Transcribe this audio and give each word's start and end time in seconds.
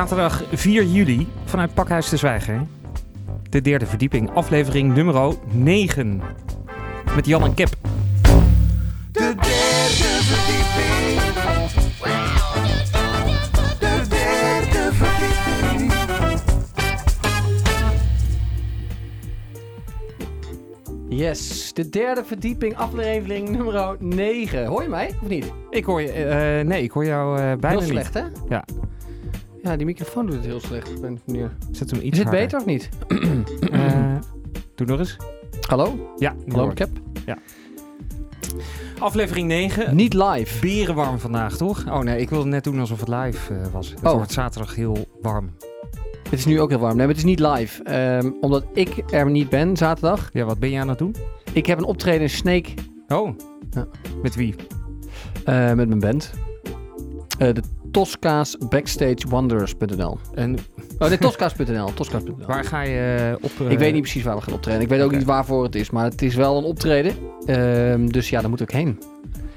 Zaterdag 0.00 0.42
4 0.52 0.84
juli 0.84 1.28
vanuit 1.44 1.74
Pakhuis 1.74 2.08
de 2.08 2.16
Zwijger. 2.16 2.66
De 3.50 3.60
derde 3.60 3.86
verdieping, 3.86 4.30
aflevering 4.34 4.94
nummer 4.94 5.34
9. 5.50 6.22
Met 7.14 7.26
Jan 7.26 7.42
en 7.42 7.54
Kep. 7.54 7.68
De 9.12 9.34
derde 9.40 10.18
verdieping. 10.22 11.20
De 13.78 14.06
derde 14.08 14.90
verdieping. 14.92 15.92
Yes, 21.08 21.72
de 21.74 21.88
derde 21.88 22.24
verdieping, 22.24 22.76
aflevering 22.76 23.48
nummer 23.48 23.96
9. 23.98 24.66
Hoor 24.66 24.82
je 24.82 24.88
mij 24.88 25.14
of 25.22 25.28
niet? 25.28 25.52
Ik 25.70 25.84
hoor 25.84 26.00
je, 26.02 26.12
eh, 26.12 26.66
nee, 26.66 26.82
ik 26.82 26.90
hoor 26.90 27.04
jou 27.04 27.38
eh, 27.38 27.42
bijna 27.42 27.68
Heel 27.68 27.80
niet. 27.80 27.88
slecht, 27.88 28.14
hè? 28.14 28.22
Ja. 28.48 28.64
Ja, 29.62 29.76
die 29.76 29.86
microfoon 29.86 30.26
doet 30.26 30.34
het 30.34 30.44
heel 30.44 30.60
slecht. 30.60 30.96
op 30.96 31.02
een 31.02 31.20
manier. 31.26 31.50
Zet 31.70 31.90
hem 31.90 32.00
iets 32.00 32.18
Is 32.18 32.24
het 32.24 32.26
harder. 32.26 32.42
beter 32.44 32.58
of 32.58 32.66
niet? 32.66 32.88
Eh, 33.72 34.16
doe 34.74 34.86
nog 34.86 34.98
eens. 34.98 35.16
Hallo? 35.60 36.12
Ja, 36.16 36.34
nu 36.44 36.52
Hallo. 36.54 36.72
Cap? 36.74 36.88
Aflevering 38.98 39.48
9. 39.48 39.96
Niet 39.96 40.14
live. 40.14 40.60
Berenwarm 40.60 41.18
vandaag, 41.18 41.56
toch? 41.56 41.84
Oh 41.88 41.98
nee, 42.00 42.20
ik 42.20 42.30
wilde 42.30 42.48
net 42.48 42.64
doen 42.64 42.80
alsof 42.80 43.00
het 43.00 43.08
live 43.08 43.54
eh, 43.54 43.66
was. 43.72 43.90
Het 43.90 44.04
Oh. 44.04 44.12
wordt 44.12 44.32
zaterdag 44.32 44.74
heel 44.74 45.06
warm. 45.22 45.50
Het 46.22 46.38
is 46.38 46.44
nu 46.44 46.60
ook 46.60 46.70
heel 46.70 46.78
warm. 46.78 46.96
Nee, 46.96 47.06
maar 47.06 47.14
het 47.14 47.24
is 47.24 47.30
niet 47.30 47.40
live. 47.40 47.82
Ehm, 47.82 48.30
omdat 48.40 48.64
ik 48.74 49.02
er 49.12 49.30
niet 49.30 49.48
ben 49.48 49.76
zaterdag. 49.76 50.30
Ja, 50.32 50.44
wat 50.44 50.58
ben 50.58 50.70
je 50.70 50.78
aan 50.78 50.88
het 50.88 50.98
doen? 50.98 51.14
Ik 51.52 51.66
heb 51.66 51.78
een 51.78 51.84
optreden 51.84 52.20
in 52.20 52.30
Snake 52.30 52.70
Oh. 53.08 53.36
Ja. 53.70 53.86
Met 54.22 54.34
wie? 54.34 54.54
eh, 55.44 55.72
met 55.72 55.88
mijn 55.88 55.98
band. 56.00 56.30
Eh, 57.38 57.54
de 57.54 57.62
Tosca's 57.90 58.56
Backstagewonders.nl 58.68 60.18
En 60.34 60.56
Oh 60.98 61.08
nee, 61.08 61.18
Tosca's.nl. 61.18 61.92
Tosca's.nl. 61.94 62.36
waar 62.46 62.64
ga 62.64 62.82
je 62.82 63.34
eh, 63.38 63.44
op? 63.44 63.50
eh, 63.66 63.70
Ik 63.70 63.78
weet 63.78 63.92
niet 63.92 64.02
precies 64.02 64.22
waar 64.22 64.36
we 64.36 64.42
gaan 64.42 64.54
optreden. 64.54 64.80
Ik 64.80 64.88
weet 64.88 65.00
ook 65.02 65.12
niet 65.12 65.24
waarvoor 65.24 65.62
het 65.64 65.74
is, 65.74 65.90
maar 65.90 66.04
het 66.04 66.22
is 66.22 66.34
wel 66.34 66.58
een 66.58 66.64
optreden. 66.64 67.12
Ehm, 67.46 68.06
dus 68.06 68.30
ja, 68.30 68.40
daar 68.40 68.50
moet 68.50 68.60
ik 68.60 68.70
heen. 68.70 68.98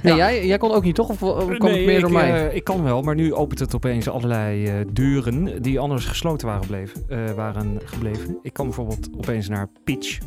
En 0.02 0.10
Ja. 0.10 0.16
jij, 0.16 0.46
jij 0.48 0.58
kon 0.58 0.72
ook 0.72 0.84
niet, 0.84 0.96
toch? 0.96 1.10
Of 1.10 1.18
kwam 1.18 1.38
nee, 1.60 1.78
het 1.78 1.86
meer 1.86 1.96
ik, 1.96 2.02
door 2.02 2.12
mij? 2.12 2.48
eh, 2.50 2.56
ik 2.56 2.64
kan 2.64 2.84
wel, 2.84 3.02
maar 3.02 3.16
nu 3.16 3.34
opent 3.34 3.60
het 3.60 3.76
opeens 3.76 4.10
allerlei 4.10 4.66
eh, 4.66 4.74
deuren 4.94 5.62
die 5.62 5.80
anders 5.80 6.06
gesloten 6.06 6.48
waren 6.48 6.62
gebleven, 6.62 7.04
eh, 7.10 7.32
waren 7.36 7.78
gebleven. 7.86 8.38
Ik 8.42 8.54
kan 8.54 8.66
bijvoorbeeld 8.66 9.10
opeens 9.18 9.50
naar 9.50 9.70
Pitch. 9.84 10.18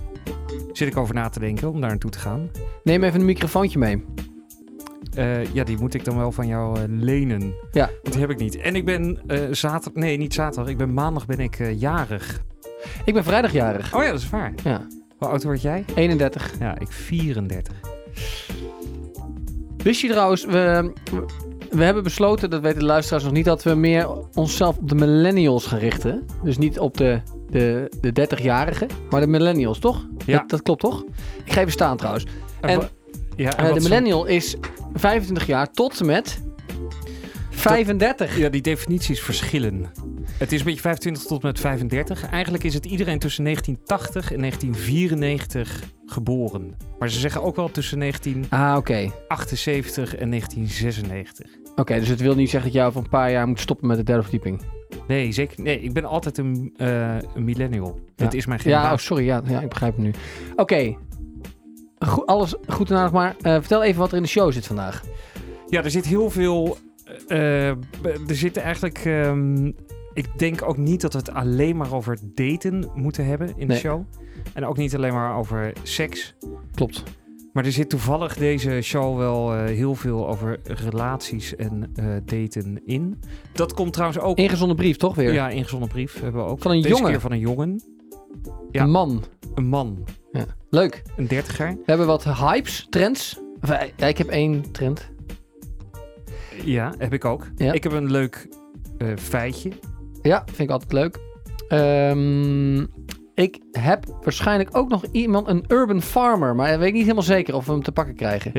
Zit 0.72 0.88
ik 0.88 0.96
over 0.96 1.14
na 1.14 1.28
te 1.28 1.40
denken 1.40 1.68
om 1.72 1.80
daar 1.80 1.90
naartoe 1.90 2.10
te 2.10 2.18
gaan. 2.18 2.50
Neem 2.84 3.04
even 3.04 3.20
een 3.20 3.26
microfoontje 3.26 3.78
mee. 3.78 4.04
Eh, 5.16 5.54
ja, 5.54 5.64
die 5.64 5.78
moet 5.78 5.94
ik 5.94 6.04
dan 6.04 6.16
wel 6.16 6.32
van 6.32 6.46
jou 6.46 6.80
eh, 6.80 6.84
lenen. 6.88 7.54
Ja. 7.72 7.90
Want 8.02 8.12
die 8.12 8.20
heb 8.20 8.30
ik 8.30 8.38
niet. 8.38 8.56
En 8.56 8.76
ik 8.76 8.84
ben 8.84 9.20
eh, 9.26 9.40
zaterdag, 9.50 10.02
nee, 10.02 10.16
niet 10.16 10.34
zaterdag. 10.34 10.70
Ik 10.70 10.76
ben 10.76 10.94
maandag 10.94 11.26
ben 11.26 11.38
ik 11.38 11.58
jarig. 11.76 12.42
Ik 13.04 13.14
ben 13.14 13.24
vrijdagjarig. 13.24 13.94
Oh 13.94 14.02
ja, 14.02 14.10
dat 14.10 14.20
is 14.20 14.30
waar. 14.30 14.52
Ja, 14.64 14.86
Hoe 15.18 15.28
oud 15.28 15.42
word 15.42 15.62
jij? 15.62 15.84
31. 15.94 16.52
Ja, 16.58 16.78
ik 16.78 16.92
34. 16.92 17.74
Wist 19.76 20.00
je 20.00 20.08
trouwens, 20.08 20.44
we, 20.44 20.92
we 21.70 21.84
hebben 21.84 22.02
besloten, 22.02 22.50
dat 22.50 22.60
weten 22.60 22.78
de 22.78 22.84
luisteraars 22.84 23.24
nog 23.24 23.32
niet, 23.32 23.44
dat 23.44 23.62
we 23.62 23.74
meer 23.74 24.08
onszelf 24.34 24.76
op 24.76 24.88
de 24.88 24.94
millennials 24.94 25.66
gaan 25.66 25.78
richten. 25.78 26.26
Dus 26.42 26.58
niet 26.58 26.78
op 26.78 26.96
de, 26.96 27.20
de, 27.50 27.92
de 28.00 28.28
30-jarigen, 28.28 28.86
maar 29.10 29.20
de 29.20 29.26
millennials, 29.26 29.78
toch? 29.78 30.06
Ja. 30.24 30.38
Dat, 30.38 30.48
dat 30.50 30.62
klopt 30.62 30.80
toch? 30.80 31.04
Ik 31.44 31.52
ga 31.52 31.60
even 31.60 31.72
staan 31.72 31.96
trouwens. 31.96 32.26
En, 32.60 32.88
ja, 33.36 33.56
en 33.56 33.66
Eh, 33.66 33.74
de 33.74 33.80
millennial 33.80 34.26
is 34.26 34.56
25 34.94 35.46
jaar 35.46 35.70
tot 35.70 36.00
en 36.00 36.06
met 36.06 36.42
35. 37.50 38.38
Ja, 38.38 38.48
die 38.48 38.60
definities 38.62 39.20
verschillen. 39.20 39.86
Het 40.38 40.52
is 40.52 40.58
een 40.58 40.64
beetje 40.64 40.80
25 40.80 41.22
tot 41.22 41.40
en 41.42 41.46
met 41.46 41.60
35. 41.60 42.28
Eigenlijk 42.30 42.64
is 42.64 42.74
het 42.74 42.86
iedereen 42.86 43.18
tussen 43.18 43.44
1980 43.44 44.32
en 44.32 44.40
1994 44.40 45.82
geboren. 46.06 46.76
Maar 46.98 47.10
ze 47.10 47.18
zeggen 47.20 47.42
ook 47.42 47.56
wel 47.56 47.70
tussen 47.70 47.98
1978 47.98 50.14
Ah, 50.14 50.20
en 50.20 50.28
1996. 50.30 51.46
Oké, 51.76 51.98
dus 51.98 52.08
het 52.08 52.20
wil 52.20 52.34
niet 52.34 52.50
zeggen 52.50 52.70
dat 52.70 52.78
jij 52.78 52.86
over 52.88 53.00
een 53.00 53.08
paar 53.08 53.30
jaar 53.30 53.48
moet 53.48 53.60
stoppen 53.60 53.86
met 53.86 53.96
de 53.96 54.02
derde 54.02 54.22
verdieping. 54.22 54.62
Nee, 55.08 55.32
zeker. 55.32 55.62
Nee, 55.62 55.80
ik 55.80 55.92
ben 55.92 56.04
altijd 56.04 56.38
een, 56.38 56.74
eh, 56.76 57.14
een 57.34 57.44
millennial. 57.44 58.00
Ja. 58.16 58.24
Het 58.24 58.34
is 58.34 58.46
mijn 58.46 58.60
Ja, 58.64 58.70
oh, 58.70 58.76
generatie. 58.76 59.06
sorry. 59.06 59.24
Ja, 59.24 59.42
ja, 59.46 59.60
ik 59.60 59.68
begrijp 59.68 59.94
het 59.96 60.04
nu. 60.04 60.10
Oké. 60.56 60.96
Alles 62.24 62.54
goed 62.66 62.90
en 62.90 62.96
aardig, 62.96 63.12
maar 63.12 63.36
eh, 63.40 63.52
vertel 63.52 63.82
even 63.82 64.00
wat 64.00 64.10
er 64.10 64.16
in 64.16 64.22
de 64.22 64.28
show 64.28 64.52
zit 64.52 64.66
vandaag. 64.66 65.02
Ja, 65.68 65.84
er 65.84 65.90
zit 65.90 66.06
heel 66.06 66.30
veel. 66.30 66.76
eh, 67.28 67.68
er 67.68 67.76
zit 68.26 68.56
eigenlijk. 68.56 68.98
ehm, 69.04 69.66
ik 70.12 70.38
denk 70.38 70.62
ook 70.68 70.76
niet 70.76 71.00
dat 71.00 71.12
we 71.12 71.18
het 71.18 71.32
alleen 71.32 71.76
maar 71.76 71.94
over 71.94 72.18
daten 72.34 72.90
moeten 72.94 73.26
hebben 73.26 73.52
in 73.56 73.68
de 73.68 73.74
show. 73.76 74.02
En 74.54 74.66
ook 74.66 74.76
niet 74.76 74.94
alleen 74.94 75.12
maar 75.12 75.36
over 75.36 75.72
seks. 75.82 76.34
Klopt. 76.74 77.02
Maar 77.52 77.64
er 77.64 77.72
zit 77.72 77.88
toevallig 77.90 78.36
deze 78.36 78.80
show 78.82 79.16
wel 79.18 79.54
eh, 79.54 79.64
heel 79.64 79.94
veel 79.94 80.28
over 80.28 80.58
relaties 80.64 81.56
en 81.56 81.92
daten 82.24 82.80
in. 82.86 83.20
Dat 83.52 83.74
komt 83.74 83.92
trouwens 83.92 84.20
ook. 84.20 84.36
Ingezonden 84.38 84.76
brief, 84.76 84.96
toch 84.96 85.14
weer? 85.14 85.32
Ja, 85.32 85.48
ingezonden 85.48 85.88
brief 85.88 86.20
hebben 86.20 86.44
we 86.44 86.50
ook. 86.50 86.62
Van 86.62 86.70
een 86.70 86.82
Deze 86.82 86.94
jongen. 86.94 87.10
keer 87.10 87.20
van 87.20 87.32
een 87.32 87.38
jongen. 87.38 87.82
ja. 88.70 88.82
Een 88.82 88.90
man. 88.90 89.24
Een 89.54 89.66
man. 89.66 90.04
Leuk. 90.70 91.02
Een 91.16 91.26
dertiger. 91.26 91.68
We 91.68 91.82
hebben 91.84 92.06
wat 92.06 92.24
hypes, 92.24 92.86
trends. 92.90 93.38
Eh, 93.60 93.78
ja, 93.96 94.06
ik 94.06 94.18
heb 94.18 94.28
één 94.28 94.70
trend. 94.72 95.10
Ja, 96.64 96.94
heb 96.98 97.12
ik 97.12 97.24
ook. 97.24 97.46
Ja. 97.56 97.72
Ik 97.72 97.82
heb 97.82 97.92
een 97.92 98.10
leuk 98.10 98.48
eh, 98.98 99.08
feitje. 99.16 99.72
Ja, 100.22 100.42
vind 100.46 100.58
ik 100.58 100.70
altijd 100.70 100.92
leuk. 100.92 101.18
Ehm, 101.68 102.86
ik 103.34 103.58
heb 103.72 104.04
waarschijnlijk 104.22 104.76
ook 104.76 104.88
nog 104.88 105.04
iemand, 105.12 105.48
een 105.48 105.64
urban 105.68 106.02
farmer. 106.02 106.54
Maar 106.54 106.72
ik 106.72 106.78
weet 106.78 106.92
niet 106.92 107.02
helemaal 107.02 107.22
zeker 107.22 107.54
of 107.54 107.66
we 107.66 107.72
hem 107.72 107.82
te 107.82 107.92
pakken 107.92 108.14
krijgen. 108.14 108.52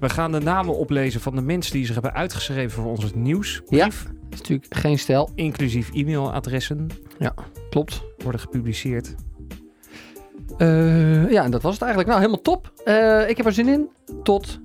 We 0.00 0.08
gaan 0.08 0.32
de 0.32 0.40
namen 0.40 0.76
oplezen 0.76 1.20
van 1.20 1.34
de 1.34 1.42
mensen 1.42 1.72
die 1.72 1.84
zich 1.84 1.94
hebben 1.94 2.14
uitgeschreven 2.14 2.82
voor 2.82 2.90
onze 2.90 3.10
nieuwsbrief. 3.14 4.02
Ja. 4.04 4.10
Dat 4.12 4.32
is 4.32 4.38
natuurlijk 4.38 4.74
geen 4.74 4.98
stijl. 4.98 5.30
Inclusief 5.34 5.90
e-mailadressen 5.92 6.88
Klopt. 7.70 8.02
worden 8.22 8.40
gepubliceerd. 8.40 9.14
Eh, 10.58 11.30
ja, 11.30 11.44
en 11.44 11.50
dat 11.50 11.62
was 11.62 11.72
het 11.72 11.82
eigenlijk. 11.82 12.10
Nou, 12.10 12.20
helemaal 12.22 12.42
top. 12.42 12.72
Eh, 12.84 13.28
ik 13.28 13.36
heb 13.36 13.46
er 13.46 13.52
zin 13.52 13.68
in. 13.68 13.88
Tot 14.22 14.60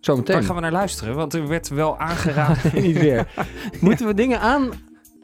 zometeen. 0.00 0.34
Waar 0.34 0.44
gaan 0.44 0.54
we 0.54 0.60
naar 0.60 0.72
luisteren? 0.72 1.14
Want 1.14 1.34
er 1.34 1.48
werd 1.48 1.68
wel 1.68 1.98
aangeraden. 1.98 2.72
niet 2.82 2.98
weer. 2.98 3.46
Moeten 3.80 4.06
we 4.06 4.14
dingen 4.14 4.40
aan... 4.40 4.70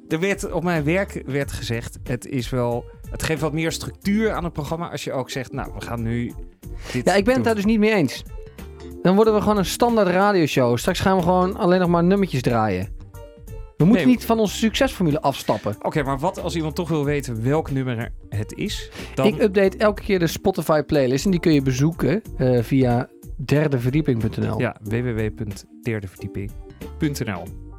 er 0.09 0.21
werd 0.21 0.53
op 0.53 0.63
mijn 0.63 0.85
werk 0.85 1.23
werd 1.27 1.53
gezegd: 1.53 1.99
het 2.03 2.27
is 2.27 2.51
wel. 2.51 2.85
Het 3.11 3.23
geeft 3.23 3.41
wat 3.41 3.53
meer 3.53 3.73
structuur 3.73 4.33
aan 4.33 4.45
het 4.45 4.53
programma 4.53 4.91
als 4.91 5.05
je 5.05 5.13
ook 5.13 5.31
zegt, 5.31 5.53
nou, 5.53 5.73
we 5.75 5.81
gaan 5.81 6.03
nu. 6.03 6.33
Dit 6.93 7.05
Ja, 7.05 7.15
ik 7.15 7.25
ben 7.25 7.35
het 7.35 7.45
daar 7.45 7.55
dus 7.55 7.65
niet 7.65 7.79
mee 7.79 7.95
eens. 7.95 8.23
Dan 9.03 9.15
worden 9.15 9.35
we 9.35 9.41
gewoon 9.41 9.57
een 9.57 9.65
standaard 9.65 10.09
radioshow. 10.09 10.79
Straks 10.79 11.01
gaan 11.01 11.17
we 11.17 11.23
gewoon 11.23 11.57
alleen 11.57 11.81
nog 11.81 11.89
maar 11.89 12.05
nummertjes 12.05 12.43
draaien. 12.43 13.00
We 13.81 13.87
moeten 13.87 14.07
Nee. 14.07 14.15
niet 14.15 14.25
van 14.25 14.39
onze 14.39 14.57
succesformule 14.57 15.21
afstappen. 15.21 15.77
Oké, 15.83 16.03
maar 16.03 16.19
wat 16.19 16.43
als 16.43 16.57
iemand 16.57 16.75
toch 16.75 16.89
wil 16.89 17.05
weten 17.05 17.43
welk 17.43 17.71
nummer 17.71 18.13
het 18.29 18.53
is? 18.53 18.91
Dan... 19.15 19.27
Ik 19.27 19.43
update 19.43 19.77
elke 19.77 20.03
keer 20.03 20.19
de 20.19 20.27
Spotify 20.27 20.83
playlist 20.83 21.25
en 21.25 21.31
die 21.31 21.41
kun 21.41 21.53
je 21.53 21.63
bezoeken 21.63 22.23
eh, 22.37 22.63
via 22.63 23.09
derdeverdieping.nl. 23.37 24.61
Ja, 24.61 24.77
www.derdeverdieping.nl. 24.83 27.70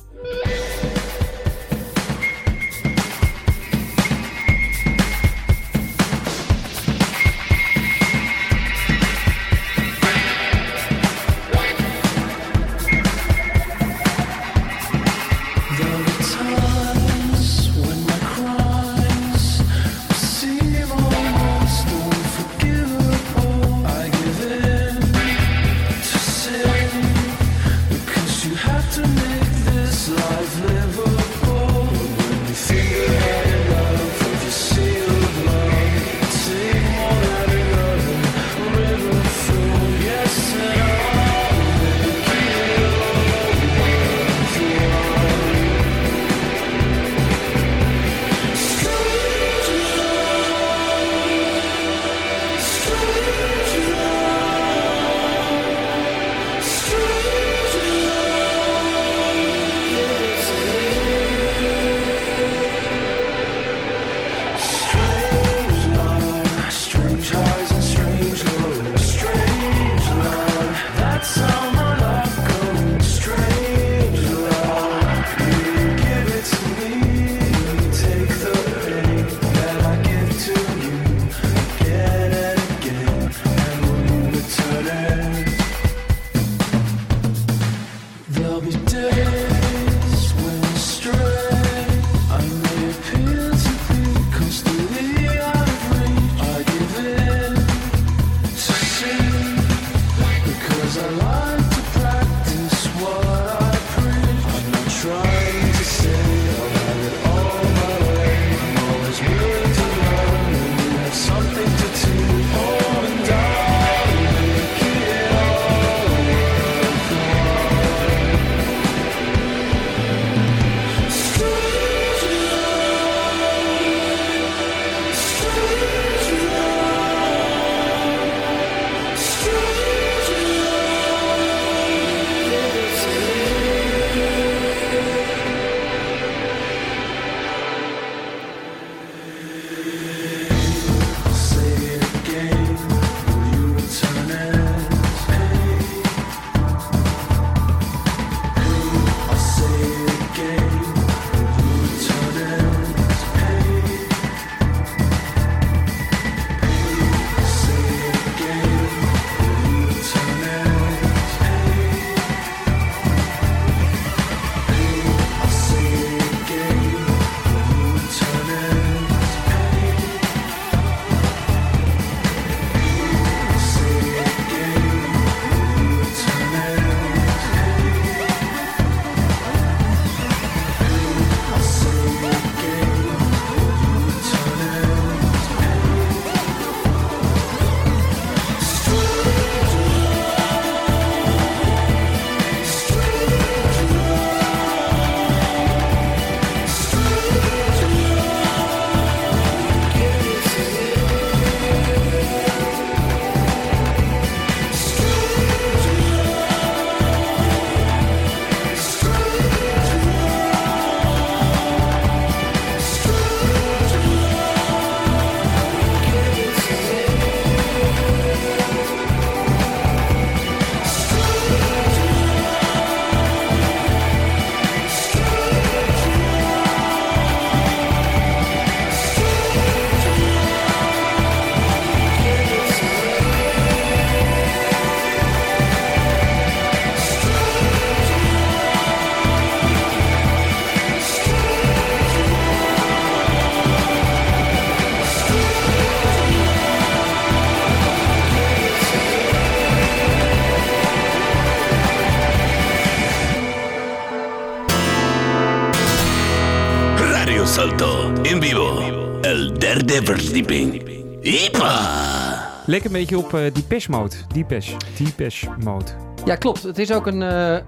verdieping. 260.00 260.84
¡Ipa! 261.22 262.50
Leek 262.66 262.84
een 262.84 262.92
beetje 262.92 263.18
op 263.18 263.34
uh, 263.34 263.42
Depeche 263.54 263.92
Mode. 263.92 264.16
Depeche. 264.34 264.78
Depeche 265.04 265.48
Mode. 265.64 265.86
Ja, 266.26 266.36
klopt. 266.36 266.64
Het 266.64 266.78
is 266.80 266.92
ook 266.94 267.08
een, 267.08 267.22
eh, 267.22 267.56
eh, 267.56 267.62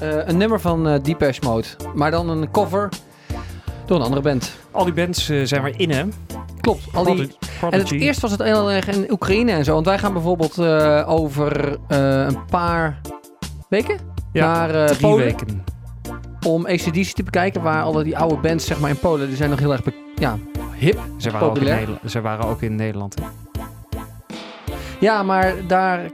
een 0.00 0.36
nummer 0.36 0.60
van 0.60 0.88
uh, 0.88 0.94
Depeche 1.02 1.40
Mode. 1.44 1.66
Maar 1.94 2.10
dan 2.10 2.28
een 2.28 2.50
cover 2.50 2.88
door 3.86 3.96
een 3.96 4.02
andere 4.02 4.22
band. 4.22 4.56
Al 4.70 4.84
die 4.84 4.92
bands 4.92 5.28
eh, 5.28 5.40
zijn 5.44 5.62
weer 5.62 5.74
in, 5.80 5.90
hè? 5.90 6.04
Klopt. 6.60 6.82
Al 6.92 7.04
die... 7.04 7.14
Prodigy. 7.58 7.80
En 7.80 7.80
het 7.80 7.90
eerst 7.92 8.20
was 8.20 8.30
het 8.30 8.42
heel 8.42 8.70
erg 8.70 8.88
in 8.88 9.06
Oekraïne 9.10 9.52
en 9.52 9.64
zo. 9.64 9.72
Want 9.74 9.86
wij 9.86 9.98
gaan 9.98 10.12
bijvoorbeeld 10.12 10.58
eh, 10.58 11.04
over 11.06 11.76
eh, 11.88 11.98
een 12.26 12.44
paar 12.50 13.00
weken 13.68 13.96
Ja, 14.32 14.66
naar 14.66 14.86
Drie 14.86 14.98
Polen. 15.00 15.24
weken. 15.24 15.64
Om 16.46 16.66
ACDC 16.66 17.04
te 17.04 17.22
bekijken. 17.22 17.62
Waar 17.62 17.82
alle 17.82 18.02
die 18.04 18.18
oude 18.18 18.36
bands 18.36 18.66
zeg 18.66 18.80
maar, 18.80 18.90
in 18.90 18.98
Polen, 18.98 19.26
die 19.28 19.36
zijn 19.36 19.50
nog 19.50 19.58
heel 19.58 19.72
erg 19.72 19.82
be- 19.82 19.92
ja, 20.14 20.38
hip. 20.78 20.98
Ze 21.16 21.30
waren, 21.30 21.48
ook 21.48 21.54
in 21.56 21.60
Populair. 21.60 21.78
Nederland, 21.78 22.10
ze 22.10 22.20
waren 22.20 22.44
ook 22.44 22.62
in 22.62 22.74
Nederland. 22.74 23.14
Ja, 25.00 25.22
maar 25.22 25.54
daar 25.66 26.10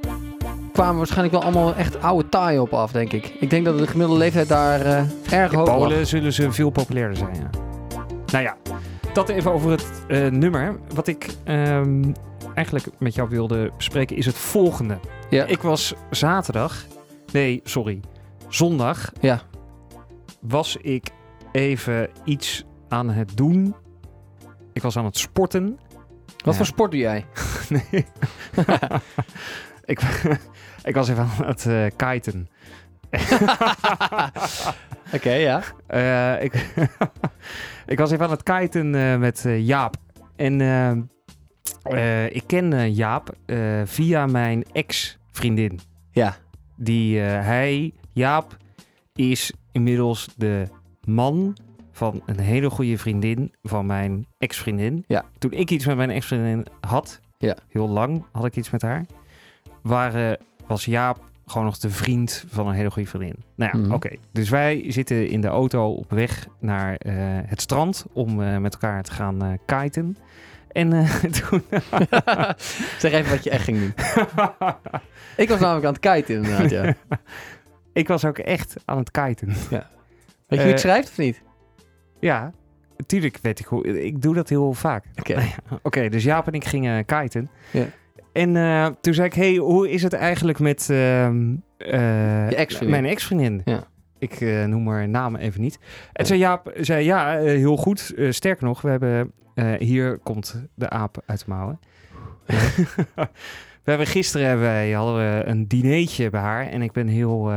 kwamen 0.73 0.97
waarschijnlijk 0.97 1.33
wel 1.33 1.43
allemaal 1.43 1.75
echt 1.75 2.03
oude 2.03 2.29
taaien 2.29 2.63
op 2.63 2.73
af, 2.73 2.93
denk 2.93 3.13
ik. 3.13 3.27
Ik 3.41 3.51
denk 3.51 3.65
dat 3.65 3.79
de 3.79 3.87
gemiddelde 3.87 4.21
leeftijd 4.21 4.49
daar 4.49 4.81
eh, 4.81 5.03
erg 5.31 5.53
In 5.53 5.59
hoog 5.59 5.69
lag. 5.69 5.77
Polen 5.77 6.07
zullen 6.07 6.33
ze 6.33 6.53
veel 6.53 6.71
populairder 6.71 7.17
zijn, 7.17 7.35
ja. 7.35 7.51
Nou 8.33 8.45
ja, 8.45 8.57
dat 9.13 9.29
even 9.29 9.53
over 9.53 9.71
het 9.71 9.87
eh, 10.09 10.27
nummer. 10.27 10.77
Wat 10.95 11.07
ik 11.07 11.35
ehm, 11.45 12.13
eigenlijk 12.55 12.87
met 12.99 13.15
jou 13.15 13.29
wilde 13.29 13.71
bespreken 13.77 14.17
is 14.17 14.27
het 14.27 14.37
volgende. 14.39 14.99
Ja. 15.31 15.45
Ik 15.45 15.63
was 15.63 15.95
zaterdag, 16.11 16.85
nee, 17.33 17.61
sorry, 17.65 18.01
zondag, 18.49 19.13
Ja. 19.21 19.41
was 20.41 20.77
ik 20.77 21.11
even 21.53 22.09
iets 22.25 22.65
aan 22.89 23.11
het 23.11 23.37
doen. 23.37 23.75
Ik 24.75 24.83
was 24.83 24.97
aan 24.97 25.05
het 25.05 25.19
sporten. 25.19 25.79
Wat 26.45 26.53
Ja. 26.53 26.53
voor 26.53 26.67
sport 26.67 26.91
doe 26.91 27.01
jij? 27.01 27.25
Nee. 27.69 27.83
ik, 29.85 30.01
ik 30.91 30.95
was 30.95 31.09
even 31.09 31.23
aan 31.23 31.47
het 31.47 31.67
eh 31.67 31.87
kiten. 31.97 32.49
Oké, 35.13 35.33
ja. 35.33 35.63
Eh, 35.87 36.43
ik, 36.43 36.75
ik 37.87 37.99
was 37.99 38.11
even 38.11 38.25
aan 38.25 38.31
het 38.31 38.43
kiten 38.43 38.95
eh, 38.95 39.17
met 39.17 39.45
Jaap. 39.47 39.97
En 40.37 40.61
ik 42.31 42.43
ken 42.47 42.95
Jaap 42.95 43.35
via 43.85 44.27
mijn 44.27 44.65
ex-vriendin. 44.73 45.81
Ja. 46.11 46.37
Die 46.77 47.19
hij, 47.21 47.93
Jaap, 48.13 48.57
is 49.15 49.53
inmiddels 49.73 50.29
de 50.37 50.69
man 51.05 51.57
van 51.95 52.23
een 52.27 52.39
hele 52.41 52.71
goede 52.71 52.99
vriendin 52.99 53.53
van 53.63 53.87
mijn 53.87 54.27
ex-vriendin. 54.39 55.05
Ja. 55.07 55.25
Toen 55.39 55.53
ik 55.53 55.71
iets 55.71 55.87
met 55.87 55.97
mijn 55.97 56.11
ex-vriendin 56.11 56.67
had, 56.81 57.21
Ja. 57.39 57.57
heel 57.69 57.89
lang 57.89 58.25
had 58.33 58.45
ik 58.45 58.57
iets 58.57 58.71
met 58.71 58.83
haar, 58.83 59.05
waren, 59.83 60.39
was 60.67 60.85
Jaap 60.85 61.25
gewoon 61.47 61.65
nog 61.67 61.79
de 61.79 61.91
vriend 61.91 62.45
van 62.49 62.67
een 62.69 62.75
hele 62.75 62.91
goede 62.91 63.09
vriendin. 63.09 63.37
Nou 63.55 63.77
ja, 63.79 63.83
Mhm. 63.85 63.93
oké. 63.95 64.11
Dus 64.33 64.49
wij 64.49 64.85
zitten 64.89 65.29
in 65.29 65.41
de 65.41 65.49
auto 65.49 65.93
op 65.93 66.11
weg 66.11 66.47
naar 66.61 66.97
eh, 66.97 67.15
het 67.47 67.61
strand 67.61 68.07
om 68.13 68.43
eh, 68.43 68.57
met 68.59 68.73
elkaar 68.73 69.03
te 69.03 69.13
gaan 69.13 69.43
eh 69.45 69.53
kiten. 69.83 70.17
En 70.73 70.91
toen... 71.49 71.63
zeg 72.99 73.13
even 73.13 73.31
wat 73.31 73.45
je 73.45 73.51
echt 73.51 73.65
ging 73.65 73.79
doen. 73.79 73.95
Ik 75.37 75.49
was 75.49 75.61
namelijk 75.61 75.87
aan 75.87 75.93
het 75.93 76.01
kiten 76.01 76.35
inderdaad, 76.35 76.71
ja. 76.71 76.95
ik 77.93 78.09
was 78.09 78.25
ook 78.25 78.39
echt 78.39 78.77
aan 78.85 78.99
het 78.99 79.11
kiten. 79.11 79.47
Weet 79.49 79.59
je 79.69 80.57
hoe 80.57 80.59
je 80.59 80.71
het 80.71 80.81
schrijft 80.81 81.09
of 81.09 81.19
niet? 81.19 81.43
Ja, 82.25 82.53
natuurlijk 82.97 83.39
weet 83.43 83.61
ik 83.61 83.67
hoe. 83.67 84.05
Ik 84.05 84.23
doe 84.23 84.35
dat 84.35 84.49
heel 84.49 84.73
vaak. 84.73 85.05
Oké. 85.19 85.43
Oké, 85.83 86.09
dus 86.09 86.25
Jaap 86.25 86.47
en 86.47 86.53
ik 86.53 86.65
gingen 86.65 87.05
kiten. 87.05 87.51
Ja. 87.71 87.87
En 88.33 88.57
eh, 88.57 88.87
toen 89.01 89.15
zei 89.15 89.27
ik, 89.27 89.35
hey, 89.35 89.55
hoe 89.55 89.91
is 89.91 90.03
het 90.03 90.13
eigenlijk 90.13 90.59
met 90.59 90.91
ehm, 90.91 91.55
eh, 91.77 92.01
mijn 92.81 93.05
ex-vriendin? 93.05 93.63
Ja. 93.65 93.85
Ik 94.19 94.41
eh, 94.41 94.65
noem 94.65 94.89
haar 94.89 95.09
naam 95.09 95.37
even 95.37 95.61
niet. 95.61 95.79
En 96.13 96.27
zei 96.27 96.39
Jaap, 96.39 96.73
zei 96.75 97.05
ja, 97.05 97.39
heel 97.39 97.77
goed. 97.77 98.15
Sterker 98.29 98.65
nog, 98.65 98.81
we 98.81 98.89
hebben, 98.89 99.33
hier 99.79 100.19
komt 100.19 100.65
de 100.75 100.89
aap 100.89 101.23
uit 101.27 101.39
de 101.39 101.45
mouwen. 101.49 101.81
we 103.85 103.91
hebben 103.91 104.07
gisteren 104.07 104.47
hebben 104.47 104.67
wij, 104.67 104.91
hadden 104.91 105.17
we 105.17 105.43
een 105.47 105.69
dineetje 105.69 106.31
bij 106.31 106.41
haar 106.41 106.67
en 106.67 106.83
ik 106.83 106.93
ben 106.93 107.07
heel, 107.07 107.53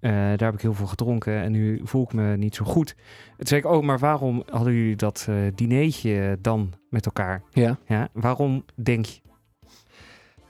eh, 0.00 0.10
daar 0.12 0.38
heb 0.38 0.54
ik 0.54 0.60
heel 0.60 0.74
veel 0.74 0.86
gedronken 0.86 1.42
en 1.42 1.52
nu 1.52 1.80
voel 1.84 2.02
ik 2.02 2.12
me 2.12 2.36
niet 2.36 2.54
zo 2.54 2.64
goed. 2.64 2.94
Toen 3.36 3.46
zei 3.46 3.60
ik, 3.60 3.66
oh, 3.66 3.82
maar 3.82 3.98
waarom 3.98 4.42
hadden 4.50 4.74
jullie 4.74 4.96
dat 4.96 5.28
dineetje 5.54 6.38
dan 6.40 6.72
met 6.90 7.06
elkaar? 7.06 7.42
Ja. 7.50 7.78
Ja, 7.86 8.08
waarom 8.12 8.64
denk 8.74 9.04
je? 9.04 9.20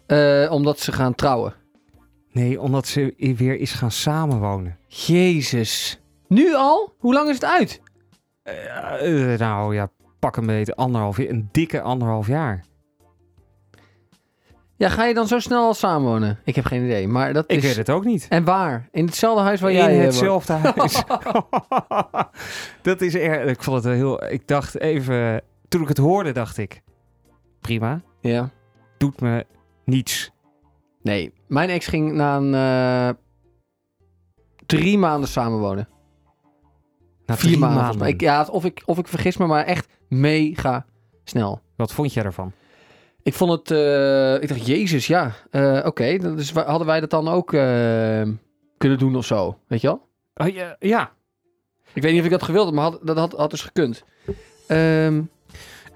Eh, 0.09 0.53
omdat 0.53 0.81
ze 0.81 0.93
gaan 0.93 1.15
trouwen. 1.15 1.55
Nee, 2.33 2.61
omdat 2.61 2.87
ze 2.87 3.15
weer 3.37 3.59
is 3.59 3.73
gaan 3.73 3.91
samenwonen. 3.91 4.77
Jezus. 4.87 6.01
Nu 6.29 6.55
al? 6.55 6.95
Hoe 6.99 7.15
lang 7.15 7.29
is 7.29 7.35
het 7.35 7.45
uit? 7.45 7.81
Nou 9.39 9.75
ja, 9.75 9.91
pak 10.19 10.37
een 10.37 10.47
beetje 10.47 10.75
anderhalf 10.75 11.19
een 11.19 11.49
dikke 11.53 11.81
anderhalf 11.81 12.27
jaar. 12.27 12.65
Ja, 14.79 14.89
ga 14.89 15.05
je 15.05 15.15
dan 15.15 15.27
zo 15.27 15.39
snel 15.39 15.63
al 15.67 15.75
samenwonen? 15.75 16.39
Ik 16.45 16.55
heb 16.55 16.65
geen 16.65 16.85
idee, 16.85 17.09
maar 17.09 17.33
dat 17.33 17.45
Ik 17.51 17.57
is... 17.57 17.63
weet 17.63 17.77
het 17.77 17.91
ook 17.91 18.05
niet. 18.05 18.27
En 18.29 18.45
waar? 18.45 18.89
In 18.93 19.05
hetzelfde 19.07 19.43
huis 19.43 19.61
waar 19.61 19.71
in 19.71 19.77
jij... 19.77 19.99
eh, 19.99 20.05
hetzelfde 20.05 20.53
huis. 20.53 21.03
dat 22.83 23.01
is 23.01 23.15
erg. 23.15 23.51
Ik 23.51 23.63
vond 23.63 23.85
het 23.85 23.95
heel. 23.95 24.25
Ik 24.31 24.47
dacht 24.49 24.79
even. 24.81 25.43
Toen 25.69 25.83
ik 25.83 25.89
het 25.89 25.97
hoorde, 25.99 26.33
dacht 26.33 26.57
ik. 26.59 26.83
Prima. 27.61 28.01
Ja. 28.21 28.51
Doet 28.99 29.21
me 29.21 29.47
niets. 29.85 30.31
Nee, 31.03 31.33
mijn 31.49 31.69
ex 31.71 31.87
ging 31.87 32.13
na 32.13 32.37
een... 32.37 32.55
eh, 32.55 33.15
drie 34.67 34.99
maanden 34.99 35.29
samenwonen. 35.29 35.89
Na 37.27 37.37
Vier 37.37 37.59
maanden. 37.59 37.99
mij. 37.99 38.09
Ik, 38.11 38.21
ja, 38.21 38.47
of 38.51 38.65
ik, 38.65 38.83
of 38.85 38.99
ik 38.99 39.09
vergis 39.09 39.37
me, 39.37 39.47
maar 39.47 39.65
echt 39.65 39.89
mega 40.09 40.87
snel. 41.25 41.61
Wat 41.77 41.93
vond 41.93 42.13
jij 42.13 42.25
ervan? 42.25 42.53
Ik 43.29 43.35
vond 43.35 43.51
het... 43.53 43.71
eh, 43.71 44.43
ik 44.43 44.49
dacht, 44.49 44.67
jezus, 44.67 45.07
ja. 45.07 45.33
eh, 45.51 45.83
Oké, 45.85 46.19
dan 46.19 46.37
dus 46.37 46.53
hadden 46.53 46.87
wij 46.87 47.01
dat 47.01 47.11
dan 47.11 47.29
ook 47.29 47.53
eh, 47.53 47.61
kunnen 48.79 48.99
doen 48.99 49.17
of 49.17 49.25
zo? 49.27 49.59
Weet 49.67 49.81
je 49.81 49.87
wel? 49.87 50.09
Oh, 50.35 50.49
ja, 50.55 50.77
ja. 50.79 51.13
Ik 51.93 52.03
weet 52.03 52.11
niet 52.11 52.21
of 52.21 52.27
ik 52.27 52.33
dat 52.33 52.43
gewild 52.43 52.65
had, 52.65 52.75
maar 52.75 52.85
had, 52.85 52.99
dat 53.03 53.17
had, 53.17 53.33
had 53.33 53.51
dus 53.51 53.63
gekund. 53.63 54.05
Ehm, 54.67 55.23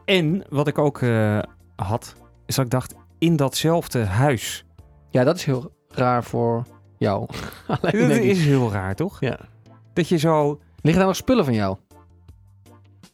En 0.04 0.44
wat 0.48 0.66
ik 0.68 0.78
ook 0.78 1.00
had, 1.76 2.14
is 2.46 2.54
dat 2.54 2.64
ik 2.64 2.70
dacht, 2.70 2.94
in 3.18 3.36
datzelfde 3.36 4.04
huis. 4.04 4.64
ja, 5.10 5.24
dat 5.24 5.36
is 5.36 5.44
heel 5.44 5.72
raar 5.88 6.24
voor 6.24 6.66
jou. 6.98 7.26
Alleen, 7.82 8.08
Dat 8.08 8.18
is 8.18 8.44
heel 8.44 8.72
raar, 8.72 8.94
toch? 8.94 9.20
Ja. 9.20 9.38
Dat 9.92 10.08
je 10.08 10.16
zo... 10.16 10.60
Liggen 10.80 11.00
daar 11.00 11.06
nog 11.10 11.16
spullen 11.16 11.44
van 11.44 11.54
jou? 11.54 11.76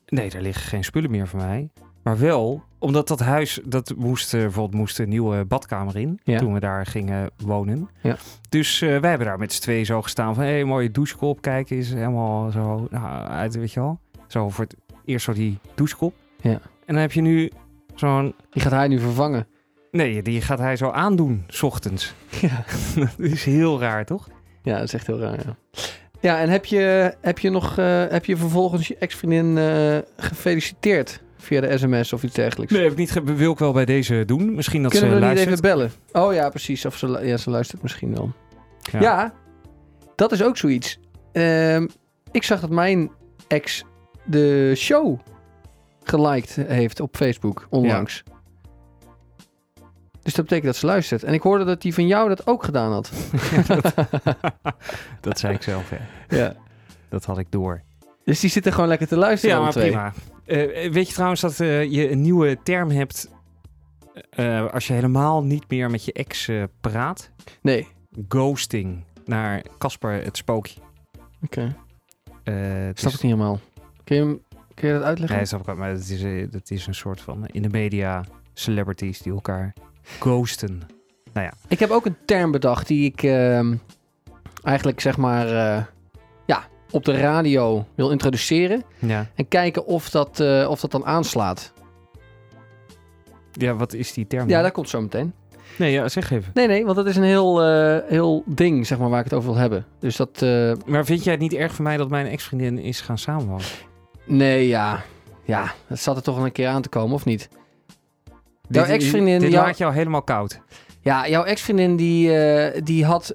Nee, 0.07 0.31
daar 0.31 0.43
liggen 0.43 0.63
geen 0.63 0.85
spullen 0.85 1.11
meer 1.11 1.27
van 1.27 1.39
mij. 1.41 1.71
Maar 2.03 2.19
wel, 2.19 2.63
omdat 2.79 3.09
dat 3.09 3.21
huis, 3.21 3.61
dat 3.65 3.95
moest, 3.97 4.35
eh, 4.35 4.41
bijvoorbeeld 4.41 4.81
moest 4.81 4.99
een 4.99 5.09
nieuwe 5.09 5.45
badkamer 5.45 5.97
in. 5.97 6.21
Ja. 6.23 6.39
Toen 6.39 6.53
we 6.53 6.61
daar 6.61 6.87
gingen 6.87 7.31
wonen. 7.37 7.89
Ja. 8.03 8.17
Dus 8.49 8.81
eh, 8.81 8.89
wij 8.99 9.09
hebben 9.09 9.27
daar 9.27 9.39
met 9.39 9.53
z'n 9.53 9.61
tweeën 9.61 9.87
zo 9.87 10.03
gestaan 10.03 10.35
van... 10.35 10.45
Hé, 10.45 10.51
hey, 10.51 10.65
mooie 10.65 10.91
douchekop, 10.91 11.41
kijk 11.41 11.71
eens. 11.71 11.89
Helemaal 11.89 12.51
zo, 12.51 12.87
nou, 12.91 13.27
uit, 13.27 13.55
weet 13.55 13.73
je 13.73 13.81
wel. 13.81 13.99
Zo 14.27 14.49
voor 14.49 14.65
het 14.65 14.77
eerst 15.05 15.25
zo 15.25 15.33
die 15.33 15.59
douchekop. 15.75 16.15
Ja. 16.41 16.51
En 16.51 16.61
dan 16.95 16.97
heb 16.97 17.13
je 17.13 17.21
nu 17.21 17.51
zo'n... 17.95 18.35
Die 18.51 18.63
gaat 18.63 18.73
hij 18.73 18.89
nu 18.89 18.99
vervangen. 18.99 19.47
Nee, 19.91 20.23
die 20.23 20.41
gaat 20.41 20.59
hij 20.59 20.77
zo 20.77 20.91
aandoen, 20.91 21.45
s 21.49 21.63
ochtends. 21.63 22.15
Ja. 22.41 22.65
dat 23.01 23.19
is 23.19 23.45
heel 23.45 23.81
raar, 23.81 24.05
toch? 24.05 24.29
Ja, 24.63 24.75
dat 24.75 24.85
is 24.85 24.95
echt 24.95 25.07
heel 25.07 25.19
raar, 25.19 25.47
ja. 25.47 25.57
Ja, 26.21 26.41
en 26.41 26.49
heb 26.49 26.65
je, 26.65 27.15
heb 27.21 27.39
je 27.39 27.51
nog, 27.51 27.79
eh, 27.79 28.05
heb 28.09 28.25
je 28.25 28.37
vervolgens 28.37 28.89
je 28.89 28.97
ex-vriendin 28.99 29.57
gefeliciteerd 30.17 31.21
via 31.39 31.61
de 31.61 31.79
sms 31.79 32.13
of 32.13 32.23
iets 32.23 32.35
dergelijks? 32.35 32.73
Nee, 32.73 32.83
heb 32.83 32.93
ik 32.93 32.99
niet 32.99 33.21
wil 33.37 33.53
ik 33.53 33.59
wel 33.59 33.73
bij 33.73 33.85
deze 33.85 34.23
doen. 34.27 34.55
Misschien 34.55 34.83
dat 34.83 34.91
Kunnen 34.91 35.11
ze 35.11 35.17
we 35.17 35.21
niet 35.27 35.35
luistert. 35.35 35.67
even 35.67 35.77
bellen? 35.77 35.93
Oh 36.27 36.35
ja, 36.35 36.49
precies. 36.49 36.85
Of 36.85 36.97
ze, 36.97 37.21
ja, 37.23 37.37
ze 37.37 37.51
luistert 37.51 37.83
misschien 37.83 38.15
wel. 38.15 38.33
Ja. 38.93 39.01
Ja, 39.01 39.33
dat 40.15 40.33
is 40.33 40.43
ook 40.43 40.57
zoiets. 40.57 40.99
Ehm, 41.33 41.87
ik 42.31 42.43
zag 42.43 42.61
dat 42.61 42.71
mijn 42.71 43.11
ex 43.49 43.85
de 44.25 44.73
show 44.77 45.19
geliked 46.03 46.55
heeft 46.67 47.01
op 47.01 47.17
Facebook 47.17 47.67
onlangs. 47.71 48.23
Dus 50.23 50.35
dat 50.37 50.45
betekent 50.47 50.67
dat 50.73 50.77
ze 50.77 50.87
luistert. 50.87 51.23
En 51.23 51.35
ik 51.35 51.43
hoorde 51.43 51.65
dat 51.65 51.83
die 51.83 51.95
van 51.95 52.07
jou 52.07 52.29
dat 52.29 52.47
ook 52.47 52.65
gedaan 52.65 52.93
had. 52.93 53.11
Dat 55.21 55.39
zei 55.39 55.55
ik 55.55 55.63
zelf, 55.63 55.91
ja. 55.91 56.37
ja. 56.37 56.55
Dat 57.09 57.25
had 57.25 57.39
ik 57.39 57.47
door. 57.51 57.83
Dus 58.29 58.41
die 58.41 58.51
zitten 58.51 58.73
gewoon 58.73 58.89
lekker 58.89 59.07
te 59.09 59.17
luisteren. 59.17 59.57
Ja, 59.57 59.63
maar 59.63 59.73
twee. 59.73 59.87
prima. 59.91 60.13
Eh, 60.45 60.91
weet 60.93 61.07
je 61.09 61.13
trouwens 61.13 61.41
dat 61.41 61.61
eh, 61.61 61.91
je 61.93 62.11
een 62.11 62.21
nieuwe 62.21 62.59
term 62.63 62.91
hebt 62.91 63.31
eh, 64.31 64.73
als 64.73 64.87
je 64.87 64.93
helemaal 64.93 65.45
niet 65.45 65.65
meer 65.71 65.91
met 65.91 66.05
je 66.05 66.13
ex 66.13 66.51
praat? 66.81 67.31
Nee. 67.63 67.87
Ghosting 68.29 69.05
naar 69.25 69.63
Casper 69.79 70.25
het 70.25 70.37
spookje. 70.37 70.81
Oké. 71.45 71.77
Eh, 72.45 72.55
het 72.87 72.99
Snap 72.99 73.13
is- 73.13 73.19
ik 73.19 73.23
niet 73.25 73.33
helemaal. 73.33 73.61
Kun 74.05 74.17
je, 74.17 74.23
hem- 74.23 74.41
kun 74.51 74.75
Kun 74.75 74.89
je 74.89 74.95
dat 74.95 75.03
uitleggen? 75.03 75.37
Nee, 75.37 75.47
snap 75.47 75.61
ik 75.61 75.67
wel, 75.67 75.77
maar 75.77 75.95
dat 75.95 76.09
is, 76.09 76.51
dat 76.51 76.71
is 76.71 76.87
een 76.87 76.95
soort 76.95 77.21
van 77.21 77.47
in 77.47 77.63
de 77.63 77.69
media 77.69 78.25
celebrities 78.55 79.19
die 79.23 79.33
elkaar 79.33 79.73
ghosten. 80.19 80.81
Ik 81.69 81.79
heb 81.79 81.91
ook 81.91 82.07
een 82.07 82.17
term 82.25 82.51
bedacht 82.51 82.87
die 82.87 83.05
ik 83.05 83.23
ehm, 83.23 83.75
eigenlijk 84.63 85.01
zeg 85.01 85.17
maar 85.17 85.47
eh, 85.47 85.53
ja, 85.53 85.89
op 86.91 87.05
de 87.05 87.17
radio 87.17 87.87
wil 87.95 88.11
introduceren. 88.11 88.83
Ja. 88.99 89.27
En 89.35 89.49
kijken 89.49 89.87
of 89.87 90.11
dat, 90.11 90.41
eh, 90.41 90.67
of 90.71 90.81
dat 90.81 90.91
dan 90.91 91.05
aanslaat. 91.07 91.73
ja, 93.53 93.75
wat 93.75 93.93
is 93.93 94.13
die 94.13 94.27
term? 94.27 94.49
Ja, 94.49 94.63
dat 94.63 94.73
komt 94.73 94.89
zo 94.89 95.01
meteen. 95.01 95.33
Nee, 95.79 95.93
ja, 95.93 96.09
zeg 96.09 96.31
even. 96.31 96.51
Nee, 96.55 96.67
nee, 96.67 96.85
want 96.85 96.97
dat 96.97 97.07
is 97.07 97.17
een 97.17 97.23
heel, 97.23 97.63
eh, 97.63 97.99
heel 98.09 98.43
ding 98.47 98.87
zeg 98.87 98.99
maar, 98.99 99.09
waar 99.09 99.19
ik 99.19 99.25
het 99.25 99.35
over 99.35 99.51
wil 99.51 99.59
hebben. 99.61 99.87
Dus 99.99 100.17
dat, 100.17 100.43
eh, 100.43 100.73
Maar 100.87 101.05
vind 101.05 101.25
jij 101.25 101.33
het 101.33 101.43
niet 101.43 101.55
erg 101.55 101.73
voor 101.75 101.85
mij 101.85 101.97
dat 101.97 102.09
mijn 102.09 102.27
ex-vriendin 102.27 102.79
is 102.79 103.01
gaan 103.01 103.19
samenwonen? 103.19 103.67
nee, 104.25 104.69
ja. 104.69 105.03
Ja, 105.45 105.73
dat 105.89 105.99
zat 105.99 106.17
er 106.17 106.23
toch 106.23 106.37
wel 106.37 106.45
een 106.45 106.53
keer 106.53 106.69
aan 106.69 106.83
te 106.83 106.89
komen, 106.89 107.15
of 107.15 107.25
niet? 107.25 107.49
Jouw 108.69 108.85
ex-vriendin, 108.85 109.39
Dit 109.41 109.51
jou- 109.53 109.67
laat 109.67 109.79
jou 109.79 109.95
helemaal 109.95 110.23
koud. 110.23 110.61
Ja, 111.01 111.29
jouw 111.29 111.45
ex-vriendin 111.45 111.97
die, 111.97 112.31
die 112.83 113.05
had 113.05 113.35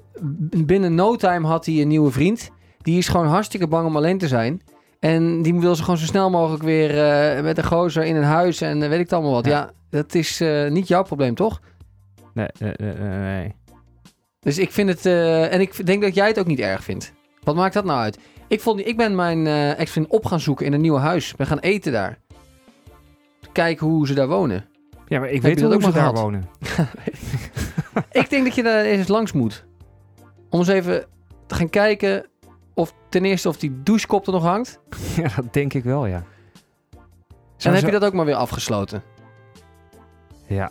binnen 0.56 0.94
no 0.94 1.16
time 1.16 1.46
had 1.46 1.66
hij 1.66 1.80
een 1.80 1.88
nieuwe 1.88 2.10
vriend. 2.10 2.50
Die 2.84 2.98
is 2.98 3.08
gewoon 3.08 3.26
hartstikke 3.26 3.68
bang 3.68 3.86
om 3.86 3.96
alleen 3.96 4.18
te 4.18 4.28
zijn. 4.28 4.62
En 5.00 5.42
die 5.42 5.54
wil 5.54 5.74
ze 5.74 5.82
gewoon 5.82 5.98
zo 5.98 6.06
snel 6.06 6.30
mogelijk 6.30 6.62
weer 6.62 6.98
eh, 7.04 7.42
met 7.42 7.58
een 7.58 7.64
gozer 7.64 8.04
in 8.04 8.16
een 8.16 8.22
huis 8.22 8.60
en 8.60 8.82
eh, 8.82 8.88
weet 8.88 8.98
ik 8.98 9.04
het 9.04 9.12
allemaal 9.12 9.32
wat. 9.32 9.44
Ja, 9.44 9.50
Ja. 9.50 9.70
dat 9.90 10.14
is 10.14 10.40
eh, 10.40 10.70
niet 10.70 10.88
jouw 10.88 11.02
probleem, 11.02 11.34
toch? 11.34 11.60
Nee, 12.34 12.48
nee, 12.58 12.74
nee. 12.96 13.54
Dus 14.40 14.58
ik 14.58 14.72
vind 14.72 14.88
het... 14.88 15.06
en 15.50 15.60
ik 15.60 15.86
denk 15.86 16.02
dat 16.02 16.14
jij 16.14 16.26
het 16.26 16.38
ook 16.38 16.46
niet 16.46 16.58
erg 16.60 16.84
vindt. 16.84 17.12
Wat 17.42 17.54
maakt 17.54 17.74
dat 17.74 17.84
nou 17.84 18.00
uit? 18.00 18.18
Ik, 18.48 18.60
vond, 18.60 18.86
ik 18.86 18.96
ben 18.96 19.14
mijn 19.14 19.46
ex-vriendin 19.76 20.12
op 20.12 20.24
gaan 20.24 20.40
zoeken 20.40 20.66
in 20.66 20.72
een 20.72 20.80
nieuw 20.80 20.96
huis. 20.96 21.34
We 21.36 21.46
gaan 21.46 21.58
eten 21.58 21.92
daar. 21.92 22.18
Kijken 23.52 23.86
hoe 23.86 24.06
ze 24.06 24.14
daar 24.14 24.28
wonen. 24.28 24.66
Ja, 25.06 25.18
maar 25.20 25.30
ik 25.30 25.42
weet 25.42 25.58
dat 25.60 25.72
hoe 25.72 25.82
ze 25.82 25.92
daar 25.92 26.12
wonen. 26.12 26.48
ik 28.10 28.30
denk 28.30 28.44
dat 28.44 28.54
je 28.54 28.62
daar 28.62 28.84
eens 28.84 29.08
langs 29.08 29.32
moet. 29.32 29.64
Om 30.50 30.58
eens 30.58 30.68
even 30.68 31.06
te 31.46 31.54
gaan 31.54 31.70
kijken 31.70 32.26
ten 33.14 33.24
eerste 33.24 33.48
of 33.48 33.56
die 33.56 33.82
douchekop 33.82 34.26
er 34.26 34.32
nog 34.32 34.42
hangt. 34.42 34.80
Ja, 35.22 35.28
dat 35.36 35.52
denk 35.52 35.74
ik 35.74 35.84
wel, 35.84 36.06
ja. 36.06 36.24
En 37.58 37.74
heb 37.74 37.84
je 37.84 37.90
dat 37.90 38.04
ook 38.04 38.12
maar 38.12 38.24
weer 38.24 38.34
afgesloten. 38.34 39.02
Ja. 40.46 40.70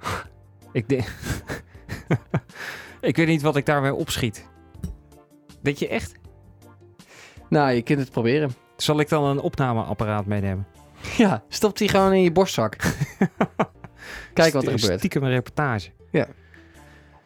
ik 0.72 0.88
denk... 0.88 1.04
ik 3.00 3.16
weet 3.16 3.26
niet 3.26 3.42
wat 3.42 3.56
ik 3.56 3.66
daarmee 3.66 3.94
opschiet. 3.94 4.46
Weet 5.62 5.78
je 5.78 5.88
echt? 5.88 6.14
Nou, 7.48 7.70
je 7.70 7.82
kunt 7.82 7.98
het 7.98 8.10
proberen. 8.10 8.50
Zal 8.76 9.00
ik 9.00 9.08
dan 9.08 9.24
een 9.24 9.40
opnameapparaat 9.40 10.26
meenemen? 10.26 10.66
Ja, 11.16 11.42
stop 11.48 11.78
die 11.78 11.88
gewoon 11.88 12.12
in 12.12 12.22
je 12.22 12.32
borstzak. 12.32 12.76
Kijk 14.32 14.52
wat 14.52 14.66
er 14.66 14.78
gebeurt. 14.78 14.98
Stiekem 14.98 15.22
een 15.22 15.30
reportage. 15.30 15.90
Ja. 16.10 16.26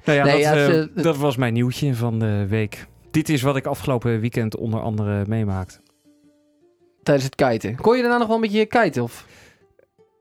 Nou 0.05 0.19
ja, 0.19 0.25
Nee, 0.25 0.33
dat, 0.33 0.43
ja, 0.43 0.55
het, 0.55 0.91
eh, 0.95 1.03
dat 1.03 1.17
was 1.17 1.37
mijn 1.37 1.53
nieuwtje 1.53 1.95
van 1.95 2.19
de 2.19 2.47
week. 2.47 2.87
Dit 3.13 3.29
is 3.29 3.43
wat 3.43 3.57
ik 3.57 3.67
afgelopen 3.67 4.21
weekend 4.21 4.57
onder 4.57 4.81
andere 4.81 5.25
meemaakte. 5.27 5.81
Tijdens 7.03 7.25
het 7.27 7.35
kiten. 7.35 7.77
Kon 7.77 7.97
je 7.97 8.03
daarna 8.03 8.19
nog 8.19 8.27
wel 8.27 8.37
een 8.37 8.43
beetje 8.43 8.67
kiten? 8.67 9.03
Of? 9.03 9.27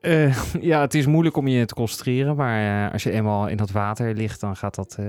Eh, 0.00 0.36
ja, 0.70 0.80
het 0.80 0.94
is 0.94 1.06
moeilijk 1.06 1.36
om 1.36 1.48
je 1.48 1.64
te 1.64 1.74
concentreren, 1.74 2.36
maar 2.36 2.86
eh, 2.86 2.92
als 2.92 3.02
je 3.02 3.10
eenmaal 3.10 3.48
in 3.48 3.56
dat 3.56 3.70
water 3.70 4.14
ligt, 4.14 4.40
dan 4.40 4.56
gaat 4.56 4.74
dat 4.74 4.96
eh, 4.98 5.06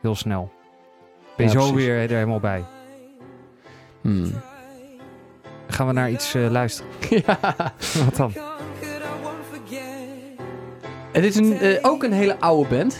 heel 0.00 0.14
snel. 0.14 0.52
Ben 1.36 1.46
je 1.46 1.52
Ja, 1.52 1.60
zo 1.60 1.70
precies. 1.70 1.86
weer 1.86 1.96
er 1.98 2.08
helemaal 2.08 2.40
bij. 2.40 2.64
Hmm. 4.00 4.32
Gaan 5.68 5.86
we 5.86 5.92
naar 5.92 6.10
iets 6.10 6.32
luisteren? 6.32 6.90
ja. 7.26 7.38
Wat 8.04 8.16
dan? 8.16 8.32
En 11.12 11.22
dit 11.22 11.30
is 11.30 11.36
een, 11.36 11.58
eh, 11.58 11.78
ook 11.82 12.02
een 12.02 12.12
hele 12.12 12.40
oude 12.40 12.68
band. 12.68 12.98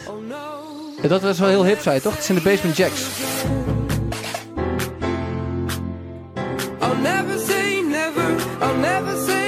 En 1.02 1.08
dat 1.08 1.22
was 1.22 1.38
wel 1.38 1.48
heel 1.48 1.64
hip, 1.64 1.78
zei 1.78 1.94
je 1.96 2.02
toch? 2.02 2.14
Het 2.14 2.24
zijn 2.24 2.38
de 2.38 2.44
Basement 2.44 2.76
Jacks. 2.76 3.22
Never 7.02 7.38
say 7.38 7.82
never, 7.82 8.26
I'll 8.60 8.76
never 8.76 9.16
say 9.26 9.41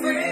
free. 0.00 0.25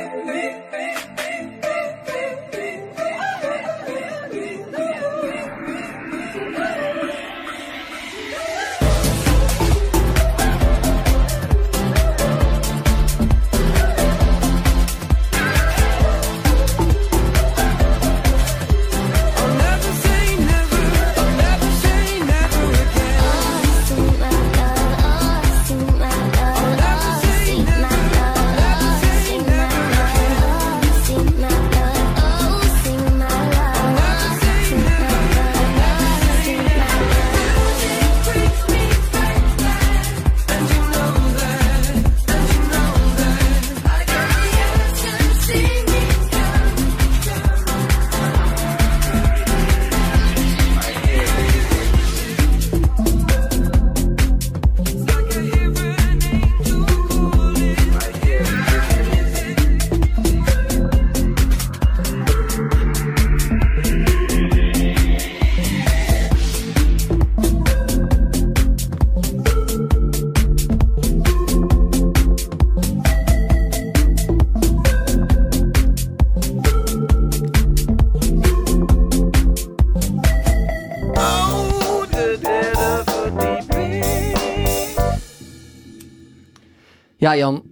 Ja, 87.34 87.40
Jan. 87.40 87.62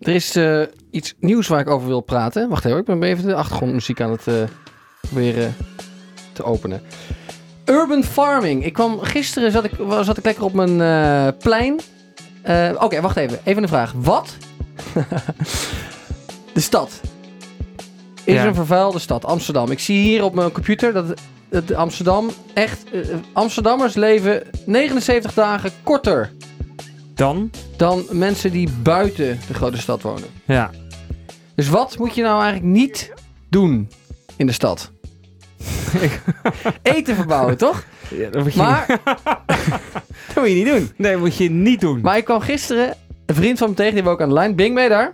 Er 0.00 0.14
is 0.14 0.36
eh, 0.36 0.62
iets 0.90 1.14
nieuws 1.20 1.48
waar 1.48 1.60
ik 1.60 1.68
over 1.70 1.88
wil 1.88 2.00
praten. 2.00 2.48
Wacht 2.48 2.64
even, 2.64 2.78
ik 2.78 2.84
ben 2.84 3.02
even 3.02 3.26
de 3.26 3.34
achtergrondmuziek 3.34 4.00
aan 4.00 4.10
het 4.10 4.26
uh, 4.26 4.34
proberen 5.00 5.54
te 6.32 6.42
openen. 6.44 6.82
Urban 7.64 8.04
farming. 8.04 8.64
Ik 8.64 8.72
kwam 8.72 9.00
gisteren, 9.00 9.50
zat 9.52 9.64
ik, 9.64 9.70
zat 10.02 10.16
ik 10.16 10.24
lekker 10.24 10.44
op 10.44 10.52
mijn 10.52 10.80
eh, 10.80 11.38
plein. 11.38 11.80
Eh, 12.42 12.70
Oké, 12.78 13.00
wacht 13.00 13.16
even. 13.16 13.38
Even 13.44 13.62
een 13.62 13.68
vraag. 13.68 13.92
Wat? 13.96 14.36
de 16.54 16.60
stad. 16.60 17.00
Is 18.24 18.34
Ja. 18.34 18.46
een 18.46 18.54
vervuilde 18.54 18.98
stad, 18.98 19.24
Amsterdam. 19.24 19.70
Ik 19.70 19.78
zie 19.80 20.02
hier 20.02 20.24
op 20.24 20.34
mijn 20.34 20.52
computer 20.52 20.92
dat, 20.92 21.20
dat 21.48 21.72
Amsterdam 21.74 22.30
echt... 22.54 22.84
eh, 22.92 23.00
Amsterdammers 23.32 23.94
leven 23.94 24.42
79 24.66 25.34
dagen 25.34 25.70
korter 25.82 26.32
Dan? 27.18 27.50
dan 27.76 28.04
mensen 28.10 28.50
die 28.50 28.68
buiten 28.82 29.38
de 29.48 29.54
grote 29.54 29.78
stad 29.78 30.02
wonen. 30.02 30.28
Ja. 30.44 30.70
Dus 31.54 31.68
wat 31.68 31.98
moet 31.98 32.14
je 32.14 32.22
nou 32.22 32.42
eigenlijk 32.42 32.72
niet 32.72 33.12
doen 33.50 33.90
in 34.36 34.46
de 34.46 34.52
stad? 34.52 34.90
Eten 36.82 37.14
verbouwen, 37.16 37.56
toch? 37.56 37.84
Ja, 38.10 38.30
dat 38.30 38.42
moet 38.42 38.52
je, 38.54 38.58
Maar 38.58 38.86
dat 40.34 40.36
moet 40.36 40.48
je 40.48 40.54
niet 40.54 40.66
doen. 40.66 40.90
nee, 40.96 41.12
dat 41.12 41.20
moet 41.20 41.36
je 41.36 41.50
niet 41.50 41.80
doen. 41.80 42.00
Maar 42.00 42.16
ik 42.16 42.24
kwam 42.24 42.40
gisteren 42.40 42.94
een 43.26 43.34
vriend 43.34 43.58
van 43.58 43.68
me 43.68 43.74
tegen, 43.74 43.94
die 43.94 44.02
was 44.02 44.12
ook 44.12 44.20
aan 44.22 44.28
de 44.28 44.34
lijn. 44.34 44.56
Bing, 44.56 44.74
ben 44.74 44.82
je 44.82 44.88
daar? 44.88 45.12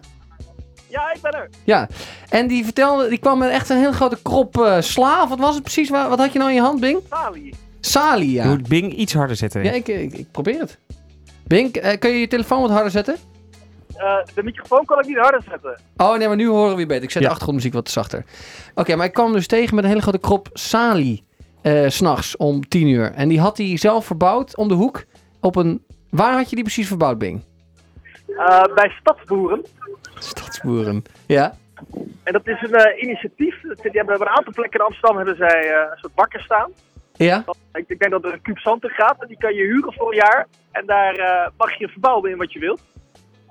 Ja, 0.88 1.12
ik 1.14 1.20
ben 1.22 1.32
er. 1.32 1.48
Ja. 1.64 1.88
En 2.28 2.46
die 2.46 2.64
vertelde, 2.64 3.08
die 3.08 3.18
kwam 3.18 3.38
met 3.38 3.50
echt 3.50 3.68
een 3.68 3.76
hele 3.78 3.92
grote 3.92 4.18
krop 4.22 4.58
eh, 4.60 4.80
sla. 4.80 5.22
Of 5.22 5.28
Wat 5.28 5.38
was 5.38 5.54
het 5.54 5.62
precies? 5.62 5.88
Wa- 5.90 6.08
Wat 6.08 6.18
had 6.18 6.32
je 6.32 6.38
nou 6.38 6.50
in 6.50 6.56
je 6.56 6.62
hand, 6.62 6.80
Bing? 6.80 7.00
Sali. 7.10 7.54
Sali, 7.80 8.26
Je 8.26 8.32
ja. 8.32 8.46
moet 8.46 8.68
Bing 8.68 8.92
iets 8.94 9.14
harder 9.14 9.36
zetten. 9.36 9.64
Ja, 9.64 9.72
ik, 9.72 9.88
ik, 9.88 10.12
ik 10.12 10.30
probeer 10.30 10.58
het. 10.60 10.78
Bing, 11.46 11.74
eh, 11.74 11.98
kun 11.98 12.10
je 12.10 12.18
je 12.20 12.26
telefoon 12.28 12.60
wat 12.60 12.70
harder 12.70 12.90
zetten? 12.90 13.16
Eh, 13.96 14.16
de 14.34 14.42
microfoon 14.42 14.84
kan 14.84 14.98
ik 14.98 15.06
niet 15.06 15.16
harder 15.16 15.42
zetten. 15.50 15.80
Oh 15.96 16.16
nee, 16.16 16.26
maar 16.26 16.36
nu 16.36 16.48
horen 16.48 16.74
we 16.74 16.80
je 16.80 16.86
beter. 16.86 17.02
Ik 17.02 17.10
zet 17.10 17.18
Ja. 17.22 17.28
de 17.28 17.28
achtergrondmuziek 17.28 17.72
wat 17.74 17.90
zachter. 17.90 18.24
Oké, 18.74 18.96
maar 18.96 19.06
ik 19.06 19.12
kwam 19.12 19.32
dus 19.32 19.46
tegen 19.46 19.74
met 19.74 19.84
een 19.84 19.90
hele 19.90 20.02
grote 20.02 20.18
krop 20.18 20.48
sali. 20.52 21.22
eh, 21.62 21.88
s 21.88 21.96
s'nachts 21.96 22.36
om 22.36 22.68
10 22.68 22.86
uur. 22.88 23.12
En 23.12 23.28
die 23.28 23.40
had 23.40 23.56
hij 23.58 23.76
zelf 23.76 24.06
verbouwd 24.06 24.56
om 24.56 24.68
de 24.68 24.74
hoek. 24.74 25.04
Op 25.40 25.56
een... 25.56 25.84
Waar 26.10 26.32
had 26.36 26.48
je 26.50 26.54
die 26.54 26.64
precies 26.64 26.86
verbouwd, 26.88 27.18
Bing? 27.18 27.44
Eh, 28.26 28.62
bij 28.74 28.88
Stadsboeren. 29.00 29.64
Stadsboeren. 30.18 31.02
Ja? 31.26 31.56
En 32.22 32.32
dat 32.32 32.46
is 32.48 32.62
een 32.62 32.74
eh, 32.74 33.02
initiatief. 33.02 33.60
Die 33.60 33.90
hebben 33.92 34.14
op 34.14 34.20
een 34.20 34.28
aantal 34.28 34.52
plekken 34.52 34.80
in 34.80 34.86
Amsterdam 34.86 35.16
hebben 35.16 35.36
zij 35.36 35.60
eh, 35.70 35.90
een 35.90 35.98
soort 35.98 36.14
bakken 36.14 36.40
staan. 36.40 36.70
Ja? 37.16 37.44
Ik, 37.72 37.84
ik 37.88 37.98
denk 37.98 38.10
dat 38.10 38.24
er 38.24 38.32
een 38.32 38.42
kuub 38.42 38.58
zand 38.58 38.84
in 38.84 38.90
gaat. 38.90 39.22
En 39.22 39.28
die 39.28 39.38
kan 39.38 39.54
je 39.54 39.62
huren 39.62 39.92
voor 39.92 40.08
een 40.10 40.16
jaar. 40.16 40.46
En 40.72 40.86
daar 40.86 41.14
eh, 41.14 41.50
mag 41.56 41.78
je 41.78 41.88
verbouwen 41.88 42.30
in 42.30 42.36
wat 42.36 42.52
je 42.52 42.58
wilt. 42.58 42.80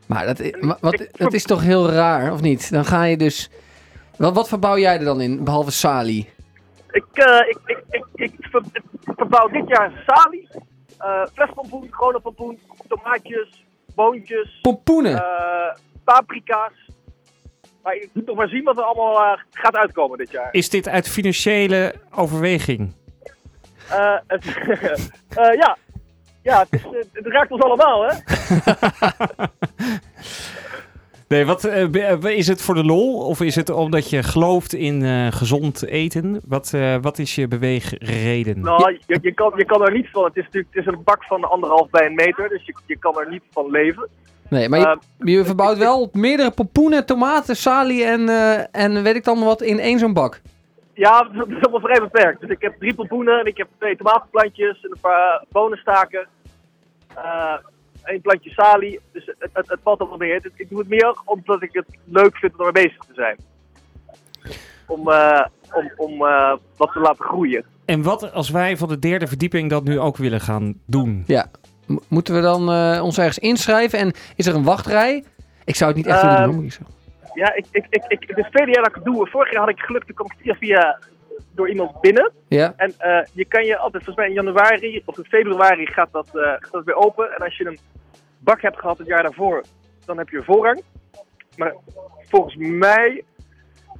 Maar 0.07 0.25
dat, 0.25 0.39
i- 0.39 0.53
wa- 0.59 0.77
wat, 0.81 1.07
dat 1.11 1.33
is 1.33 1.43
toch 1.43 1.61
heel 1.61 1.89
raar, 1.89 2.31
of 2.31 2.41
niet? 2.41 2.71
Dan 2.71 2.85
ga 2.85 3.03
je 3.03 3.17
dus... 3.17 3.49
Wat, 4.17 4.33
wat 4.35 4.47
verbouw 4.47 4.77
jij 4.77 4.97
er 4.97 5.05
dan 5.05 5.21
in, 5.21 5.43
behalve 5.43 5.71
sali? 5.71 6.29
Ik, 6.91 7.05
eh, 7.13 7.49
ik, 7.49 7.57
ik, 7.65 7.83
ik, 7.89 8.05
ik, 8.13 8.33
ver- 8.39 8.63
ik 8.73 9.13
verbouw 9.15 9.47
dit 9.47 9.67
jaar 9.67 10.03
sali. 10.05 10.47
eh 10.97 11.25
flespompoen, 11.33 11.87
gewone 11.91 12.19
pompoen, 12.19 12.59
tomaatjes, 12.87 13.63
boontjes, 13.95 14.59
Pompoenen! 14.61 15.15
eh, 15.15 15.75
paprika's. 16.03 16.89
Maar 17.83 17.95
je 17.95 18.09
moet 18.13 18.25
nog 18.25 18.35
maar 18.35 18.47
zien 18.47 18.63
wat 18.63 18.77
er 18.77 18.83
allemaal 18.83 19.37
gaat 19.51 19.75
uitkomen 19.75 20.17
dit 20.17 20.31
jaar. 20.31 20.49
Is 20.51 20.69
dit 20.69 20.87
uit 20.87 21.09
financiële 21.09 21.93
overweging? 22.11 22.93
Eh, 23.89 24.15
het, 24.27 24.45
eh, 25.37 25.53
ja. 25.55 25.77
Ja, 26.41 26.59
het, 26.59 26.67
is, 26.71 26.83
eh, 26.83 26.91
het 27.11 27.25
raakt 27.25 27.51
ons 27.51 27.61
allemaal, 27.61 28.03
hè? 28.03 28.15
Nee, 31.33 31.45
wat, 31.45 31.63
eh, 31.63 32.11
eh, 32.11 32.37
is 32.37 32.47
het 32.47 32.61
voor 32.61 32.75
de 32.75 32.85
lol? 32.85 33.27
Of 33.27 33.41
is 33.41 33.55
het 33.55 33.69
omdat 33.69 34.09
je 34.09 34.23
gelooft 34.23 34.73
in 34.73 35.03
eh, 35.03 35.27
gezond 35.31 35.85
eten? 35.85 36.41
Wat, 36.47 36.71
eh, 36.73 36.95
wat 37.01 37.17
is 37.19 37.35
je 37.35 37.47
beweegreden? 37.47 38.59
Nou, 38.59 38.99
je, 39.07 39.19
je, 39.21 39.33
kan, 39.33 39.53
je 39.55 39.65
kan 39.65 39.85
er 39.85 39.93
niet 39.93 40.09
van. 40.11 40.23
Het 40.23 40.35
is 40.35 40.43
natuurlijk 40.43 40.75
het 40.75 40.85
is 40.85 40.93
een 40.93 41.03
bak 41.03 41.23
van 41.23 41.49
anderhalf 41.49 41.89
bij 41.89 42.05
een 42.05 42.15
meter, 42.15 42.49
dus 42.49 42.65
je, 42.65 42.75
je 42.85 42.97
kan 42.97 43.19
er 43.19 43.29
niet 43.29 43.41
van 43.51 43.71
leven. 43.71 44.09
Nee, 44.49 44.69
maar 44.69 44.79
je, 44.79 44.85
eh, 44.85 45.33
je 45.33 45.45
verbouwt 45.45 45.77
wel 45.77 46.09
meerdere 46.11 46.51
pompoenen, 46.51 47.05
tomaten, 47.05 47.55
sali 47.55 48.03
en, 48.03 48.29
eh, 48.29 48.63
en 48.71 49.03
weet 49.03 49.15
ik 49.15 49.23
dan 49.23 49.43
wat 49.43 49.61
in 49.61 49.79
één 49.79 49.99
zo'n 49.99 50.13
bak. 50.13 50.41
Ja, 50.93 51.29
het 51.31 51.49
is 51.49 51.61
allemaal 51.61 51.79
vrij 51.79 51.99
beperkt. 51.99 52.41
Dus 52.41 52.49
ik 52.49 52.61
heb 52.61 52.75
drie 52.79 52.93
pompoenen 52.93 53.39
en 53.39 53.45
ik 53.45 53.57
heb 53.57 53.67
twee 53.77 53.95
tomatenplantjes 53.97 54.81
en 54.83 54.91
een 54.91 54.99
paar 55.01 55.43
bonenstaken. 55.51 56.27
Eh 57.15 57.53
een 58.03 58.21
plantje 58.21 58.49
salie. 58.49 58.99
Dus 59.11 59.25
het, 59.25 59.49
het, 59.53 59.69
het 59.69 59.79
valt 59.83 59.99
allemaal 59.99 60.17
mee. 60.17 60.33
Het- 60.33 60.51
Ik 60.55 60.69
doe 60.69 60.79
het 60.79 60.87
meer 60.87 61.15
omdat 61.25 61.61
ik 61.61 61.69
het 61.73 61.85
leuk 62.05 62.37
vind 62.37 62.53
om 62.59 62.65
ermee 62.65 62.83
bezig 62.83 63.03
te 63.05 63.13
zijn. 63.13 63.37
Om, 64.87 65.09
eh, 65.09 65.45
om, 65.73 65.91
om 65.97 66.25
eh, 66.25 66.53
wat 66.77 66.91
te 66.93 66.99
laten 66.99 67.25
groeien. 67.25 67.65
En 67.85 68.01
wat 68.03 68.31
als 68.33 68.49
wij 68.49 68.77
van 68.77 68.87
de 68.87 68.99
derde 68.99 69.27
verdieping 69.27 69.69
dat 69.69 69.83
nu 69.83 69.99
ook 69.99 70.17
willen 70.17 70.41
gaan 70.41 70.73
doen? 70.85 71.23
Ja. 71.27 71.45
M- 71.87 71.97
moeten 72.07 72.35
we 72.35 72.41
dan 72.41 72.71
eh, 72.71 73.03
ons 73.03 73.17
ergens 73.17 73.39
inschrijven 73.39 73.99
en 73.99 74.13
is 74.35 74.45
er 74.45 74.55
een 74.55 74.63
wachtrij? 74.63 75.23
Ik 75.65 75.75
zou 75.75 75.89
het 75.89 75.97
niet 75.97 76.07
echt 76.07 76.21
willen 76.21 76.51
doen. 76.51 76.71
Ja, 77.33 77.53
ik, 77.53 77.65
ik, 77.71 77.85
ik, 77.89 78.03
ik, 78.07 78.23
het 78.27 78.37
is 78.37 78.49
tweede 78.49 78.71
jaar 78.71 78.83
dat 78.83 78.95
ik 78.95 79.03
het 79.03 79.13
doe. 79.13 79.27
Vorig 79.27 79.51
jaar 79.51 79.61
had 79.61 79.69
ik 79.69 79.79
geluk, 79.79 80.03
toen 80.03 80.15
kwam 80.15 80.31
ik 80.31 80.37
via, 80.41 80.55
via 80.55 80.99
door 81.55 81.69
iemand 81.69 82.01
binnen. 82.01 82.31
Ja? 82.47 82.73
En 82.77 82.93
eh, 82.97 83.25
je 83.33 83.45
kan 83.45 83.65
je 83.65 83.77
altijd, 83.77 84.03
volgens 84.03 84.25
mij 84.25 84.27
in 84.27 84.43
januari 84.43 85.01
of 85.05 85.17
in 85.17 85.23
februari 85.23 85.85
gaat 85.85 86.11
dat, 86.11 86.27
eh, 86.27 86.41
gaat 86.41 86.71
dat 86.71 86.83
weer 86.83 86.95
open. 86.95 87.31
En 87.31 87.45
als 87.45 87.57
je 87.57 87.65
een 87.65 87.79
bak 88.39 88.61
hebt 88.61 88.79
gehad 88.79 88.97
het 88.97 89.07
jaar 89.07 89.23
daarvoor, 89.23 89.63
dan 90.05 90.17
heb 90.17 90.29
je 90.29 90.43
voorrang. 90.43 90.81
Maar 91.57 91.75
volgens 92.29 92.55
mij 92.55 93.23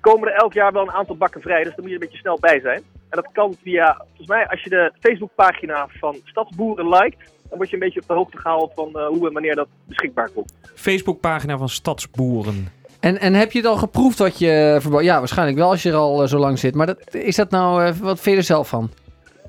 komen 0.02 0.28
er 0.28 0.36
elk 0.36 0.54
jaar 0.54 0.72
wel 0.72 0.82
een 0.82 0.92
aantal 0.92 1.18
bakken 1.18 1.42
vrij. 1.42 1.64
Dus 1.64 1.76
daar 1.76 1.82
moet 1.82 1.90
je 1.90 1.94
een 1.94 2.00
beetje 2.00 2.18
snel 2.18 2.38
bij 2.40 2.60
zijn. 2.60 2.84
En 3.10 3.22
dat 3.22 3.32
kan 3.32 3.56
via, 3.62 3.96
volgens 4.08 4.28
mij, 4.28 4.48
als 4.48 4.62
je 4.62 4.70
de 4.70 4.92
Facebookpagina 5.00 5.88
van 6.00 6.18
Stadsboeren 6.24 6.90
liked, 6.90 7.32
dan 7.50 7.58
word 7.58 7.70
je 7.70 7.76
een 7.76 7.82
beetje 7.82 8.02
op 8.02 8.08
de 8.08 8.14
hoogte 8.14 8.38
gehaald 8.38 8.74
van 8.74 8.96
eh, 8.96 9.08
hoe 9.08 9.28
en 9.28 9.34
wanneer 9.34 9.56
dat 9.56 9.68
beschikbaar 9.86 10.30
komt. 10.30 10.54
Facebookpagina 10.76 11.58
van 11.58 11.70
Stadsboeren. 11.70 12.68
En, 13.04 13.20
en 13.20 13.34
heb 13.34 13.52
je 13.52 13.58
het 13.58 13.68
al 13.68 13.76
geproefd 13.76 14.18
wat 14.18 14.40
je 14.40 14.78
verbouwt? 14.80 15.04
Ja, 15.04 15.20
waarschijnlijk 15.20 15.58
wel 15.58 15.70
als 15.70 15.84
je 15.84 15.90
er 15.90 15.96
al 15.96 16.22
eh, 16.22 16.28
zo 16.28 16.38
lang 16.38 16.60
zit. 16.60 16.76
Maar 16.76 16.86
dat, 16.86 17.14
is 17.14 17.36
dat 17.36 17.50
nou, 17.50 17.86
eh, 17.86 17.94
wat 17.94 18.20
vind 18.20 18.36
je 18.36 18.42
er 18.42 18.44
zelf 18.44 18.68
van? 18.68 18.92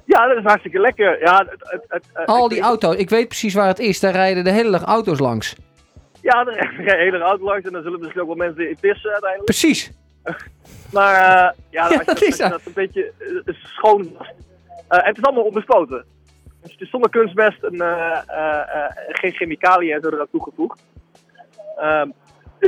Ja, 0.04 0.26
dat 0.28 0.36
is 0.36 0.42
hartstikke 0.44 0.80
lekker. 0.80 1.20
Ja, 1.20 1.46
het, 1.48 1.84
het, 1.88 2.04
het, 2.12 2.26
Al 2.26 2.48
die 2.48 2.60
auto's, 2.60 2.96
ik 2.96 3.10
weet 3.10 3.28
precies 3.28 3.54
waar 3.54 3.66
het 3.66 3.78
is. 3.78 4.00
Daar 4.00 4.12
rijden 4.12 4.44
de 4.44 4.50
hele 4.50 4.70
dag 4.70 4.82
auto's 4.82 5.18
langs. 5.18 5.56
Ja, 6.20 6.46
er 6.46 6.74
rijden 6.76 6.98
hele 6.98 7.18
auto 7.18 7.44
langs 7.44 7.66
en 7.66 7.72
dan 7.72 7.82
zullen 7.82 8.00
misschien 8.00 8.20
ook 8.20 8.26
wel 8.26 8.36
mensen 8.36 8.68
in 8.68 8.76
pissen 8.80 9.10
uiteindelijk. 9.10 9.50
Precies. 9.50 9.90
Maar 10.92 11.14
eh, 11.14 11.58
ja, 11.70 11.88
dat 11.96 12.04
dat, 12.04 12.22
is 12.22 12.36
dat. 12.36 12.50
dat 12.50 12.60
een 12.66 12.72
beetje 12.72 13.12
schoon 13.62 14.16
en 14.88 15.04
het 15.04 15.16
is 15.16 15.24
allemaal 15.24 15.44
onbespoten. 15.44 16.04
Dus 16.62 16.72
het 16.72 16.80
is 16.80 16.90
zonder 16.90 17.10
kunstmest 17.10 17.62
en 17.62 17.76
geen 19.08 19.32
chemicaliën 19.32 19.94
en 19.94 20.00
zo 20.00 20.08
eraan 20.08 20.26
toegevoegd. 20.30 20.82
Ehm, 21.76 22.08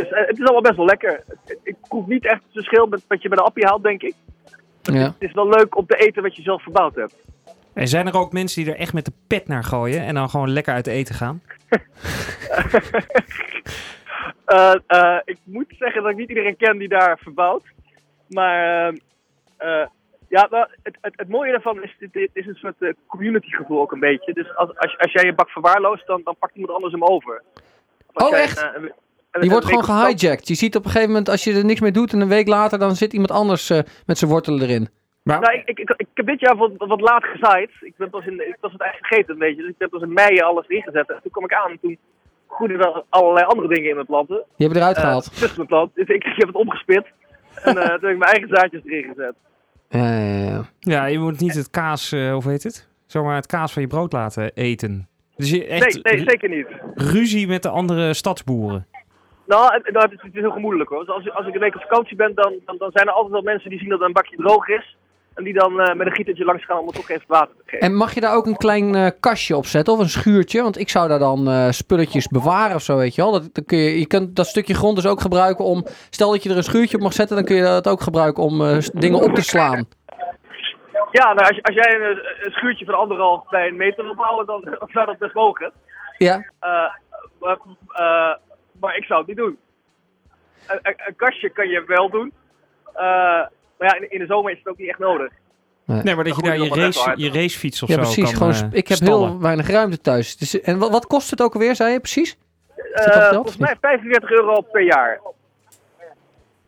dus 0.03 0.11
eh, 0.11 0.27
het 0.27 0.39
is 0.39 0.45
allemaal 0.45 0.61
best 0.61 0.77
wel 0.77 0.87
lekker. 0.87 1.25
Ik- 1.63 1.77
proef 1.89 2.07
niet 2.07 2.25
echt 2.27 2.43
het 2.43 2.53
verschil 2.53 2.87
met 2.87 3.05
wat 3.09 3.23
je 3.23 3.29
bij 3.29 3.39
de 3.39 3.45
appie 3.45 3.65
haalt, 3.67 3.83
denk 3.83 4.03
ik. 4.03 4.15
Ja. 4.83 4.93
Het 5.03 5.15
is 5.19 5.33
wel 5.33 5.49
leuk 5.49 5.77
om 5.77 5.87
te 5.87 5.97
eten 5.97 6.23
wat 6.23 6.37
je 6.37 6.43
zelf 6.43 6.63
verbouwd 6.63 6.95
hebt. 6.95 7.15
En 7.73 7.89
zijn 7.89 8.07
er 8.07 8.17
ook 8.17 8.33
mensen 8.33 8.65
die 8.65 8.73
er 8.73 8.79
echt 8.79 8.93
met 8.93 9.05
de 9.05 9.13
pet 9.27 9.49
naar 9.49 9.65
gooien 9.65 10.01
en 10.01 10.15
dan 10.15 10.29
gewoon 10.31 10.51
lekker 10.51 10.75
uit 10.75 10.87
eten 10.87 11.15
gaan? 11.15 11.43
Eh, 14.45 14.75
eh, 14.87 15.19
ik 15.25 15.39
moet 15.45 15.75
zeggen 15.79 16.03
dat 16.03 16.11
ik 16.11 16.17
niet 16.17 16.29
iedereen 16.29 16.57
ken 16.57 16.79
die 16.79 16.89
daar 16.89 17.19
verbouwt. 17.23 17.63
Maar 18.29 18.87
ehm, 18.87 18.97
eh, 19.57 19.87
ja, 20.29 20.47
nou, 20.51 20.67
het, 20.83 20.99
het, 21.01 21.13
het 21.17 21.29
mooie 21.29 21.51
daarvan 21.51 21.83
is, 21.83 21.97
dit, 21.99 22.13
dit 22.13 22.31
is 22.33 22.47
een 22.47 22.55
soort 22.55 22.83
eh, 22.83 22.93
community 23.07 23.51
gevoel 23.51 23.81
ook 23.81 23.93
een 23.93 24.01
beetje. 24.01 24.33
Dus 24.33 24.57
als, 24.57 24.77
als, 24.77 24.99
als 24.99 25.13
jij 25.13 25.25
je 25.25 25.33
bak 25.35 25.49
verwaarloost, 25.51 26.07
dan, 26.07 26.21
dan 26.25 26.37
pakt 26.39 26.55
iemand 26.55 26.73
anders 26.75 26.93
hem 26.93 27.05
over. 27.05 27.43
Als 28.13 28.25
Oh, 28.25 28.31
jij, 28.31 28.43
echt? 28.43 28.63
een- 28.63 28.83
een- 28.83 28.93
Die 29.41 29.45
een 29.45 29.51
wordt 29.51 29.67
gewoon 29.67 29.85
gehijacked. 29.85 30.49
Je 30.49 30.55
ziet 30.55 30.77
op 30.77 30.85
een 30.85 30.91
gegeven 30.91 31.11
moment, 31.11 31.29
als 31.29 31.45
je 31.45 31.53
er 31.55 31.65
niks 31.65 31.81
mee 31.81 31.91
doet 31.93 32.13
en 32.13 32.21
een 32.21 32.29
week 32.29 32.49
later, 32.49 32.79
dan 32.79 32.97
zit 32.97 33.13
iemand 33.13 33.31
anders 33.31 33.71
eh, 33.71 33.79
met 34.07 34.19
zijn 34.19 34.31
wortelen 34.31 34.63
erin. 34.63 34.89
Maar, 35.23 35.41
Nou, 35.41 35.55
ik, 35.55 35.69
ik, 35.69 35.79
ik, 35.79 35.91
ik 35.97 36.07
heb 36.15 36.27
dit 36.27 36.41
jaar 36.41 36.57
wat, 36.57 36.71
wat 36.77 37.01
laat 37.01 37.25
gezaaid. 37.25 37.71
Ik, 37.81 37.95
ben 37.97 38.11
pas 38.11 38.27
in, 38.27 38.33
ik 38.49 38.57
was 38.61 38.73
het 38.73 38.81
eigenlijk 38.81 39.07
vergeten 39.13 39.33
een 39.33 39.39
beetje. 39.39 39.63
Dus 39.63 39.71
ik 39.71 39.75
heb 39.79 39.91
pas 39.91 40.03
in 40.03 40.13
mei 40.13 40.41
alles 40.41 40.67
ingezet. 40.67 41.09
En 41.09 41.19
toen 41.23 41.31
kwam 41.31 41.45
ik 41.45 41.53
aan 41.53 41.71
en 41.71 41.79
toen 41.81 41.99
groeiden 42.49 42.81
er 42.81 43.03
allerlei 43.09 43.47
andere 43.47 43.69
dingen 43.69 43.89
in 43.89 43.95
mijn 43.95 44.07
planten. 44.07 44.37
Die 44.57 44.67
hebben 44.67 44.79
eruit 44.79 44.97
Eh, 44.97 45.03
gehaald. 45.03 45.25
tussen 45.25 45.55
mijn 45.57 45.69
plant. 45.69 45.95
Dus 45.95 46.09
ik, 46.09 46.25
ik 46.25 46.37
heb 46.37 46.47
het 46.47 46.57
omgespit. 46.57 47.05
En 47.63 47.77
eh, 47.79 47.83
toen 47.99 48.09
heb 48.09 48.11
ik 48.13 48.19
mijn 48.19 48.31
eigen 48.33 48.49
zaadjes 48.49 48.81
erin 48.85 49.05
gezet. 49.15 49.35
Ja, 49.89 50.19
ja, 50.21 50.45
ja. 50.49 50.65
ja, 50.81 51.05
je 51.05 51.19
moet 51.19 51.41
niet 51.41 51.55
het 51.55 51.71
kaas, 51.71 52.13
eh 52.13 52.33
hoe 52.33 52.51
heet 52.51 52.63
het? 52.63 52.89
Zomaar 53.07 53.35
het 53.35 53.47
kaas 53.47 53.73
van 53.73 53.83
je 53.83 53.89
brood 53.89 54.13
laten 54.13 54.51
eten. 54.55 55.09
Dus 55.37 55.51
je 55.51 55.67
echt 55.67 56.03
Nee, 56.03 56.15
nee, 56.17 56.25
zeker 56.29 56.49
niet. 56.49 56.67
ruzie 56.95 57.47
met 57.47 57.63
de 57.63 57.69
andere 57.69 58.15
stadsboeren. 58.15 58.87
Nou, 59.47 59.75
het, 59.75 59.93
nou, 59.93 60.05
het, 60.05 60.13
is, 60.13 60.23
het 60.23 60.35
is 60.35 60.41
heel 60.41 60.51
gemoedelijk 60.51 60.91
hoor. 60.91 61.05
Dus 61.05 61.15
als, 61.15 61.33
als 61.33 61.47
ik 61.47 61.55
een 61.55 61.61
week 61.61 61.75
op 61.75 61.81
vakantie 61.81 62.17
ben, 62.17 62.35
dan, 62.35 62.53
dan, 62.65 62.77
dan 62.79 62.91
zijn 62.93 63.07
er 63.07 63.13
altijd 63.13 63.33
wel 63.33 63.43
mensen 63.43 63.71
die 63.71 63.79
zien 63.79 63.89
dat 63.89 64.01
een 64.01 64.13
bakje 64.13 64.37
droog 64.37 64.69
is. 64.69 64.97
En 65.35 65.45
die 65.45 65.53
dan 65.53 65.81
eh, 65.81 65.95
met 65.95 66.07
een 66.07 66.15
gietertje 66.15 66.45
langs 66.45 66.65
gaan 66.65 66.79
om 66.79 66.87
het 66.87 66.95
toch 66.95 67.09
even 67.09 67.25
water 67.27 67.55
te 67.57 67.63
geven. 67.65 67.87
En 67.87 67.95
mag 67.95 68.15
je 68.15 68.21
daar 68.21 68.35
ook 68.35 68.47
een 68.47 68.57
klein 68.57 68.95
eh, 68.95 69.11
kastje 69.21 69.57
op 69.57 69.67
zetten 69.67 69.93
of 69.93 69.99
een 69.99 70.09
schuurtje? 70.09 70.63
Want 70.63 70.79
ik 70.79 70.89
zou 70.89 71.09
daar 71.09 71.19
dan 71.19 71.49
eh, 71.49 71.71
spulletjes 71.71 72.29
bewaren 72.29 72.75
of 72.75 72.83
zo, 72.83 72.97
weet 72.97 73.15
je 73.15 73.23
wel. 73.23 73.33
Dat, 73.33 73.55
dan 73.55 73.65
kun 73.65 73.79
je, 73.79 73.99
je 73.99 74.07
kunt 74.07 74.37
dat 74.37 74.47
stukje 74.47 74.75
grond 74.75 74.97
dus 74.97 75.07
ook 75.07 75.21
gebruiken 75.21 75.65
om... 75.65 75.85
Stel 76.11 76.31
dat 76.31 76.43
je 76.43 76.51
er 76.51 76.57
een 76.57 76.63
schuurtje 76.63 76.97
op 76.97 77.03
mag 77.03 77.13
zetten, 77.13 77.37
dan 77.37 77.45
kun 77.45 77.57
je 77.57 77.63
dat 77.63 77.89
ook 77.89 78.01
gebruiken 78.01 78.43
om 78.43 78.59
dingen 78.93 79.23
op 79.23 79.35
te 79.35 79.43
slaan. 79.43 79.89
Ja, 81.11 81.33
nou, 81.33 81.49
als, 81.49 81.63
als 81.63 81.75
jij 81.75 81.95
een, 81.95 82.19
een 82.43 82.53
schuurtje 82.53 82.85
van 82.85 82.95
anderhalf 82.95 83.49
bij 83.49 83.67
een 83.69 83.77
meter 83.77 84.05
wil 84.05 84.15
bouwen, 84.15 84.47
dan, 84.47 84.65
zou 84.93 85.07
dat 85.07 85.19
best 85.19 85.35
mogen. 85.35 85.73
Ja, 86.19 86.51
maar, 87.41 87.59
eh, 87.93 88.35
maar 88.87 88.97
ik 88.97 89.05
zou 89.05 89.19
het 89.19 89.29
niet 89.29 89.37
doen. 89.37 89.59
Een, 90.67 90.79
een, 90.83 90.95
een 91.07 91.17
kastje 91.17 91.51
kan 91.51 91.69
je 91.69 91.85
wel 91.87 92.11
doen. 92.11 92.33
Eh, 92.95 93.03
maar 93.79 93.89
ja, 93.89 93.95
in, 93.97 94.11
in 94.11 94.19
de 94.19 94.27
zomer 94.27 94.53
is 94.53 94.59
het 94.59 94.69
ook 94.69 94.79
niet 94.79 94.89
echt 94.89 94.99
nodig. 94.99 95.33
Nee, 95.85 96.15
maar 96.15 96.25
dat 96.25 96.37
je 96.37 96.43
Dan 96.43 96.51
daar 96.51 96.59
je, 96.59 96.75
race, 96.75 97.13
je 97.17 97.31
racefiets 97.31 97.83
of 97.83 97.89
ja 97.89 97.95
zo 97.95 98.01
precies. 98.01 98.25
kan 98.25 98.35
Gewoon, 98.53 98.71
eh, 98.73 98.79
ik 98.79 98.89
heb 98.89 98.97
stallen. 98.97 99.29
heel 99.29 99.41
weinig 99.41 99.69
ruimte 99.71 100.01
thuis. 100.01 100.37
Dus, 100.37 100.61
en 100.61 100.79
wat, 100.79 100.91
wat 100.91 101.07
kost 101.07 101.31
het 101.31 101.43
ook 101.43 101.55
alweer, 101.55 101.75
zei 101.75 101.93
je 101.93 102.01
precies? 102.01 102.39
Eh, 102.93 103.33
volgens 103.33 103.57
mij 103.57 103.77
45 103.81 104.31
euro 104.31 104.61
per 104.61 104.83
jaar. 104.83 105.21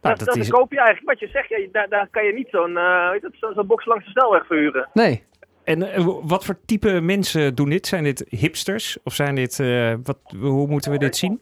Nou, 0.01 0.17
dat, 0.17 0.19
dat 0.19 0.27
dat 0.27 0.37
is, 0.37 0.49
koop 0.51 0.73
je 0.73 0.79
eigenlijk. 0.79 1.07
Wat 1.09 1.19
je 1.21 1.29
zegt, 1.29 1.49
ja, 1.49 1.59
daar, 1.73 1.89
daar 1.89 2.09
kan 2.11 2.25
je 2.25 2.33
niet 2.33 2.49
zo'n 2.51 2.77
eh, 2.77 3.11
weet 3.11 3.21
je, 3.21 3.31
zo'n 3.33 3.53
zo'n 3.55 3.67
box 3.67 3.85
langs 3.87 4.05
de 4.05 4.11
snelweg 4.11 4.47
verhuren. 4.47 4.89
Nee. 4.93 5.25
en 5.65 5.93
eh, 5.93 6.07
wat 6.23 6.45
voor 6.45 6.59
type 6.67 7.01
mensen 7.01 7.55
doen 7.55 7.69
dit? 7.69 7.87
Zijn 7.87 8.03
dit 8.05 8.25
hipsters? 8.29 8.99
Of 9.05 9.15
zijn 9.15 9.35
dit... 9.35 9.61
eh, 9.61 9.95
wat, 10.03 10.19
hoe 10.41 10.67
moeten 10.67 10.91
we 10.91 10.99
dit 10.99 11.17
zien? 11.17 11.41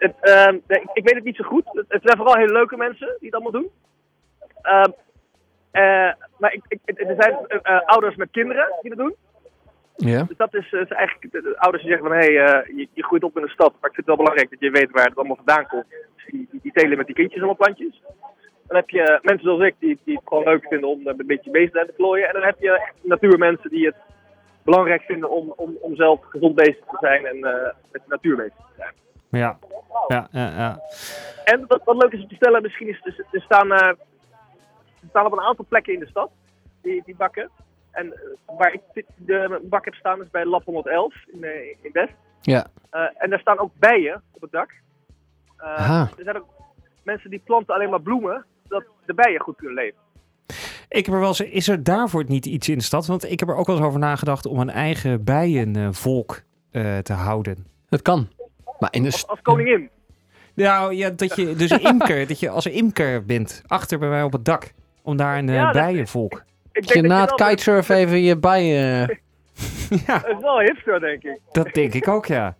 Het, 0.00 0.14
ehm, 0.20 0.56
nee, 0.66 0.80
ik, 0.80 0.90
ik 0.92 1.04
weet 1.04 1.14
het 1.14 1.24
niet 1.24 1.36
zo 1.36 1.44
goed. 1.44 1.64
Het, 1.72 1.84
het 1.88 2.02
zijn 2.02 2.16
vooral 2.16 2.36
hele 2.36 2.52
leuke 2.52 2.76
mensen 2.76 3.06
die 3.06 3.30
het 3.30 3.34
allemaal 3.34 3.60
doen. 3.60 3.70
Ehm, 4.62 4.90
eh, 5.70 6.12
maar 6.38 6.52
ik, 6.52 6.62
ik, 6.68 6.80
er 6.84 7.14
zijn 7.18 7.36
eh, 7.46 7.58
eh, 7.62 7.80
ouders 7.86 8.16
met 8.16 8.28
kinderen 8.30 8.74
die 8.80 8.94
dat 8.94 8.98
doen. 8.98 9.14
Ja. 9.96 10.22
Dus 10.22 10.36
dat 10.36 10.54
is, 10.54 10.72
is 10.72 10.88
eigenlijk 10.88 11.32
de, 11.32 11.42
de 11.42 11.58
ouders 11.58 11.82
die 11.82 11.92
zeggen 11.92 12.08
van 12.08 12.18
hé, 12.18 12.34
hey, 12.34 12.64
je, 12.76 12.88
je 12.92 13.04
groeit 13.04 13.24
op 13.24 13.36
in 13.36 13.42
een 13.42 13.48
stad, 13.48 13.72
maar 13.80 13.90
ik 13.90 13.94
vind 13.94 14.06
het 14.06 14.06
wel 14.06 14.16
belangrijk 14.16 14.50
dat 14.50 14.60
je 14.60 14.70
weet 14.70 14.90
waar 14.90 15.04
het 15.04 15.16
allemaal 15.16 15.36
vandaan 15.44 15.66
komt. 15.66 15.86
Dus 15.88 16.24
die, 16.26 16.48
die, 16.50 16.60
die 16.62 16.72
telen 16.72 16.96
met 16.96 17.06
die 17.06 17.14
kindjes 17.14 17.38
allemaal 17.38 17.64
plantjes. 17.64 18.02
Dan 18.66 18.76
heb 18.76 18.90
je 18.90 19.18
mensen 19.22 19.46
zoals 19.46 19.62
ik 19.62 19.74
die, 19.78 19.98
die 20.04 20.14
het 20.14 20.28
gewoon 20.28 20.44
leuk 20.44 20.66
vinden 20.68 20.88
om 20.88 21.06
een 21.06 21.26
beetje 21.26 21.50
bezig 21.50 21.70
te 21.70 21.92
klooien. 21.96 22.26
En 22.26 22.32
dan 22.32 22.42
heb 22.42 22.56
je 22.58 22.70
echt 22.70 22.94
natuurmensen 23.02 23.70
die 23.70 23.86
het 23.86 23.96
belangrijk 24.64 25.02
vinden 25.02 25.30
om, 25.30 25.52
om, 25.56 25.76
om 25.80 25.96
zelf 25.96 26.20
gezond 26.24 26.54
bezig 26.54 26.84
te 26.90 26.96
zijn 27.00 27.26
en 27.26 27.36
eh, 27.36 27.72
met 27.92 28.02
de 28.04 28.08
natuur 28.08 28.36
bezig 28.36 28.54
te 28.56 28.74
zijn. 28.76 28.94
Ja, 29.30 29.58
ja, 30.08 30.28
ja. 30.32 30.48
ja. 30.56 30.80
En 31.44 31.64
wat, 31.68 31.80
wat 31.84 31.96
leuk 32.02 32.12
is 32.12 32.22
om 32.22 32.28
te 32.28 32.34
stellen, 32.34 32.62
misschien 32.62 32.88
is 32.88 33.00
er, 33.04 33.24
er 33.30 33.40
staan, 33.42 33.72
eh, 33.72 33.86
er 33.88 33.96
staan 35.08 35.26
op 35.26 35.32
een 35.32 35.40
aantal 35.40 35.64
plekken 35.68 35.92
in 35.94 36.00
de 36.00 36.06
stad 36.06 36.30
die, 36.82 37.02
die 37.04 37.16
bakken. 37.16 37.50
En 37.90 38.12
eh, 38.12 38.56
waar 38.58 38.72
ik 38.72 38.80
dit- 38.92 39.06
de 39.16 39.60
bak 39.62 39.84
heb 39.84 39.94
staan 39.94 40.22
is 40.22 40.30
bij 40.30 40.44
Lab 40.44 40.64
111 40.64 41.14
in, 41.32 41.44
eh, 41.44 41.68
in 41.82 41.90
West. 41.92 42.12
Ja. 42.40 42.66
Eh, 42.90 43.00
en 43.18 43.30
daar 43.30 43.40
staan 43.40 43.58
ook 43.58 43.70
bijen 43.78 44.22
op 44.30 44.40
het 44.40 44.50
dak. 44.52 44.70
Eh, 45.56 46.00
er 46.00 46.24
zijn 46.24 46.36
ook 46.36 46.46
mensen 47.02 47.30
die 47.30 47.42
planten 47.44 47.74
alleen 47.74 47.90
maar 47.90 48.00
bloemen, 48.02 48.44
zodat 48.68 48.84
de 49.06 49.14
bijen 49.14 49.40
goed 49.40 49.56
kunnen 49.56 49.74
leven. 49.74 49.98
Ik 50.88 51.04
heb 51.06 51.14
er 51.14 51.20
wel 51.20 51.28
eens, 51.28 51.40
is 51.40 51.68
er 51.68 51.82
daarvoor 51.84 52.24
niet 52.28 52.46
iets 52.46 52.68
in 52.68 52.78
de 52.78 52.84
stad? 52.84 53.06
Want 53.06 53.30
ik 53.30 53.40
heb 53.40 53.48
er 53.48 53.54
ook 53.56 53.66
wel 53.66 53.76
eens 53.76 53.84
over 53.84 53.98
nagedacht 53.98 54.46
om 54.46 54.58
een 54.60 54.70
eigen 54.70 55.24
bijenvolk 55.24 56.42
eh 56.70 56.98
te 56.98 57.12
houden. 57.12 57.66
Dat 57.88 58.02
kan. 58.02 58.28
Maar 58.80 58.92
in 58.92 59.02
de... 59.02 59.08
Als, 59.12 59.26
als 59.26 59.42
koningin. 59.42 59.90
Nou 60.54 60.94
ja, 60.94 61.10
dat 61.10 61.36
je 61.36 61.54
dus 61.54 61.70
imker, 61.70 62.26
dat 62.26 62.40
je 62.40 62.48
als 62.48 62.66
imker 62.66 63.24
bent, 63.24 63.62
achter 63.66 63.98
bij 63.98 64.08
mij 64.08 64.22
op 64.22 64.32
het 64.32 64.44
dak. 64.44 64.72
Om 65.02 65.16
daar 65.16 65.38
een 65.38 65.48
eh, 65.48 65.54
Ja, 65.54 65.70
bijenvolk. 65.70 66.44
Ik 66.72 66.86
dat 66.86 66.96
je 66.96 67.02
na 67.02 67.20
het 67.20 67.34
kitesurfen 67.34 67.96
even 67.96 68.22
je 68.22 68.38
bijen... 68.38 69.08
eh, 69.08 69.16
ja, 70.06 70.18
Dat 70.18 70.36
is 70.36 70.42
wel 70.42 70.60
hipster, 70.60 71.00
denk 71.00 71.22
ik. 71.22 71.38
dat 71.52 71.72
denk 71.72 71.94
ik 71.94 72.08
ook, 72.08 72.26
ja. 72.26 72.56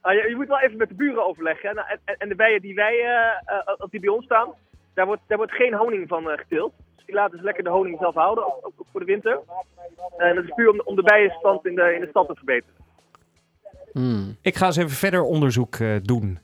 Ah, 0.00 0.12
je, 0.12 0.28
je 0.28 0.36
moet 0.36 0.48
wel 0.48 0.60
even 0.60 0.76
met 0.76 0.88
de 0.88 0.94
buren 0.94 1.26
overleggen. 1.26 1.74
Nou, 1.74 1.86
en, 2.04 2.16
en, 2.18 2.28
de 2.28 2.34
bijen 2.34 2.60
die 2.60 2.74
wij, 2.74 2.94
als 3.78 3.90
die 3.90 4.00
bij 4.00 4.08
ons 4.08 4.24
staan, 4.24 4.48
daar 4.94 5.06
wordt, 5.06 5.22
daar 5.26 5.38
wordt 5.38 5.52
geen 5.52 5.74
honing 5.74 6.08
van 6.08 6.30
eh, 6.30 6.38
geteeld. 6.38 6.72
Dus 6.96 7.04
die 7.04 7.14
laten 7.14 7.38
ze 7.38 7.44
lekker 7.44 7.64
de 7.64 7.70
honing 7.70 7.98
zelf 7.98 8.14
houden, 8.14 8.44
ook, 8.46 8.64
ook 8.64 8.86
voor 8.90 9.00
de 9.00 9.06
winter. 9.06 9.40
En 10.16 10.34
dat 10.34 10.44
is 10.44 10.54
puur 10.54 10.70
om, 10.70 10.80
om 10.84 10.96
de 10.96 11.02
bijenstand 11.02 11.66
in 11.66 11.74
de, 11.74 11.94
in 11.94 12.00
de 12.00 12.06
stad 12.06 12.26
te 12.26 12.34
verbeteren. 12.34 12.74
Hmm. 13.94 14.36
Ik 14.40 14.56
ga 14.56 14.66
eens 14.66 14.76
even 14.76 14.90
verder 14.90 15.22
onderzoek 15.22 15.74
eh, 15.76 15.88
doen. 16.02 16.38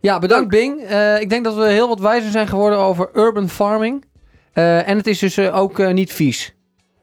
Ja, 0.00 0.18
bedankt 0.18 0.50
Bing. 0.50 0.80
Eh, 0.82 1.20
ik 1.20 1.30
denk 1.30 1.44
dat 1.44 1.54
we 1.54 1.66
heel 1.66 1.88
wat 1.88 2.00
wijzer 2.00 2.30
zijn 2.30 2.46
geworden 2.46 2.78
over 2.78 3.08
urban 3.14 3.48
farming. 3.48 4.04
Eh, 4.52 4.88
en 4.88 4.96
het 4.96 5.06
is 5.06 5.18
dus 5.18 5.38
ook 5.38 5.78
eh, 5.78 5.92
niet 5.92 6.12
vies 6.12 6.54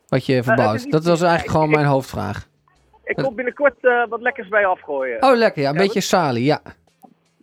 wat 0.07 0.25
je 0.25 0.43
verbouwt. 0.43 0.91
dat 0.91 1.03
was 1.05 1.21
eigenlijk 1.21 1.51
gewoon 1.51 1.69
mijn 1.69 1.85
hoofdvraag. 1.85 2.47
Ik 3.03 3.15
kom 3.15 3.35
binnenkort 3.35 3.75
wat 4.09 4.21
lekkers 4.21 4.47
bij 4.47 4.59
je 4.59 4.65
afgooien. 4.65 5.23
Oh, 5.23 5.35
lekker. 5.37 5.61
Ja, 5.61 5.69
een 5.69 5.75
Ja, 5.75 5.81
beetje 5.81 6.01
salie. 6.01 6.43
Ja, 6.43 6.61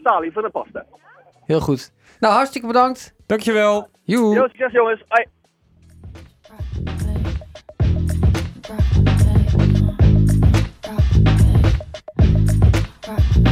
Sali 0.02 0.30
van 0.32 0.42
de 0.42 0.50
pasta. 0.50 0.84
heel 1.46 1.60
goed. 1.60 1.92
Nou, 2.20 2.34
hartstikke 2.34 2.66
bedankt. 2.66 3.14
Dankjewel. 3.26 3.88
Joe. 4.02 4.34
Yo, 4.34 4.46
succes 4.48 4.72
jongens. 4.72 5.04
crack. 13.16 13.49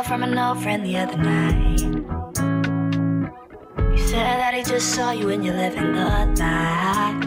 Call 0.00 0.08
from 0.08 0.22
an 0.22 0.38
old 0.38 0.62
friend 0.62 0.84
the 0.84 0.96
other 0.96 1.16
night. 1.16 1.80
He 3.92 3.98
said 3.98 4.38
that 4.40 4.54
he 4.54 4.62
just 4.62 4.94
saw 4.94 5.10
you 5.10 5.28
and 5.30 5.44
you're 5.44 5.54
living 5.54 5.92
the 5.94 6.04
life. 6.04 7.24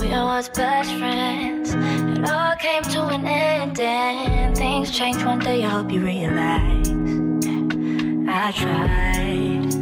We 0.00 0.08
were 0.08 0.24
once 0.24 0.48
best 0.48 0.92
friends. 0.94 1.74
It 1.74 2.30
all 2.30 2.56
came 2.56 2.82
to 2.82 3.06
an 3.06 3.26
end 3.26 3.80
and 3.80 4.56
things 4.56 4.90
changed 4.90 5.24
one 5.24 5.38
day. 5.38 5.64
I 5.64 5.68
hope 5.68 5.90
you 5.92 6.04
realize. 6.04 6.88
I 8.28 8.52
tried. 8.62 9.74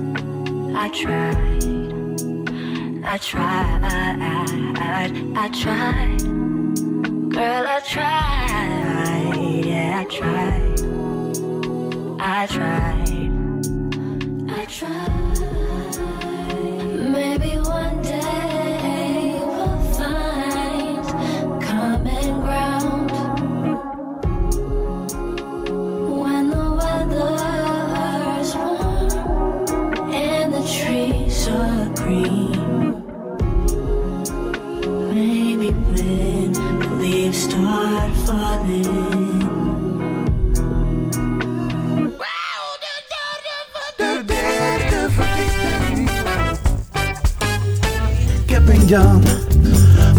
I 0.76 0.88
tried. 0.88 1.64
I 3.04 3.18
tried. 3.18 3.58
I 5.36 5.48
tried. 5.62 6.20
Girl, 7.32 7.66
I 7.66 7.80
tried. 7.80 9.64
Yeah, 9.64 10.00
I 10.00 10.04
tried. 10.04 10.89
I 12.22 12.46
tried. 12.46 13.08
I 14.50 14.64
tried. 14.66 15.19
Jan. 48.90 49.22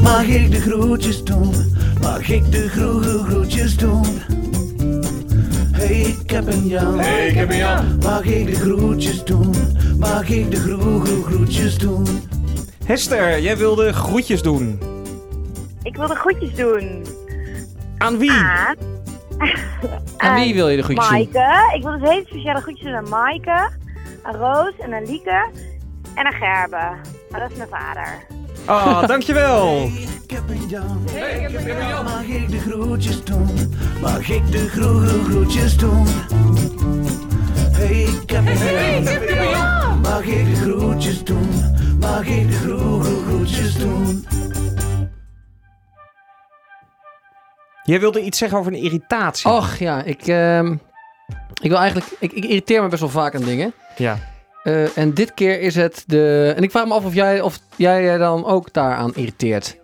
Mag 0.02 0.24
ik 0.24 0.52
de 0.52 0.62
groetjes 0.62 1.24
doen? 1.24 1.54
Mag 2.02 2.30
ik 2.30 2.52
de 2.52 2.70
groe 2.70 3.02
groe 3.02 3.24
groetjes 3.24 3.78
doen? 3.78 4.06
Hey, 5.72 6.02
ik 6.02 6.30
heb 6.30 6.48
een 6.48 6.68
Jan. 6.68 7.00
Hey, 7.00 7.28
ik 7.28 7.36
heb 7.36 7.50
een 7.50 7.58
Jan. 7.58 7.98
Mag 8.04 8.24
ik 8.24 8.46
de 8.46 8.56
groetjes 8.56 9.24
doen? 9.24 9.54
Mag 10.00 10.30
ik 10.30 10.52
de 10.52 10.58
groe 10.58 11.06
groe 11.06 11.24
groetjes 11.24 11.78
doen? 11.78 12.06
Hester, 12.86 13.42
jij 13.42 13.58
wilde 13.58 13.94
groetjes 13.94 14.42
doen. 14.42 14.80
Ik 15.84 15.96
wil 15.96 16.08
de 16.08 16.16
groetjes 16.16 16.56
doen. 16.56 17.06
Aan 17.98 18.18
wie? 18.18 18.32
Aan... 18.32 18.76
Aan 20.18 20.36
wie 20.36 20.54
wil 20.54 20.70
je 20.70 20.78
de 20.78 20.84
groetjes 20.84 21.08
doen? 21.08 21.18
Maaike. 21.18 21.76
Ik 21.76 21.84
wil 21.84 22.00
dus 22.00 22.10
hele 22.10 22.26
speciale 22.26 22.62
groetjes 22.62 22.86
doen 22.86 22.96
aan 22.96 23.10
Maaike, 23.10 23.70
aan 24.22 24.36
Roos 24.36 24.74
en 24.80 24.94
aan 24.94 25.06
Lieke 25.06 25.50
en 26.16 26.26
aan 26.26 26.34
Gerben. 26.34 27.00
Maar 27.32 27.40
dat 27.40 27.52
is 27.52 27.58
mijn 27.58 27.70
vader. 27.70 28.40
Ah, 28.66 29.08
dankjewel. 29.08 29.90
Ik 30.24 30.32
heb 30.32 30.50
een 30.50 30.68
Jan. 30.68 31.04
Hey, 31.12 31.40
ik 31.40 31.52
heb 31.52 31.68
een 31.68 31.88
Jan. 31.88 32.04
Mag 32.04 32.24
ik 32.24 32.52
de 32.52 32.60
groetjes 32.60 33.24
doen? 33.24 33.76
Mag 34.02 34.30
ik 34.30 34.52
de 34.52 34.70
groe 34.70 35.08
groe 35.08 35.24
groetjes 35.24 35.78
doen? 35.78 36.08
Hey, 37.72 38.02
ik 38.02 38.30
heb 38.30 38.46
een 38.48 39.50
Jan. 39.50 40.00
Mag 40.00 40.24
ik 40.24 40.46
de 40.46 40.56
groetjes 40.56 41.24
doen? 41.24 41.50
Mag 42.00 42.26
ik 42.26 42.48
de 42.48 42.54
groe 42.58 43.04
groe 43.04 43.24
groetjes 43.28 43.76
doen? 43.76 44.26
Jij 47.84 48.00
wilde 48.00 48.22
iets 48.22 48.38
zeggen 48.38 48.58
over 48.58 48.74
een 48.74 48.80
irritatie. 48.84 49.52
Och 49.52 49.78
ja, 49.78 50.04
ik, 50.04 50.28
ehm, 50.28 50.72
ik 51.62 51.70
wil 51.70 51.78
eigenlijk. 51.78 52.12
Ik, 52.20 52.32
ik 52.32 52.44
irriteer 52.44 52.82
me 52.82 52.88
best 52.88 53.02
wel 53.02 53.10
vaak 53.10 53.36
aan 53.36 53.44
dingen. 53.44 53.74
Ja. 53.98 54.18
Eh, 54.64 54.98
en 54.98 55.14
dit 55.14 55.34
keer 55.34 55.60
is 55.62 55.76
het 55.76 56.04
de. 56.08 56.54
En 56.56 56.64
ik 56.64 56.72
vraag 56.72 56.86
me 56.86 56.94
af 56.94 57.06
of 57.06 57.14
jij, 57.14 57.42
of 57.42 57.60
jij 57.76 58.04
je 58.12 58.18
dan 58.18 58.46
ook 58.46 58.74
daaraan 58.74 59.12
irriteert. 59.16 59.78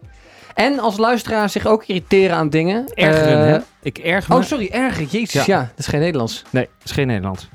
En 0.54 0.80
als 0.80 0.98
luisteraar 0.98 1.50
zich 1.50 1.66
ook 1.66 1.84
irriteren 1.86 2.36
aan 2.36 2.50
dingen. 2.50 2.94
Ergeren, 2.94 3.46
Eh, 3.46 3.52
hè? 3.52 3.58
Ik 3.82 3.98
erger 3.98 4.34
me. 4.34 4.40
Oh, 4.40 4.46
sorry, 4.46 4.70
erger. 4.72 5.04
Jezus, 5.06 5.46
ja. 5.46 5.58
Ja. 5.58 5.60
dat 5.60 5.78
is 5.78 5.88
geen 5.88 6.00
Nederlands. 6.00 6.44
Nee, 6.50 6.64
dat 6.78 6.86
is 6.86 6.92
geen 6.92 7.08
Nederlands. 7.08 7.50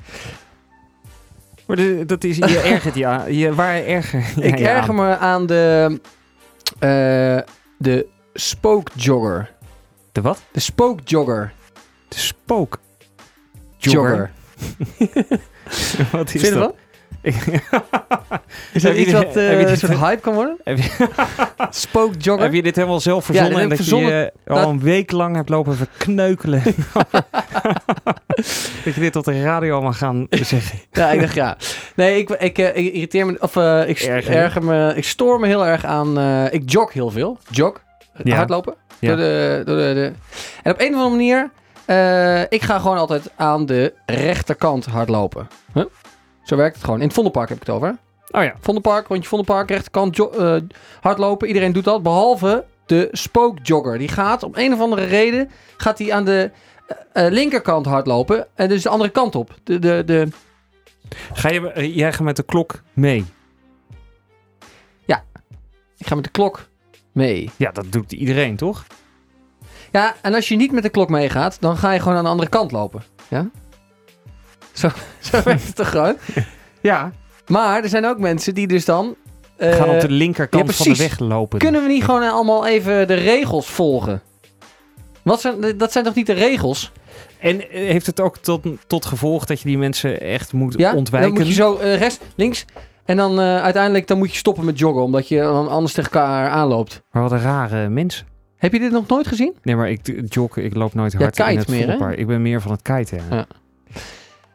Maar 1.67 1.77
de- 1.77 2.05
dat 2.07 2.25
is, 2.25 2.37
je 2.37 2.59
ergert 2.59 2.95
je 2.95 3.07
aan. 3.07 3.35
Je, 3.35 3.55
waar 3.55 3.85
erger 3.85 4.25
ik 4.45 4.61
erger 4.61 4.89
aan? 4.89 4.95
me 4.95 5.17
aan 5.17 5.47
de. 5.47 6.01
eh 6.79 7.39
de 7.79 8.07
spookjogger. 8.35 9.51
De 10.13 10.21
wat? 10.21 10.43
De 10.53 10.61
spookjogger. 10.61 11.53
De 12.09 12.19
spook. 12.19 12.79
Jogger. 13.79 14.31
wat 16.13 16.35
is 16.35 16.41
Vind 16.41 16.43
je 16.43 16.51
dat? 16.55 16.75
Is 18.73 18.83
dat 18.83 18.95
iets 18.95 19.13
wat 19.13 19.35
je 19.35 19.65
een 19.67 19.77
soort 19.77 19.99
hype 19.99 20.21
kan 20.21 20.35
worden? 20.35 20.57
Spookjogger? 21.71 22.45
heb 22.45 22.53
je 22.53 22.63
dit 22.63 22.77
helemaal 22.77 23.01
zelf 23.01 23.25
verzonnen 23.25 23.61
en 23.61 23.69
dat 23.69 23.77
verzonnen. 23.79 24.11
je 24.11 24.33
al 24.47 24.69
een 24.69 24.81
week 24.81 25.11
lang 25.11 25.37
hebt 25.37 25.49
lopen 25.49 25.77
verkneukelen? 25.77 26.63
dat 28.85 28.95
je 28.95 29.01
dit 29.01 29.17
op 29.17 29.25
de 29.25 29.43
radio 29.43 29.73
allemaal 29.73 29.93
gaan 29.93 30.27
zeggen. 30.31 30.79
Ja, 30.93 31.11
ik 31.11 31.21
dacht 31.21 31.35
ja. 31.35 31.57
Nee, 31.95 32.19
ik, 32.19 32.31
ik, 32.31 32.59
eh, 32.59 32.67
ik 32.77 32.93
irriteer 32.93 33.27
me, 33.27 33.37
of 33.41 33.57
eh, 33.57 33.89
ik 33.89 33.99
Erger. 34.01 34.35
erger 34.37 34.65
me, 34.65 34.93
ik 34.97 35.05
stoor 35.05 35.41
me 35.41 35.47
heel 35.47 35.67
erg 35.67 35.85
aan, 35.85 36.19
ik 36.51 36.71
jog 36.71 36.93
heel 36.93 37.11
veel. 37.11 37.39
Jog, 37.51 37.81
Ja. 38.23 38.37
hardlopen. 38.37 38.75
Ja. 38.99 39.09
Door 39.09 39.17
de, 39.17 39.63
door 39.65 39.77
de, 39.77 39.95
de. 39.95 40.13
En 40.63 40.73
op 40.73 40.81
een 40.81 40.95
of 40.95 41.01
andere 41.03 41.11
manier, 41.11 41.51
ik 42.49 42.63
ga 42.63 42.79
gewoon 42.79 42.97
altijd 42.99 43.31
aan 43.37 43.67
de 43.67 43.93
rechterkant 44.07 44.87
hardlopen. 44.87 45.49
Huh? 45.75 45.85
Zo 46.43 46.57
werkt 46.57 46.75
het 46.75 46.85
gewoon. 46.85 46.99
In 46.99 47.05
het 47.05 47.15
Vondelpark 47.15 47.49
heb 47.49 47.61
ik 47.61 47.67
het 47.67 47.75
over. 47.75 47.97
Oh 48.31 48.43
ja. 48.43 48.55
Vondelpark, 48.61 49.07
rondje 49.07 49.29
Vondelpark, 49.29 49.71
rechterkant 49.71 50.19
eh, 50.19 50.57
hardlopen. 51.01 51.49
Iedereen 51.49 51.73
doet 51.73 51.85
dat, 51.85 52.03
behalve 52.03 52.65
de 52.87 53.09
spookjogger. 53.13 53.99
Die 53.99 54.09
gaat, 54.09 54.43
om 54.43 54.53
een 54.55 54.73
of 54.73 54.81
andere 54.81 55.05
reden, 55.05 55.51
gaat 55.77 55.99
hij 55.99 56.13
aan 56.13 56.25
de 56.25 56.51
eh, 56.87 57.27
eh, 57.27 57.33
linkerkant 57.33 57.87
hardlopen. 57.87 58.47
En 58.55 58.69
dus 58.69 58.83
de 58.83 58.89
andere 58.89 59.11
kant 59.11 59.35
op. 59.35 59.55
De, 59.65 59.79
de, 59.79 60.03
de, 60.07 60.29
Ga 61.33 61.49
je, 61.49 61.93
jij 61.95 62.13
gaat 62.13 62.25
met 62.25 62.37
de 62.37 62.43
klok 62.43 62.83
mee? 62.93 63.25
ik 66.03 66.09
ga 66.09 66.15
met 66.15 66.25
de 66.25 66.31
klok 66.31 66.69
mee. 67.13 67.51
Ja, 67.57 67.71
dat 67.71 67.93
doet 67.93 68.13
iedereen, 68.13 68.57
toch? 68.57 68.87
Ja, 69.93 70.15
en 70.23 70.35
als 70.35 70.49
je 70.49 70.57
niet 70.57 70.73
met 70.73 70.83
de 70.83 70.89
klok 70.89 71.09
meegaat, 71.09 71.57
dan 71.61 71.77
ga 71.77 71.93
je 71.93 72.01
gewoon 72.01 72.17
aan 72.17 72.25
de 72.25 72.31
andere 72.31 72.49
kant 72.49 72.73
lopen. 72.73 73.03
Ja? 73.29 73.51
Zo, 74.73 74.89
zo 75.31 75.43
werkt 75.45 75.67
het 75.67 75.77
toch 75.77 75.89
gewoon? 75.91 76.17
Ja. 76.81 77.13
Maar 77.47 77.83
er 77.83 77.89
zijn 77.89 78.07
ook 78.07 78.19
mensen 78.19 78.55
die 78.55 78.67
dus 78.67 78.85
dan... 78.85 79.17
eh, 79.57 79.75
gaan 79.75 79.89
op 79.89 80.01
de 80.01 80.11
linkerkant 80.11 80.67
ja, 80.69 80.73
van 80.85 80.93
de 80.93 80.99
weg 80.99 81.19
lopen. 81.19 81.59
Kunnen 81.59 81.83
we 81.83 81.89
niet 81.89 82.05
gewoon 82.05 82.23
allemaal 82.31 82.67
even 82.67 83.07
de 83.07 83.15
regels 83.15 83.67
volgen? 83.67 84.23
Wat 85.23 85.41
zijn, 85.41 85.79
dat 85.79 85.93
zijn 85.93 86.05
toch 86.05 86.15
niet 86.15 86.27
de 86.27 86.33
regels? 86.33 86.93
En 87.39 87.71
eh, 87.71 87.89
heeft 87.91 88.07
het 88.07 88.21
ook 88.21 88.39
tot, 88.39 88.67
tot 88.87 89.05
gevolg 89.07 89.45
dat 89.45 89.61
je 89.61 89.69
die 89.69 89.79
mensen 89.79 90.21
echt 90.21 90.53
moet 90.53 90.75
Ja? 90.79 90.95
ontwijken? 90.95 91.31
Dan 91.31 91.39
moet 91.39 91.49
je 91.49 91.55
zo 91.63 91.77
eh, 91.77 91.97
rechts, 91.99 92.19
links... 92.35 92.65
En 93.05 93.17
dan 93.17 93.41
eh, 93.41 93.63
uiteindelijk 93.63 94.07
dan 94.07 94.19
moet 94.19 94.31
je 94.31 94.37
stoppen 94.37 94.65
met 94.65 94.79
joggen, 94.79 95.03
omdat 95.03 95.29
je 95.29 95.39
dan 95.39 95.69
anders 95.69 95.93
tegen 95.93 96.11
elkaar 96.13 96.49
aanloopt. 96.49 97.03
Maar 97.11 97.23
wat 97.23 97.33
een 97.33 97.41
rare 97.41 97.89
mensen. 97.89 98.27
Heb 98.57 98.73
je 98.73 98.79
dit 98.79 98.91
nog 98.93 99.07
nooit 99.07 99.27
gezien? 99.27 99.55
Nee, 99.63 99.77
maar 99.77 99.91
ik 99.91 100.25
jog, 100.29 100.57
ik 100.57 100.75
loop 100.75 100.95
nooit 100.95 101.13
hard 101.15 101.39
in 101.39 101.59
het 101.59 101.69
meer. 101.69 102.19
Ik 102.19 102.27
ben 102.27 102.43
meer 102.43 102.61
van 102.61 102.71
het 102.71 102.83
kiten. 102.83 103.21
Ja. 103.31 103.47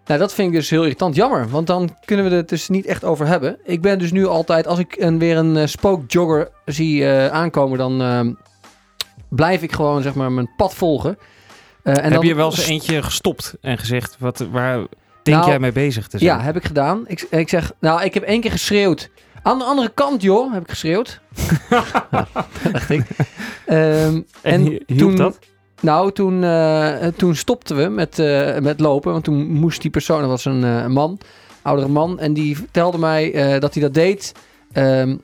Nou, 0.08 0.20
dat 0.20 0.34
vind 0.34 0.47
ik 0.47 0.53
dus 0.53 0.70
heel 0.70 0.82
irritant. 0.82 1.16
Jammer, 1.16 1.49
want 1.49 1.68
dan 1.68 1.95
kunnen 2.05 2.30
we 2.30 2.36
het 2.36 2.49
dus 2.49 2.70
niet 2.70 2.86
echt 2.86 3.03
over 3.03 3.28
hebben. 3.28 3.58
Ik 3.64 3.82
ben 3.82 3.99
dus 3.99 4.12
nu 4.12 4.26
altijd, 4.26 4.68
als 4.68 4.80
ik 4.80 4.95
een, 4.99 5.20
weer 5.20 5.38
een 5.38 5.58
eh, 5.58 5.66
spookjogger 5.66 6.49
zie 6.66 7.05
eh, 7.05 7.28
aankomen, 7.28 7.78
dan 7.78 8.01
ehm, 8.01 8.34
blijf 9.30 9.62
ik 9.62 9.72
gewoon 9.72 10.01
zeg 10.01 10.14
maar 10.14 10.32
mijn 10.32 10.49
pad 10.58 10.74
volgen. 10.74 11.18
Eh, 11.84 11.97
en 11.97 12.03
Heb 12.03 12.14
dan 12.14 12.26
je 12.26 12.36
wel 12.36 12.49
eens 12.49 12.68
eentje 12.68 13.03
gestopt 13.03 13.55
en 13.62 13.78
gezegd, 13.78 14.16
wat, 14.20 14.45
waar, 14.51 14.86
Denk 15.24 15.38
Nou, 15.38 15.49
jij 15.49 15.60
mee 15.60 15.72
bezig 15.72 16.08
te 16.08 16.18
zijn? 16.18 16.38
Ja, 16.38 16.43
heb 16.43 16.55
ik 16.55 16.66
gedaan. 16.66 17.03
Ik, 17.08 17.22
ik 17.22 17.49
zeg, 17.49 17.72
nou, 17.80 18.03
ik 18.03 18.14
heb 18.14 18.24
één 18.24 18.41
keer 18.41 18.51
geschreeuwd. 18.51 19.10
Aan 19.41 19.58
de 19.58 19.64
andere 19.64 19.89
kant, 19.93 20.22
joh, 20.22 20.53
heb 20.53 20.62
ik 20.64 20.70
geschreeuwd. 20.70 21.22
Ja, 21.70 21.84
dacht 22.72 22.89
ik. 22.89 23.05
Ehm, 23.66 24.22
En 24.41 24.62
hielp 24.62 24.97
toen, 24.97 25.16
dat? 25.16 25.39
Nou, 25.82 26.11
toen, 26.11 26.43
eh, 26.43 27.07
toen 27.07 27.36
stopten 27.36 27.78
we 27.78 27.88
met, 27.88 28.19
eh, 28.19 28.57
met 28.59 28.80
lopen. 28.80 29.11
Want 29.11 29.23
toen 29.23 29.47
moest 29.47 29.82
die 29.82 29.91
persoon, 29.91 30.19
dat 30.19 30.30
was 30.30 30.45
een 30.45 30.63
eh, 30.63 30.86
man, 30.86 31.19
oudere 31.61 31.88
man. 31.88 32.19
En 32.19 32.34
die 32.34 32.57
vertelde 32.57 32.97
mij 32.97 33.32
dat 33.59 33.73
hij 33.73 33.84
dat 33.84 33.93
deed. 33.93 34.32
ehm, 34.73 35.15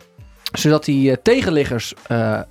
zodat 0.54 0.86
hij 0.86 1.18
tegenliggers 1.24 1.94
eh 2.08 2.32
Wat 2.38 2.46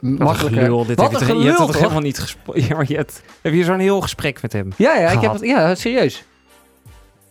een 0.00 0.14
makkelijker... 0.14 0.62
gelul, 0.62 0.86
dit 0.86 0.96
Wat 0.98 1.10
heb 1.12 1.20
je 1.20 1.26
een 1.26 1.30
toch- 1.32 1.40
je 1.42 1.46
hebt 1.46 1.58
dat 1.58 1.66
toch? 1.66 1.76
helemaal 1.80 2.00
niet 2.00 2.18
gesproken? 2.18 2.62
Ja, 2.68 2.76
maar 2.76 2.84
je 2.88 2.96
hebt, 2.96 3.22
heb 3.42 3.52
je 3.52 3.64
zo'n 3.64 3.78
heel 3.78 4.00
gesprek 4.00 4.42
met 4.42 4.52
hem? 4.52 4.68
Ja, 4.76 4.96
ja, 4.96 5.10
ik 5.10 5.20
heb 5.20 5.32
het, 5.32 5.40
ja, 5.42 5.74
serieus. 5.74 6.24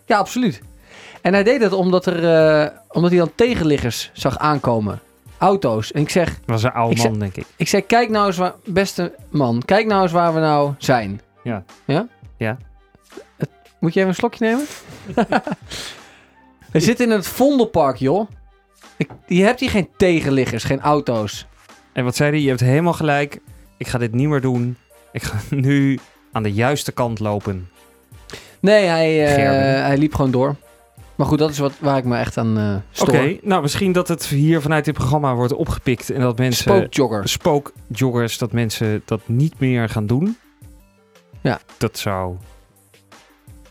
Ja, 0.06 0.18
absoluut. 0.18 0.62
En 1.22 1.34
hij 1.34 1.44
deed 1.44 1.62
het 1.62 1.74
omdat, 1.74 2.06
er, 2.06 2.74
omdat 2.90 3.10
hij 3.10 3.20
dan 3.20 3.32
tegenliggers 3.36 4.10
zag 4.14 4.38
aankomen. 4.38 5.00
Auto's. 5.46 5.92
En 5.92 6.02
ik 6.02 6.10
zeg, 6.10 6.30
Dat 6.30 6.40
was 6.46 6.64
een 6.64 6.72
oude 6.72 7.00
zeg- 7.00 7.10
man, 7.10 7.20
denk 7.20 7.36
ik. 7.36 7.46
ik 7.56 7.68
zeg, 7.68 7.86
kijk 7.86 8.10
nou 8.10 8.26
eens, 8.28 8.38
waar, 8.38 8.54
beste 8.66 9.16
man, 9.30 9.62
kijk 9.66 9.86
nou 9.86 10.02
eens 10.02 10.12
waar 10.12 10.34
we 10.34 10.40
nou 10.40 10.74
zijn. 10.78 11.22
Ja. 11.44 11.64
Ja? 11.86 12.08
Ja. 12.38 12.58
Het- 13.38 13.50
moet 13.80 13.94
je 13.94 14.00
even 14.00 14.10
een 14.12 14.16
slokje 14.16 14.46
nemen? 14.46 14.66
we 16.72 16.80
zitten 16.80 17.06
in 17.06 17.12
het 17.12 17.28
Vondelpark, 17.28 17.96
joh. 17.98 18.30
Ik, 18.98 19.10
je 19.28 19.44
hebt 19.44 19.60
hier 19.60 19.70
geen 19.70 19.90
tegenliggers, 19.98 20.64
geen 20.64 20.82
auto's. 20.82 21.46
En 21.94 22.04
wat 22.04 22.16
zei 22.16 22.30
hij? 22.32 22.40
Je 22.42 22.48
hebt 22.48 22.60
helemaal 22.60 22.94
gelijk. 22.94 23.40
Ik 23.78 23.88
ga 23.88 23.98
dit 23.98 24.14
niet 24.14 24.28
meer 24.28 24.42
doen. 24.42 24.78
Ik 25.12 25.24
ga 25.24 25.38
nu 25.56 26.00
aan 26.32 26.44
de 26.44 26.54
juiste 26.54 26.92
kant 26.92 27.20
lopen. 27.20 27.70
Nee, 28.60 28.86
hij, 28.86 29.26
eh, 29.36 29.86
hij 29.86 29.98
liep 29.98 30.16
gewoon 30.16 30.32
door. 30.32 30.56
Maar 31.16 31.28
goed, 31.28 31.40
dat 31.40 31.50
is 31.50 31.58
wat, 31.58 31.74
waar 31.80 31.98
ik 31.98 32.04
me 32.04 32.18
echt 32.18 32.38
aan 32.38 32.58
eh 32.58 32.76
stoor. 32.92 33.08
Oké, 33.08 33.38
nou 33.42 33.62
misschien 33.62 33.92
dat 33.92 34.08
het 34.08 34.26
hier 34.26 34.62
vanuit 34.62 34.86
dit 34.86 34.94
programma 34.94 35.36
wordt 35.36 35.54
opgepikt. 35.54 36.10
En 36.10 36.22
dat 36.22 36.38
mensen... 36.38 36.64
Spookjoggers. 36.64 37.32
spookjoggers, 37.32 38.38
dat 38.38 38.52
mensen 38.52 39.02
dat 39.06 39.22
niet 39.26 39.60
meer 39.60 39.90
gaan 39.90 40.06
doen. 40.06 40.38
Ja. 41.42 41.60
Dat 41.78 41.98
zou... 41.98 42.36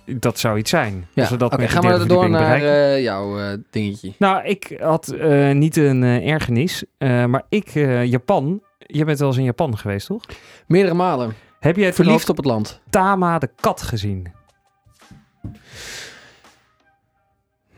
Dat 0.07 0.39
zou 0.39 0.59
iets 0.59 0.71
zijn. 0.71 1.07
Ja, 1.13 1.23
Als 1.23 1.31
we 1.31 1.37
dat 1.37 1.55
gaan 1.63 1.99
we 1.99 2.07
door 2.07 2.31
naar 2.31 2.63
eh, 2.63 3.03
jouw 3.03 3.39
eh, 3.39 3.59
dingetje. 3.71 4.13
Nou, 4.19 4.45
ik 4.45 4.77
had 4.81 5.15
niet 5.53 5.77
een 5.77 6.03
ergernis. 6.03 6.85
maar 6.99 7.43
ik, 7.49 7.71
Japan... 8.05 8.63
Je 8.87 9.05
bent 9.05 9.19
wel 9.19 9.29
eens 9.29 9.37
in 9.37 9.45
Japan 9.45 9.79
geweest, 9.79 10.07
toch? 10.07 10.23
Meerdere 10.67 10.95
malen. 10.95 11.35
Heb 11.61 11.77
jij 11.77 11.87
het 11.87 11.95
Verliefd 11.95 12.29
op 12.29 12.37
het 12.37 12.47
land. 12.47 12.81
Tama 12.91 13.39
de 13.39 13.51
kat 13.61 13.83
gezien? 13.83 14.33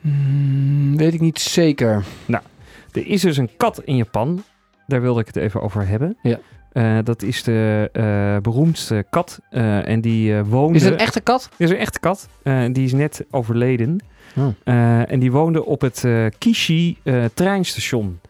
Hmm, 0.06 0.96
weet 0.96 1.14
ik 1.14 1.20
niet 1.20 1.38
zeker. 1.38 2.04
Er 2.92 3.06
is 3.06 3.20
dus 3.20 3.36
een 3.36 3.50
kat 3.56 3.82
in 3.84 3.96
Japan. 3.96 4.42
Daar 4.86 5.00
wilde 5.00 5.20
ik 5.20 5.26
het 5.26 5.36
even 5.36 5.62
over 5.62 5.86
hebben. 5.88 6.16
Ja. 6.22 6.38
Eh, 6.72 6.98
dat 7.04 7.22
is 7.22 7.42
de 7.42 7.88
eh, 7.92 8.36
beroemdste 8.42 9.04
kat. 9.10 9.40
eh, 9.50 9.88
en 9.88 10.00
die 10.00 10.36
woonde... 10.42 10.78
Is 10.78 10.84
het 10.84 10.92
een 10.92 10.98
echte 10.98 11.20
kat? 11.20 11.48
Is 11.56 11.70
een 11.70 11.76
echte 11.76 12.00
kat. 12.00 12.28
Die 12.72 12.84
is 12.84 12.92
net 12.92 13.24
overleden. 13.30 14.00
Oh. 14.36 14.46
En 15.10 15.18
die 15.18 15.32
woonde 15.32 15.64
op 15.64 15.80
het 15.80 16.04
Kishi 16.38 16.98
treinstation. 17.34 18.20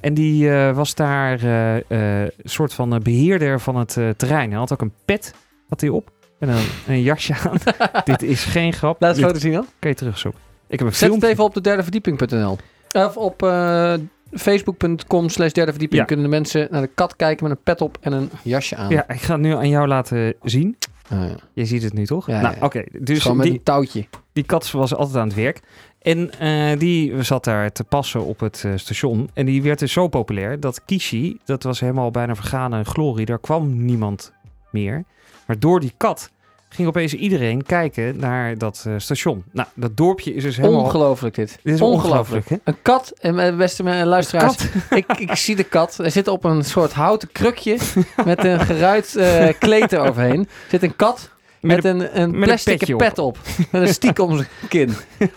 En 0.00 0.14
die 0.14 0.50
was 0.50 0.94
daar 0.94 1.42
een 1.42 2.30
soort 2.44 2.74
van 2.74 2.94
eh, 2.94 3.00
beheerder 3.00 3.60
van 3.60 3.76
het 3.76 3.98
terrein. 4.16 4.50
Hij 4.50 4.58
had 4.58 4.72
ook 4.72 4.80
een 4.80 4.92
pet 5.04 5.34
had 5.68 5.80
hij 5.80 5.90
op. 5.90 6.10
En 6.38 6.48
een, 6.48 6.66
een 6.86 7.02
jasje 7.02 7.34
aan. 7.34 7.58
Dit 8.04 8.22
is 8.22 8.44
geen 8.44 8.72
grap. 8.72 9.00
Laat 9.00 9.16
het 9.16 9.24
foto 9.24 9.38
zien 9.38 9.52
dan. 9.52 9.66
kan 9.78 9.90
je 9.90 9.96
terugzoeken. 9.96 10.51
Ik 10.72 10.78
heb 10.78 10.88
een 10.88 10.94
Zet 10.94 11.00
het 11.00 11.08
filmpje. 11.08 11.28
even 11.28 11.44
op 11.44 11.54
de 11.54 11.60
derdeverdieping.nl. 11.60 12.56
Of 12.92 13.16
op 13.16 13.42
eh, 13.42 13.94
facebook.com 14.32 15.28
slash 15.28 15.52
derde 15.52 15.70
verdieping 15.70 16.00
Ja. 16.00 16.06
kunnen 16.06 16.24
de 16.24 16.30
mensen 16.30 16.68
naar 16.70 16.80
de 16.82 16.90
kat 16.94 17.16
kijken 17.16 17.48
met 17.48 17.56
een 17.56 17.62
pet 17.62 17.80
op 17.80 17.98
en 18.00 18.12
een 18.12 18.30
jasje 18.42 18.76
aan. 18.76 18.90
Ja, 18.90 19.08
ik 19.08 19.20
ga 19.20 19.32
het 19.32 19.42
nu 19.42 19.54
aan 19.54 19.68
jou 19.68 19.86
laten 19.88 20.34
zien. 20.42 20.76
Ah, 21.08 21.18
ja. 21.28 21.34
Je 21.52 21.64
ziet 21.64 21.82
het 21.82 21.92
nu 21.92 22.06
toch? 22.06 22.26
Ja, 22.26 22.40
nou, 22.40 22.54
oké. 22.60 22.84
Dus 23.00 23.22
Gewoon 23.22 23.36
met 23.36 23.46
die, 23.46 23.54
een 23.54 23.62
touwtje. 23.62 24.06
die 24.32 24.44
kat 24.44 24.70
was 24.70 24.94
altijd 24.94 25.16
aan 25.16 25.26
het 25.26 25.36
werk. 25.36 25.60
En 26.02 26.30
eh, 26.38 26.78
die 26.78 27.22
zat 27.22 27.44
daar 27.44 27.72
te 27.72 27.84
passen 27.84 28.24
op 28.24 28.40
het 28.40 28.62
eh, 28.64 28.72
station. 28.76 29.30
En 29.34 29.46
die 29.46 29.62
werd 29.62 29.78
dus 29.78 29.92
zo 29.92 30.08
populair 30.08 30.60
dat 30.60 30.84
Kishi, 30.84 31.38
dat 31.44 31.62
was 31.62 31.80
helemaal 31.80 32.10
bijna 32.10 32.34
vergane 32.34 32.84
glorie. 32.84 33.26
Daar 33.26 33.38
kwam 33.40 33.84
niemand 33.84 34.32
meer. 34.70 35.04
Maar 35.46 35.58
door 35.58 35.80
die 35.80 35.92
kat 35.96 36.30
ging 36.72 36.88
opeens 36.88 37.14
iedereen 37.14 37.62
kijken 37.62 38.16
naar 38.16 38.58
dat 38.58 38.84
eh, 38.86 38.94
station. 38.96 39.44
Nou, 39.52 39.68
dat 39.74 39.96
dorpje 39.96 40.34
is 40.34 40.42
dus 40.42 40.56
helemaal... 40.56 40.80
Ongelooflijk 40.80 41.34
dit. 41.34 41.58
Dit 41.62 41.74
is 41.74 41.80
ongelooflijk, 41.80 42.48
hè? 42.48 42.56
Een 42.64 42.76
kat, 42.82 43.12
en 43.20 43.34
mijn 43.34 43.56
beste 43.56 43.82
eh, 43.82 44.04
luisteraars, 44.04 44.56
ik, 44.90 45.12
ik 45.18 45.34
zie 45.34 45.56
de 45.56 45.64
kat. 45.64 45.96
Hij 45.96 46.10
zit 46.10 46.28
op 46.28 46.44
een 46.44 46.64
soort 46.64 46.92
houten 46.92 47.32
krukje 47.32 47.78
met 48.24 48.44
een 48.44 48.60
geruit 48.60 49.16
eh, 49.16 49.48
kleed 49.58 49.92
eroverheen. 49.92 50.48
zit 50.70 50.82
een 50.82 50.96
kat 50.96 51.30
met, 51.60 51.84
een, 51.84 52.20
een 52.20 52.30
met 52.30 52.40
een 52.40 52.40
plastic 52.40 52.78
petje 52.78 52.94
op. 52.94 52.98
pet 52.98 53.18
op. 53.18 53.38
Met 53.70 53.82
een 53.82 53.94
stiek 53.94 54.18
om 54.18 54.36
zijn 54.36 54.48
kin. 54.68 54.94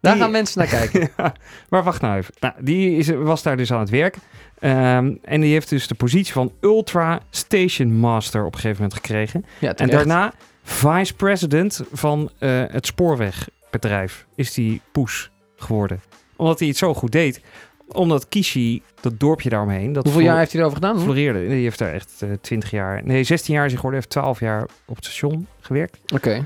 Daar 0.00 0.12
Die- 0.12 0.22
gaan 0.22 0.30
mensen 0.30 0.58
naar 0.58 0.68
kijken. 0.68 1.00
Ja, 1.16 1.34
maar 1.68 1.82
wacht 1.82 2.00
nou 2.00 2.16
even. 2.16 2.34
Nou, 2.40 2.54
die 2.60 2.96
is, 2.96 3.08
was 3.08 3.42
daar 3.42 3.56
dus 3.56 3.72
aan 3.72 3.80
het 3.80 3.90
werk. 3.90 4.16
Ehm, 4.58 5.14
en 5.22 5.40
die 5.40 5.52
heeft 5.52 5.68
dus 5.68 5.86
de 5.86 5.94
positie 5.94 6.32
van 6.32 6.52
Ultra 6.60 7.20
Station 7.30 7.92
Master 7.92 8.40
op 8.44 8.54
een 8.54 8.60
gegeven 8.60 8.82
moment 8.82 8.94
gekregen. 9.00 9.44
Ja, 9.58 9.74
En 9.74 9.88
daarna 9.90 10.32
vice 10.62 11.14
president 11.14 11.80
van 11.92 12.30
eh, 12.38 12.62
het 12.68 12.86
spoorwegbedrijf 12.86 14.26
is 14.34 14.52
die 14.54 14.80
poes 14.92 15.30
geworden. 15.56 16.00
Omdat 16.36 16.58
hij 16.58 16.68
het 16.68 16.76
zo 16.76 16.94
goed 16.94 17.12
deed. 17.12 17.40
Omdat 17.88 18.28
Kishi, 18.28 18.82
dat 19.00 19.20
dorpje 19.20 19.48
daaromheen, 19.48 19.92
dat 19.92 20.04
Hoeveel 20.04 20.22
jaar 20.22 20.38
heeft 20.38 20.52
hij 20.52 20.60
erover 20.60 20.78
gedaan? 20.78 20.94
hoor? 20.96 21.04
floreerde. 21.04 21.48
Die 21.48 21.62
heeft 21.62 21.78
daar 21.78 21.92
echt 21.92 22.22
eh 22.22 22.28
20 22.40 22.70
jaar, 22.70 23.00
nee 23.04 23.24
16 23.24 23.54
jaar 23.54 23.64
is 23.64 23.70
hij 23.72 23.80
geworden. 23.80 24.00
Heeft 24.00 24.12
12 24.12 24.40
jaar 24.40 24.66
op 24.86 24.96
het 24.96 25.04
station 25.04 25.46
gewerkt. 25.60 25.98
Oké. 26.14 26.44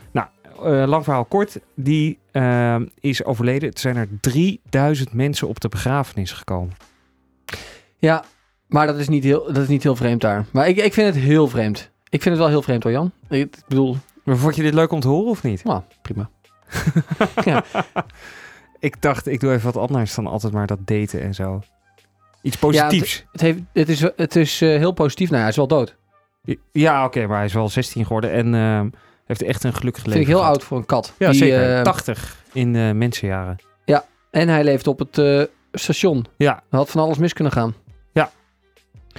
Eh, 0.65 0.87
lang 0.87 1.05
verhaal 1.05 1.25
kort, 1.25 1.59
die 1.75 2.19
eh, 2.33 2.77
is 3.01 3.25
overleden. 3.25 3.69
Het 3.69 3.81
zijn 3.81 3.97
er 3.97 4.09
3000 4.21 5.13
mensen 5.13 5.49
op 5.49 5.61
de 5.61 5.69
begrafenis 5.69 6.33
gekomen. 6.33 6.73
Ja, 7.99 8.25
maar 8.67 8.87
dat 8.87 8.99
is, 8.99 9.09
niet 9.09 9.25
heel, 9.25 9.45
dat 9.47 9.57
is 9.57 9.69
niet 9.69 9.83
heel 9.83 9.97
vreemd 9.97 10.21
daar. 10.21 10.45
Maar 10.51 10.69
ik, 10.69 10.77
ik 10.77 10.93
vind 10.93 11.15
het 11.15 11.25
heel 11.25 11.49
vreemd. 11.49 11.91
Ik 12.09 12.23
vind 12.23 12.35
het 12.35 12.39
wel 12.39 12.49
heel 12.49 12.63
vreemd 12.63 12.83
hoor, 12.83 12.93
Jan. 12.93 13.13
Ik, 13.29 13.57
bedoel, 13.69 13.97
Maar 14.25 14.37
vond 14.37 14.57
je 14.57 14.63
dit 14.63 14.75
leuk 14.75 14.93
om 14.93 15.01
te 15.01 15.09
horen 15.09 15.31
of 15.31 15.43
niet? 15.43 15.65
nou, 15.65 15.83
prima. 16.03 16.31
Ik 18.81 19.03
dacht, 19.03 19.27
ik 19.27 19.41
doe 19.41 19.53
even 19.53 19.73
wat 19.73 19.89
anders 19.89 20.15
dan 20.15 20.27
altijd 20.27 20.53
maar 20.53 20.67
dat 20.67 20.79
daten 20.85 21.21
en 21.21 21.35
zo. 21.35 21.63
Iets 22.43 22.57
positiefs. 22.57 23.25
Het, 23.33 23.41
heeft, 23.41 23.59
het 23.73 23.89
is, 23.89 24.01
het 24.17 24.37
is 24.37 24.61
eh, 24.61 24.69
heel 24.69 24.93
positief. 24.93 25.29
Nou, 25.29 25.41
hij 25.41 25.51
is 25.51 25.57
wel 25.57 25.67
dood. 25.67 25.97
Ja, 26.73 27.05
oké, 27.05 27.27
maar 27.27 27.37
hij 27.37 27.45
is 27.45 27.53
wel 27.53 27.69
16 27.69 28.07
geworden 28.07 28.33
en 28.33 28.55
ehm, 28.55 28.89
heeft 29.39 29.43
echt 29.51 29.64
een 29.64 29.74
gelukkig 29.74 30.05
leven 30.05 30.18
Vind 30.18 30.28
ik 30.28 30.35
heel 30.35 30.43
gehad. 30.43 30.57
oud 30.57 30.64
voor 30.66 30.78
een 30.78 30.87
kat. 30.87 31.12
Ja, 31.18 31.31
Die, 31.31 31.39
zeker. 31.39 31.76
eh, 31.76 31.83
80 31.83 32.37
in 32.53 32.76
eh, 32.76 32.91
mensenjaren. 32.93 33.57
en 34.31 34.49
hij 34.49 34.64
leeft 34.64 34.87
op 34.87 34.99
het 34.99 35.18
eh, 35.18 35.43
station. 35.72 36.26
Ja, 36.37 36.62
had 36.70 36.91
van 36.91 37.01
alles 37.03 37.18
mis 37.18 37.33
kunnen 37.33 37.53
gaan. 37.53 37.74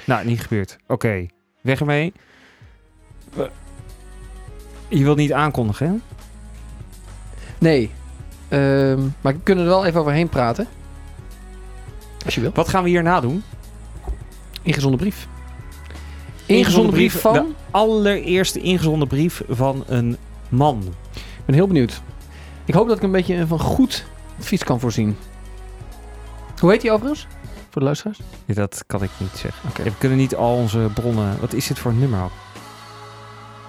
nou, 0.05 0.25
niet 0.25 0.41
gebeurd. 0.41 0.77
Oké, 0.87 1.25
weg 1.61 1.79
ermee. 1.79 2.13
Eh, 3.37 3.43
Je 4.87 5.03
wilt 5.03 5.17
niet 5.17 5.33
aankondigen, 5.33 5.87
hè? 5.87 5.93
Nee. 7.57 7.91
Ehm, 8.47 9.01
maar 9.21 9.33
we 9.33 9.39
kunnen 9.43 9.63
er 9.63 9.69
wel 9.69 9.85
even 9.85 9.99
overheen 9.99 10.29
praten. 10.29 10.67
Als 12.25 12.35
je 12.35 12.41
wil. 12.41 12.51
Wat 12.53 12.69
gaan 12.69 12.83
we 12.83 12.89
hierna 12.89 13.19
doen? 13.19 13.43
Ingezonde 14.61 14.97
brief. 14.97 15.27
Ingezonde 16.57 16.91
brief 16.91 17.21
van... 17.21 17.33
De 17.33 17.45
allereerste 17.71 18.59
ingezonden 18.59 19.07
brief 19.07 19.41
van 19.49 19.83
een 19.87 20.17
man. 20.49 20.83
Ik 21.13 21.45
ben 21.45 21.55
heel 21.55 21.67
benieuwd. 21.67 22.01
Ik 22.65 22.73
hoop 22.73 22.87
dat 22.87 22.97
ik 22.97 23.03
een 23.03 23.11
beetje 23.11 23.47
van 23.47 23.59
goed 23.59 24.05
advies 24.39 24.63
kan 24.63 24.79
voorzien. 24.79 25.17
Hoe 26.59 26.71
heet 26.71 26.81
hij 26.81 26.91
overigens? 26.91 27.27
Voor 27.69 27.81
de 27.81 27.83
luisteraars? 27.83 28.19
Ja, 28.45 28.53
dat 28.53 28.83
kan 28.87 29.03
ik 29.03 29.09
niet 29.17 29.37
zeggen. 29.37 29.69
Oké. 29.69 29.83
We 29.83 29.97
kunnen 29.97 30.17
niet 30.17 30.35
al 30.35 30.55
onze 30.55 30.89
bronnen... 30.93 31.37
Wat 31.39 31.53
is 31.53 31.67
dit 31.67 31.79
voor 31.79 31.91
een 31.91 31.99
nummer 31.99 32.23
ook? 32.23 32.31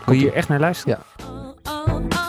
Wil 0.04 0.14
je 0.14 0.20
hier 0.20 0.32
echt 0.32 0.48
naar 0.48 0.60
luisteren? 0.60 0.98
Ja. 0.98 2.21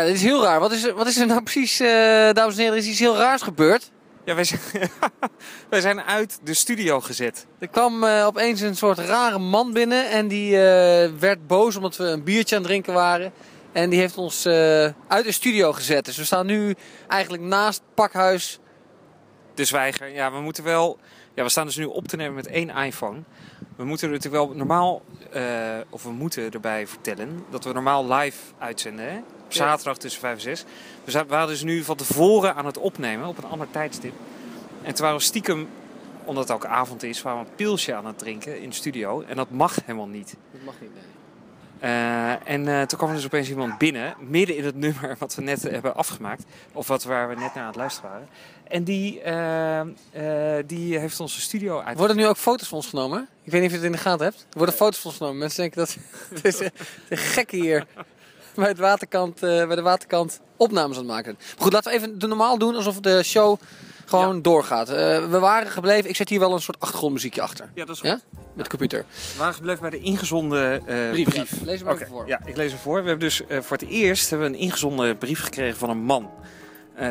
Ja, 0.00 0.06
dit 0.06 0.14
is 0.14 0.22
heel 0.22 0.42
raar. 0.42 0.60
Wat 0.60 0.72
is 0.72 0.84
er, 0.84 0.94
wat 0.94 1.06
is 1.06 1.16
er 1.16 1.26
nou 1.26 1.42
precies, 1.42 1.80
eh, 1.80 1.88
dames 2.32 2.54
en 2.54 2.60
heren? 2.60 2.72
Er 2.72 2.76
is 2.76 2.88
iets 2.88 2.98
heel 2.98 3.16
raars 3.16 3.42
gebeurd. 3.42 3.90
Ja, 4.24 4.34
wij 4.34 4.44
zijn, 4.44 4.60
wij 5.70 5.80
zijn 5.80 6.00
uit 6.00 6.38
de 6.42 6.54
studio 6.54 7.00
gezet. 7.00 7.46
Er 7.58 7.68
kwam 7.68 8.04
eh, 8.04 8.26
opeens 8.26 8.60
een 8.60 8.76
soort 8.76 8.98
rare 8.98 9.38
man 9.38 9.72
binnen 9.72 10.10
en 10.10 10.28
die 10.28 10.56
eh, 10.56 11.10
werd 11.18 11.46
boos 11.46 11.76
omdat 11.76 11.96
we 11.96 12.04
een 12.04 12.22
biertje 12.22 12.54
aan 12.56 12.62
het 12.62 12.70
drinken 12.70 12.92
waren. 12.92 13.32
En 13.72 13.90
die 13.90 13.98
heeft 13.98 14.16
ons 14.16 14.46
uit 15.06 15.24
de 15.24 15.32
studio 15.32 15.72
gezet. 15.72 16.04
Dus 16.04 16.16
we 16.16 16.24
staan 16.24 16.46
nu 16.46 16.74
eigenlijk 17.08 17.42
naast 17.42 17.82
pakhuis. 17.94 18.58
De 19.54 19.64
zwijger. 19.64 20.08
Ja, 20.08 20.32
we 20.32 20.40
moeten 20.40 20.64
wel... 20.64 20.98
Ja, 21.34 21.42
we 21.42 21.48
staan 21.48 21.66
dus 21.66 21.76
nu 21.76 21.84
op 21.84 22.08
te 22.08 22.16
nemen 22.16 22.34
met 22.34 22.46
één 22.46 22.70
iPhone. 22.70 23.18
We 23.76 23.84
moeten 23.84 24.08
er 24.08 24.14
natuurlijk 24.14 24.44
wel 24.44 24.56
normaal... 24.56 25.02
of 25.90 26.02
we 26.02 26.10
moeten 26.10 26.50
erbij 26.50 26.86
vertellen... 26.86 27.44
dat 27.50 27.64
we 27.64 27.72
normaal 27.72 28.12
live 28.12 28.38
uitzenden, 28.58 29.12
hè? 29.12 29.20
Op 29.50 29.56
zaterdag 29.56 29.96
tussen 29.98 30.20
5 30.20 30.34
en 30.34 30.40
6. 30.40 30.64
We 31.04 31.10
zijn- 31.10 31.24
we 31.24 31.30
waren 31.30 31.48
dus 31.48 31.62
nu 31.62 31.82
van 31.82 31.96
tevoren 31.96 32.54
aan 32.54 32.66
het 32.66 32.78
opnemen 32.78 33.28
op 33.28 33.38
een 33.38 33.50
ander 33.50 33.66
tijdstip. 33.70 34.12
En 34.82 34.94
toen 34.94 35.02
waren 35.04 35.18
we 35.18 35.24
stiekem, 35.24 35.68
omdat 36.24 36.42
het 36.48 36.52
ook 36.56 36.64
avond 36.64 37.02
is, 37.02 37.22
waren 37.22 37.40
we 37.42 37.46
een 37.48 37.54
pilsje 37.54 37.94
aan 37.94 38.06
het 38.06 38.18
drinken 38.18 38.60
in 38.60 38.68
de 38.68 38.74
studio. 38.74 39.22
En 39.28 39.36
dat 39.36 39.50
mag 39.50 39.76
helemaal 39.84 40.06
niet. 40.06 40.34
Dat 40.52 40.60
mag 40.64 40.74
niet, 40.80 40.90
nee. 40.94 41.02
Eh, 41.90 42.30
en 42.52 42.68
eh, 42.68 42.82
toen 42.82 42.98
kwam 42.98 43.08
er 43.10 43.16
dus 43.16 43.24
opeens 43.24 43.48
iemand 43.48 43.78
binnen, 43.78 44.14
midden 44.18 44.56
in 44.56 44.64
het 44.64 44.76
nummer 44.76 45.16
wat 45.18 45.34
we 45.34 45.42
net 45.42 45.62
hebben 45.62 45.94
afgemaakt. 45.96 46.44
Of 46.72 46.86
wat 46.88 47.02
waar 47.04 47.28
we 47.28 47.34
net 47.34 47.54
naar 47.54 47.62
aan 47.62 47.66
het 47.66 47.76
luisteren 47.76 48.10
waren. 48.10 48.28
En 48.68 48.84
die, 48.84 49.20
eh, 49.20 49.80
eh, 49.80 50.64
die 50.66 50.98
heeft 50.98 51.20
onze 51.20 51.40
studio 51.40 51.80
uit. 51.80 51.98
Worden 51.98 52.16
nu 52.16 52.26
ook 52.26 52.36
foto's 52.36 52.68
van 52.68 52.76
ons 52.76 52.86
genomen? 52.86 53.28
Ik 53.42 53.52
weet 53.52 53.60
niet 53.60 53.70
of 53.70 53.76
je 53.76 53.82
het 53.82 53.86
in 53.92 53.96
de 53.96 54.02
gaten 54.02 54.24
hebt. 54.26 54.40
Er 54.50 54.56
worden 54.56 54.74
foto's 54.74 54.98
van 54.98 55.10
ons 55.10 55.18
genomen. 55.18 55.38
Mensen 55.38 55.60
denken 55.60 55.78
dat 55.78 55.96
het 56.34 56.44
is 56.44 56.60
een, 56.60 56.70
een 57.08 57.16
gekke 57.16 57.56
hier 57.56 57.86
bij, 58.54 58.68
het 58.68 58.78
waterkant, 58.78 59.42
eh, 59.42 59.66
bij 59.66 59.76
de 59.76 59.82
waterkant 59.82 60.40
opnames 60.56 60.96
aan 60.96 61.02
het 61.02 61.12
maken. 61.12 61.34
Maar 61.38 61.62
goed, 61.62 61.72
laten 61.72 61.90
we 61.92 61.96
even 61.98 62.18
de 62.18 62.26
normaal 62.26 62.58
doen 62.58 62.74
alsof 62.74 63.00
de 63.00 63.22
show 63.22 63.58
gewoon 64.06 64.42
doorgaat. 64.42 64.88
Eh, 64.88 64.94
we 65.30 65.38
waren 65.38 65.70
gebleven. 65.70 66.10
Ik 66.10 66.16
zet 66.16 66.28
hier 66.28 66.38
wel 66.38 66.52
een 66.52 66.60
soort 66.60 66.80
achtergrondmuziekje 66.80 67.40
achter. 67.42 67.70
Ja, 67.74 67.84
dat 67.84 67.96
is 67.96 68.02
Ja? 68.02 68.12
goed. 68.12 68.22
Met 68.54 68.64
de 68.64 68.70
computer. 68.70 69.04
We 69.32 69.38
waren 69.38 69.54
gebleven 69.54 69.80
bij 69.80 69.90
de 69.90 69.98
ingezonden 70.00 70.86
eh, 70.86 71.10
Brief, 71.10 71.28
brief. 71.28 71.50
ja. 71.50 71.64
Lees 71.64 71.76
hem 71.76 71.84
maar 71.84 71.94
even 71.94 72.06
voor. 72.06 72.26
Ja, 72.26 72.40
ik 72.44 72.56
lees 72.56 72.70
hem 72.70 72.80
voor. 72.80 73.02
We 73.02 73.08
hebben 73.08 73.28
dus 73.28 73.42
voor 73.60 73.76
het 73.76 73.88
eerst 73.88 74.30
hebben 74.30 74.50
we 74.50 74.56
een 74.56 74.60
ingezonden 74.62 75.18
brief 75.18 75.42
gekregen 75.42 75.78
van 75.78 75.90
een 75.90 76.02
man. 76.02 76.30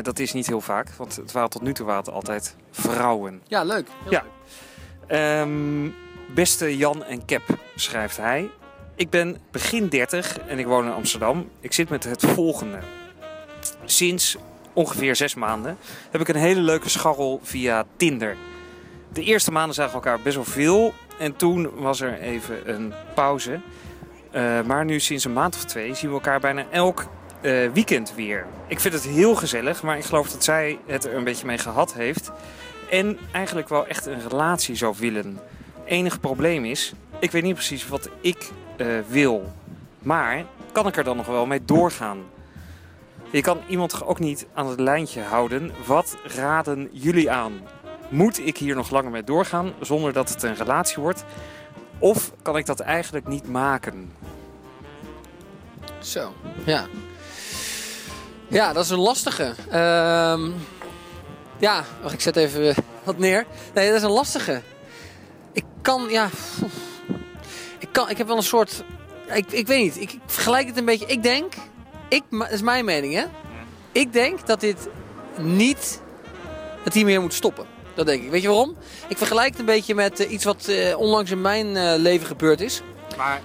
Dat 0.02 0.18
is 0.18 0.32
niet 0.32 0.46
heel 0.46 0.60
vaak, 0.60 0.88
want 0.96 1.16
het 1.16 1.32
waren 1.32 1.50
tot 1.50 1.62
nu 1.62 1.72
toe 1.72 1.86
waren 1.86 2.02
het 2.04 2.12
altijd 2.12 2.56
vrouwen. 2.70 3.42
Ja, 3.46 3.62
leuk. 3.64 3.88
Heel 4.02 4.12
Ja. 4.12 4.22
leuk. 4.22 4.30
Ehm, 5.06 5.88
beste 6.34 6.76
Jan 6.76 7.04
en 7.04 7.24
Cap, 7.26 7.42
schrijft 7.76 8.16
hij. 8.16 8.50
Ik 9.00 9.10
ben 9.10 9.36
begin 9.50 9.88
30 9.88 10.38
en 10.38 10.58
ik 10.58 10.66
woon 10.66 10.84
in 10.84 10.92
Amsterdam. 10.92 11.48
Ik 11.60 11.72
zit 11.72 11.88
met 11.88 12.04
het 12.04 12.26
volgende. 12.26 12.78
Sinds 13.84 14.36
ongeveer 14.72 15.16
zes 15.16 15.34
maanden 15.34 15.78
heb 16.10 16.20
ik 16.20 16.28
een 16.28 16.36
hele 16.36 16.60
leuke 16.60 16.88
scharrel 16.88 17.40
via 17.42 17.84
Tinder. 17.96 18.36
De 19.12 19.22
eerste 19.22 19.52
maanden 19.52 19.74
zagen 19.74 19.90
we 19.90 19.96
elkaar 19.96 20.20
best 20.20 20.34
wel 20.34 20.44
veel. 20.44 20.94
En 21.18 21.36
toen 21.36 21.70
was 21.74 22.00
er 22.00 22.18
even 22.18 22.74
een 22.74 22.92
pauze. 23.14 23.60
Eh, 24.30 24.62
maar 24.62 24.84
nu 24.84 25.00
sinds 25.00 25.24
een 25.24 25.32
maand 25.32 25.54
of 25.54 25.64
twee 25.64 25.94
zien 25.94 26.08
we 26.08 26.14
elkaar 26.14 26.40
bijna 26.40 26.64
elk 26.70 27.06
eh, 27.40 27.70
weekend 27.72 28.14
weer. 28.14 28.46
Ik 28.66 28.80
vind 28.80 28.94
het 28.94 29.06
heel 29.06 29.34
gezellig, 29.34 29.82
maar 29.82 29.98
ik 29.98 30.04
geloof 30.04 30.30
dat 30.30 30.44
zij 30.44 30.78
het 30.86 31.04
er 31.04 31.14
een 31.14 31.24
beetje 31.24 31.46
mee 31.46 31.58
gehad 31.58 31.94
heeft. 31.94 32.30
En 32.90 33.18
eigenlijk 33.32 33.68
wel 33.68 33.86
echt 33.86 34.06
een 34.06 34.28
relatie 34.28 34.74
zou 34.74 34.94
willen. 34.98 35.38
Enige 35.84 36.18
probleem 36.18 36.64
is, 36.64 36.92
ik 37.18 37.30
weet 37.30 37.42
niet 37.42 37.54
precies 37.54 37.88
wat 37.88 38.08
ik 38.20 38.50
eh, 38.80 38.86
wil. 39.08 39.52
Maar 39.98 40.44
kan 40.72 40.86
ik 40.86 40.96
er 40.96 41.04
dan 41.04 41.16
nog 41.16 41.26
wel 41.26 41.46
mee 41.46 41.64
doorgaan? 41.64 42.18
Je 43.30 43.40
kan 43.40 43.58
iemand 43.68 44.04
ook 44.04 44.18
niet 44.18 44.46
aan 44.54 44.66
het 44.66 44.80
lijntje 44.80 45.22
houden. 45.22 45.72
Wat 45.86 46.16
raden 46.24 46.88
jullie 46.92 47.30
aan? 47.30 47.60
Moet 48.08 48.46
ik 48.46 48.56
hier 48.56 48.74
nog 48.74 48.90
langer 48.90 49.10
mee 49.10 49.24
doorgaan 49.24 49.72
zonder 49.80 50.12
dat 50.12 50.28
het 50.28 50.42
een 50.42 50.54
relatie 50.54 51.02
wordt? 51.02 51.24
Of 51.98 52.32
kan 52.42 52.56
ik 52.56 52.66
dat 52.66 52.80
eigenlijk 52.80 53.28
niet 53.28 53.48
maken? 53.48 54.12
Zo, 55.98 56.32
ja. 56.64 56.86
Ja, 58.48 58.72
dat 58.72 58.84
is 58.84 58.90
een 58.90 58.98
lastige. 58.98 59.54
Ehm, 59.70 60.50
ja, 61.58 61.84
wacht, 62.02 62.14
ik 62.14 62.20
zet 62.20 62.36
even 62.36 62.74
wat 63.04 63.18
neer. 63.18 63.46
Nee, 63.74 63.86
dat 63.86 63.96
is 63.96 64.02
een 64.02 64.10
lastige. 64.10 64.62
Ik 65.52 65.64
kan, 65.82 66.06
ja... 66.08 66.28
Ik, 67.90 67.96
kan, 67.96 68.10
ik 68.10 68.18
heb 68.18 68.26
wel 68.26 68.36
een 68.36 68.42
soort... 68.42 68.84
Ik, 69.34 69.52
ik 69.52 69.66
weet 69.66 69.82
niet, 69.82 70.00
ik, 70.00 70.12
ik 70.12 70.20
vergelijk 70.26 70.66
het 70.66 70.76
een 70.76 70.84
beetje. 70.84 71.06
Ik 71.06 71.22
denk, 71.22 71.52
ik, 72.08 72.22
dat 72.30 72.50
is 72.50 72.62
mijn 72.62 72.84
mening 72.84 73.14
hè. 73.14 73.24
Ik 73.92 74.12
denk 74.12 74.46
dat 74.46 74.60
dit 74.60 74.88
niet, 75.38 76.00
dat 76.84 76.94
hij 76.94 77.04
meer 77.04 77.20
moet 77.20 77.34
stoppen. 77.34 77.66
Dat 77.94 78.06
denk 78.06 78.22
ik. 78.22 78.30
Weet 78.30 78.42
je 78.42 78.48
waarom? 78.48 78.76
Ik 79.08 79.16
vergelijk 79.16 79.48
het 79.48 79.58
een 79.58 79.64
beetje 79.64 79.94
met 79.94 80.20
eh, 80.20 80.30
iets 80.30 80.44
wat 80.44 80.68
eh, 80.68 80.98
onlangs 80.98 81.30
in 81.30 81.40
mijn 81.40 81.76
eh, 81.76 81.94
leven 81.96 82.26
gebeurd 82.26 82.60
is. 82.60 82.82
Maar 83.16 83.40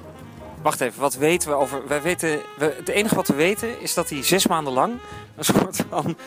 wacht 0.61 0.81
even, 0.81 1.01
wat 1.01 1.15
weten 1.15 1.49
we 1.49 1.55
over... 1.55 1.87
Wij 1.87 2.01
weten, 2.01 2.41
we, 2.57 2.73
het 2.77 2.89
enige 2.89 3.15
wat 3.15 3.27
we 3.27 3.35
weten 3.35 3.81
is 3.81 3.93
dat 3.93 4.09
hij 4.09 4.23
zes 4.23 4.47
maanden 4.47 4.73
lang 4.73 4.93
een 5.35 5.45
soort 5.45 5.83
van, 5.89 6.17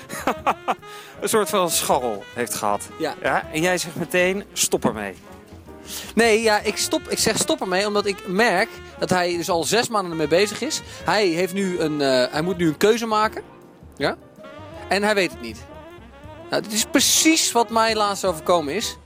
een 1.21 1.29
soort 1.29 1.49
van 1.49 1.71
scharrel 1.71 2.25
heeft 2.35 2.55
gehad. 2.55 2.89
Ja. 2.99 3.15
ja. 3.23 3.47
En 3.53 3.63
jij 3.63 3.79
zegt 3.79 3.97
meteen, 3.97 4.45
stop 4.53 4.85
ermee. 4.85 5.15
Nee, 6.15 6.43
ja, 6.43 6.61
ik, 6.61 6.77
stop, 6.77 7.09
ik 7.09 7.19
zeg 7.19 7.37
stop 7.37 7.61
ermee 7.61 7.87
omdat 7.87 8.07
ik 8.07 8.27
merk 8.27 8.69
dat 8.99 9.11
hij 9.11 9.37
dus 9.37 9.51
al 9.51 9.65
zes 9.65 9.89
maanden 9.89 10.11
ermee 10.11 10.29
bezig 10.29 10.61
is. 10.61 10.81
Hij, 11.05 11.27
heeft 11.27 11.53
nu 11.55 11.79
een, 11.81 12.01
eh, 12.01 12.33
hij 12.33 12.43
moet 12.43 12.57
nu 12.57 12.69
een 12.69 12.77
keuze 12.77 13.07
maken. 13.07 13.43
Ja? 13.97 14.17
En 14.89 15.03
hij 15.03 15.15
weet 15.15 15.31
het 15.31 15.41
niet. 15.41 15.59
Nou, 16.51 16.63
dit 16.63 16.73
is 16.73 16.85
precies 16.85 17.53
wat 17.53 17.71
mij 17.71 17.95
laatst 17.95 18.25
overkomen 18.25 18.75
is. 18.75 18.97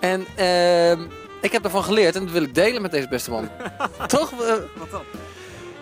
En 0.00 0.26
ehm, 0.34 1.00
ik 1.40 1.52
heb 1.52 1.64
ervan 1.64 1.84
geleerd 1.84 2.16
en 2.16 2.22
dat 2.22 2.32
wil 2.32 2.42
ik 2.42 2.54
delen 2.54 2.82
met 2.82 2.90
deze 2.90 3.08
beste 3.08 3.30
man. 3.30 3.48
Toch? 4.06 4.32
Eh, 4.32 4.54
Wat 4.76 4.90
dan? 4.90 5.02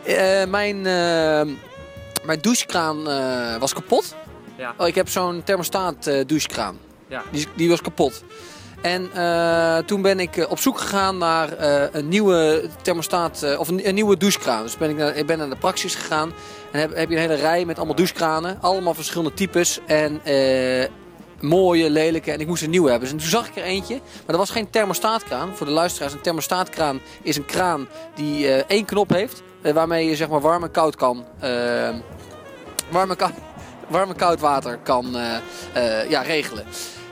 eh, 0.04 0.44
mijn, 0.46 0.76
eh, 0.76 1.54
mijn 2.24 2.40
douchekraan 2.40 3.04
was 3.58 3.72
kapot. 3.72 4.14
Ja. 4.56 4.74
Oh, 4.76 4.86
ik 4.86 4.94
heb 4.94 5.08
zo'n 5.08 5.42
thermostaat 5.44 6.04
douchekraan. 6.26 6.78
Ja. 7.08 7.22
Die, 7.30 7.46
die 7.56 7.68
was 7.68 7.80
kapot. 7.80 8.24
En 8.80 9.10
eh, 9.12 9.78
toen 9.78 10.02
ben 10.02 10.20
ik 10.20 10.36
eh, 10.36 10.50
op 10.50 10.58
zoek 10.58 10.78
gegaan 10.78 11.18
naar 11.18 11.52
eh, 11.52 11.82
een 11.92 12.08
nieuwe 12.08 12.68
thermostaat, 12.82 13.56
of 13.58 13.68
een, 13.68 13.94
nieuwe 13.94 14.16
douchekraan. 14.16 14.62
Dus 14.62 14.76
ben 14.76 14.90
ik, 14.90 14.96
naar, 14.96 15.16
ik 15.16 15.26
ben 15.26 15.38
naar 15.38 15.48
de 15.48 15.56
praxis 15.56 15.94
gegaan. 15.94 16.32
En 16.72 16.80
heb, 16.80 16.96
heb 16.96 17.08
je 17.08 17.14
een 17.14 17.20
hele 17.20 17.34
rij 17.34 17.64
met 17.64 17.76
allemaal 17.76 17.94
douchekranen. 17.94 18.58
Allemaal 18.60 18.94
verschillende 18.94 19.34
types. 19.34 19.80
En 19.86 20.20
mooie, 21.40 21.90
lelijke. 21.90 22.32
En 22.32 22.40
ik 22.40 22.46
moest 22.46 22.62
een 22.62 22.70
nieuwe 22.70 22.90
hebben. 22.90 23.08
Dus 23.08 23.18
en 23.18 23.22
toen 23.22 23.40
zag 23.40 23.48
ik 23.48 23.56
er 23.56 23.62
eentje. 23.62 23.94
Maar 23.94 24.26
dat 24.26 24.36
was 24.36 24.50
geen 24.50 24.70
thermostaatkraan. 24.70 25.56
Voor 25.56 25.66
de 25.66 25.72
luisteraars, 25.72 26.12
een 26.12 26.20
thermostaatkraan 26.20 27.00
is 27.22 27.36
een 27.36 27.46
kraan 27.46 27.88
die 28.14 28.64
één 28.64 28.84
knop 28.84 29.10
heeft. 29.10 29.42
waarmee 29.62 30.08
je 30.08 30.16
zeg 30.16 30.28
maar 30.28 30.40
warm 30.40 30.62
en 30.62 30.70
koud 30.70 30.96
kan. 30.96 31.24
warm, 32.90 33.10
en 33.10 33.16
warm 33.88 34.10
en 34.10 34.16
koud 34.16 34.40
water 34.40 34.78
kan 34.82 35.16
ja, 36.08 36.22
regelen. 36.22 36.64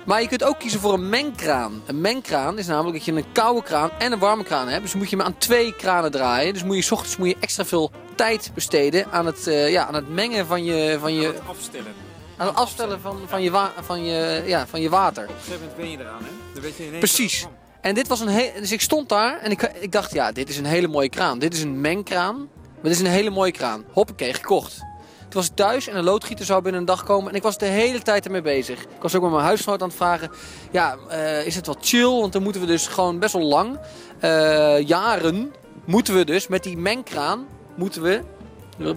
Maar 0.08 0.20
je 0.22 0.28
kunt 0.28 0.44
ook 0.44 0.58
kiezen 0.58 0.80
voor 0.80 0.92
een 0.92 1.08
mengkraan. 1.08 1.82
Een 1.86 2.00
mengkraan 2.00 2.58
is 2.58 2.66
namelijk 2.66 2.96
dat 2.96 3.04
je 3.04 3.12
een 3.12 3.32
koude 3.32 3.62
kraan 3.62 3.90
en 3.98 4.12
een 4.12 4.18
warme 4.18 4.44
kraan 4.44 4.68
hebt. 4.68 4.82
Dus 4.82 4.94
moet 4.94 5.10
je 5.10 5.16
maar 5.16 5.26
aan 5.26 5.38
twee 5.38 5.74
kranen 5.76 6.10
draaien. 6.10 6.52
Dus 6.52 6.64
moet 6.64 6.76
je 6.76 6.82
's 6.82 6.90
ochtends 6.90 7.16
moet 7.16 7.28
je 7.28 7.36
extra 7.40 7.64
veel 7.64 7.90
tijd 8.14 8.50
besteden 8.54 9.06
aan 9.12 9.26
het, 9.26 9.46
eh, 9.46 9.70
ja, 9.70 9.86
aan 9.86 9.94
het 9.94 10.08
mengen 10.08 10.46
van 10.46 10.64
je, 10.64 10.96
van 11.00 11.14
je, 11.14 11.34
afstellen. 11.48 11.92
aan 12.36 12.46
het 12.46 12.56
afstellen 12.56 13.00
van, 13.00 13.18
van, 13.26 13.42
je, 13.42 13.50
wa- 13.50 13.72
van, 13.80 14.04
je, 14.04 14.42
ja, 14.46 14.66
van 14.66 14.80
je 14.80 14.88
water. 14.88 15.22
Op 15.24 15.28
een 15.30 15.34
gegeven 15.36 15.60
moment 15.60 15.76
ben 15.76 15.90
je 15.90 15.98
eraan, 15.98 16.22
hè? 16.22 16.30
Dan 16.52 16.62
weet 16.62 16.76
je 16.76 16.82
ineens 16.86 16.98
Precies. 16.98 17.46
En 17.80 17.94
dit 17.94 18.08
was 18.08 18.20
een 18.20 18.28
hele... 18.28 18.52
Dus 18.60 18.72
ik 18.72 18.80
stond 18.80 19.08
daar 19.08 19.38
en 19.38 19.50
ik, 19.50 19.62
ik 19.80 19.92
dacht, 19.92 20.12
ja, 20.12 20.32
dit 20.32 20.48
is 20.48 20.58
een 20.58 20.64
hele 20.64 20.88
mooie 20.88 21.08
kraan. 21.08 21.38
Dit 21.38 21.54
is 21.54 21.62
een 21.62 21.80
mengkraan. 21.80 22.36
Maar 22.62 22.82
dit 22.82 22.92
is 22.92 23.00
een 23.00 23.06
hele 23.06 23.30
mooie 23.30 23.52
kraan. 23.52 23.84
Hoppakee, 23.92 24.34
gekocht. 24.34 24.80
Toen 25.28 25.40
was 25.40 25.50
thuis 25.54 25.88
en 25.88 25.96
een 25.96 26.04
loodgieter 26.04 26.44
zou 26.44 26.62
binnen 26.62 26.80
een 26.80 26.86
dag 26.86 27.04
komen. 27.04 27.30
En 27.30 27.36
ik 27.36 27.42
was 27.42 27.58
de 27.58 27.66
hele 27.66 28.02
tijd 28.02 28.24
ermee 28.24 28.42
bezig. 28.42 28.82
Ik 28.82 29.02
was 29.02 29.14
ook 29.14 29.22
met 29.22 29.30
mijn 29.30 29.44
huisgenoot 29.44 29.82
aan 29.82 29.88
het 29.88 29.96
vragen. 29.96 30.30
Ja, 30.70 30.96
eh, 31.08 31.46
is 31.46 31.54
het 31.54 31.66
wel 31.66 31.76
chill? 31.80 32.20
Want 32.20 32.32
dan 32.32 32.42
moeten 32.42 32.60
we 32.60 32.66
dus 32.66 32.86
gewoon 32.86 33.18
best 33.18 33.32
wel 33.32 33.42
lang, 33.42 33.78
eh, 34.20 34.80
jaren, 34.86 35.54
moeten 35.84 36.14
we 36.14 36.24
dus 36.24 36.48
met 36.48 36.62
die 36.62 36.76
mengkraan, 36.76 37.46
moeten 37.74 38.02
we 38.02 38.22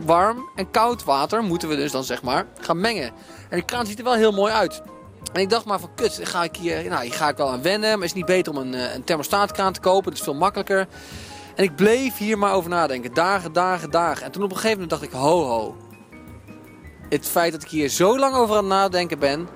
warm 0.05 0.49
en 0.55 0.71
koud 0.71 1.03
water, 1.03 1.43
moeten 1.43 1.69
we 1.69 1.75
dus 1.75 1.91
dan 1.91 2.03
zeg 2.03 2.21
maar 2.21 2.45
gaan 2.59 2.79
mengen. 2.79 3.11
En 3.49 3.57
die 3.57 3.65
kraan 3.65 3.86
ziet 3.86 3.97
er 3.97 4.03
wel 4.03 4.13
heel 4.13 4.32
mooi 4.32 4.53
uit. 4.53 4.82
En 5.34 5.41
ik 5.41 5.49
dacht 5.49 5.65
maar 5.65 5.79
van 5.79 5.93
kut, 5.95 6.19
ga 6.23 6.43
ik 6.43 6.55
hier, 6.55 6.89
nou, 6.89 7.03
hier 7.03 7.13
ga 7.13 7.29
ik 7.29 7.38
wel 7.38 7.49
aan 7.49 7.61
wennen. 7.61 7.89
Maar 7.89 8.03
is 8.03 8.13
het 8.13 8.15
niet 8.15 8.25
beter 8.25 8.53
om 8.53 8.57
een, 8.57 8.73
eh, 8.73 8.93
een 8.93 9.03
thermostaatkraan 9.03 9.73
te 9.73 9.79
kopen? 9.79 10.03
Dat 10.03 10.13
is 10.13 10.23
veel 10.25 10.34
makkelijker. 10.34 10.88
En 11.55 11.63
ik 11.63 11.75
bleef 11.75 12.17
hier 12.17 12.38
maar 12.38 12.53
over 12.53 12.69
nadenken. 12.69 13.13
Dagen, 13.13 13.53
dagen, 13.53 13.91
dagen. 13.91 14.25
En 14.25 14.32
toen 14.32 14.43
op 14.43 14.49
een 14.49 14.55
gegeven 14.55 14.82
moment 14.82 14.89
dacht 14.89 15.13
ik, 15.13 15.19
ho 15.19 15.43
ho. 15.43 15.75
Het 17.12 17.28
feit 17.28 17.51
dat 17.51 17.64
ik 17.64 17.70
hier 17.70 17.89
zo 17.89 18.20
lang 18.20 18.36
over 18.36 18.55
aan 18.55 18.64
het 18.64 18.74
nadenken 18.74 19.20
ben, 19.20 19.47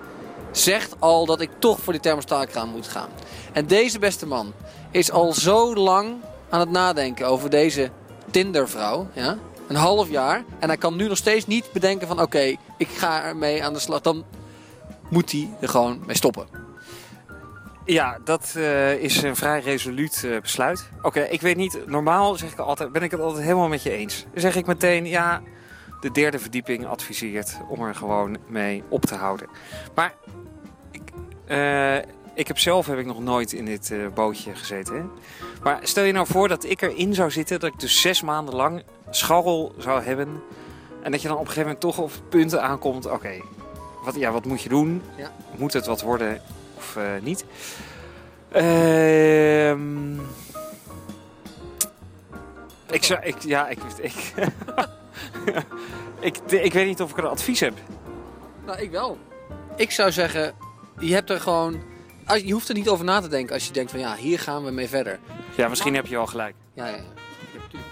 zegt 0.52 0.96
al 1.00 1.26
dat 1.26 1.42
ik 1.42 1.50
toch 1.60 1.80
voor 1.80 1.94
die 1.94 2.02
thermostaatkraan 2.02 2.70
moet 2.70 2.88
gaan. 2.88 3.10
En 3.54 3.68
deze 3.68 4.00
beste 4.00 4.28
man 4.28 4.54
is 4.92 5.12
al 5.12 5.34
zo 5.34 5.76
lang 5.76 6.16
aan 6.50 6.60
het 6.60 6.70
nadenken 6.70 7.28
over 7.28 7.50
deze 7.50 7.92
Tindervrouw. 8.32 9.08
Ja? 9.14 9.38
Een 9.68 9.76
half 9.76 10.10
jaar. 10.10 10.44
En 10.60 10.68
hij 10.68 10.78
kan 10.78 10.96
nu 10.96 11.08
nog 11.08 11.18
steeds 11.18 11.48
niet 11.48 11.72
bedenken 11.72 12.08
van 12.08 12.22
oké, 12.22 12.56
ik 12.78 12.88
ga 12.88 13.24
ermee 13.24 13.64
aan 13.64 13.74
de 13.74 13.80
slag. 13.80 14.02
Dan 14.02 14.24
moet 15.10 15.32
hij 15.32 15.50
er 15.62 15.70
gewoon 15.70 16.04
mee 16.06 16.16
stoppen. 16.16 16.48
Ja, 17.86 18.18
dat 18.24 18.54
eh, 18.56 18.94
is 18.94 19.22
een 19.22 19.36
vrij 19.36 19.60
resoluut 19.60 20.24
eh, 20.26 20.42
besluit. 20.42 20.90
Oké, 21.02 21.22
ik 21.22 21.42
weet 21.42 21.56
niet, 21.56 21.88
normaal 21.88 22.36
zeg 22.36 22.52
ik 22.52 22.60
altijd, 22.60 22.92
ben 22.92 23.04
ik 23.04 23.12
het 23.12 23.20
altijd 23.20 23.44
helemaal 23.44 23.68
met 23.68 23.84
je 23.84 23.92
eens. 23.92 24.26
Dan 24.32 24.42
zeg 24.42 24.56
ik 24.56 24.66
meteen, 24.66 25.06
ja, 25.06 25.42
de 26.06 26.12
derde 26.12 26.40
verdieping 26.40 26.86
adviseert 26.86 27.58
om 27.68 27.82
er 27.82 27.96
gewoon 27.96 28.38
mee 28.48 28.84
op 28.90 29.06
te 29.06 29.16
houden. 29.16 29.48
Maar 29.96 30.14
ik, 30.92 31.02
eh, 31.46 31.98
ik 32.34 32.48
heb 32.48 32.58
zelf 32.58 32.86
heb 32.86 32.98
ik 32.98 33.06
nog 33.06 33.20
nooit 33.20 33.54
in 33.54 33.66
dit 33.66 33.92
eh, 33.92 34.08
bootje 34.14 34.56
gezeten. 34.56 34.96
Hè? 34.96 35.04
Maar 35.64 35.80
stel 35.82 36.04
je 36.04 36.12
nou 36.12 36.28
voor 36.28 36.48
dat 36.48 36.64
ik 36.64 36.82
erin 36.82 37.14
zou 37.14 37.32
zitten, 37.32 37.60
dat 37.60 37.74
ik 37.74 37.80
dus 37.80 38.02
zes 38.02 38.22
maanden 38.22 38.56
lang 38.56 38.84
scharrel 39.10 39.76
zou 39.78 40.04
hebben. 40.04 40.42
En 41.02 41.12
dat 41.12 41.22
je 41.22 41.28
dan 41.28 41.38
op 41.38 41.44
een 41.44 41.52
gegeven 41.52 41.70
moment 41.72 41.96
toch 41.96 41.98
op 41.98 42.12
punten 42.30 42.62
aankomt, 42.62 43.06
oké, 43.06 43.42
wat, 44.04 44.16
ja, 44.16 44.32
wat 44.32 44.46
moet 44.46 44.62
je 44.62 44.70
doen? 44.70 45.02
Ja. 45.18 45.32
Moet 45.58 45.74
het 45.74 45.86
wat 45.86 46.02
worden 46.02 46.42
of 46.78 46.96
eh, 46.96 47.04
niet? 47.22 47.46
Ehm 48.52 50.20
ik 52.90 53.04
zou, 53.04 53.20
ik, 53.24 53.36
ja, 53.40 53.68
ik, 53.68 53.80
ik, 54.02 54.34
ik, 56.20 56.38
ik 56.48 56.74
weet 56.74 56.86
niet 56.88 57.02
of 57.02 57.12
ik 57.12 57.18
een 57.18 57.26
advies 57.26 57.60
heb. 57.60 57.74
Nou, 58.66 58.80
ik 58.80 58.92
wel. 58.92 59.18
Ik 59.76 59.92
zou 59.92 60.12
zeggen, 60.12 60.54
je 61.00 61.14
hebt 61.14 61.30
er 61.30 61.40
gewoon... 61.42 61.82
als- 62.26 62.42
Je 62.42 62.54
hoeft 62.54 62.70
er 62.70 62.76
niet 62.76 62.90
over 62.90 63.06
na 63.06 63.20
te 63.22 63.28
denken 63.28 63.54
als 63.54 63.66
je 63.68 63.74
denkt 63.74 63.92
van 63.92 64.00
ja, 64.00 64.16
hier 64.16 64.40
gaan 64.40 64.64
we 64.64 64.72
mee 64.72 64.88
verder. 64.88 65.20
Ja, 65.56 65.68
misschien 65.68 65.96
heb 65.96 66.06
je 66.06 66.16
wel 66.16 66.26
gelijk. 66.28 66.56
Ja, 66.74 66.86
ja, 66.88 66.92
ja. 66.96 66.98
Je 67.52 67.60
hebt 67.60 67.66
gelijk. 67.70 67.86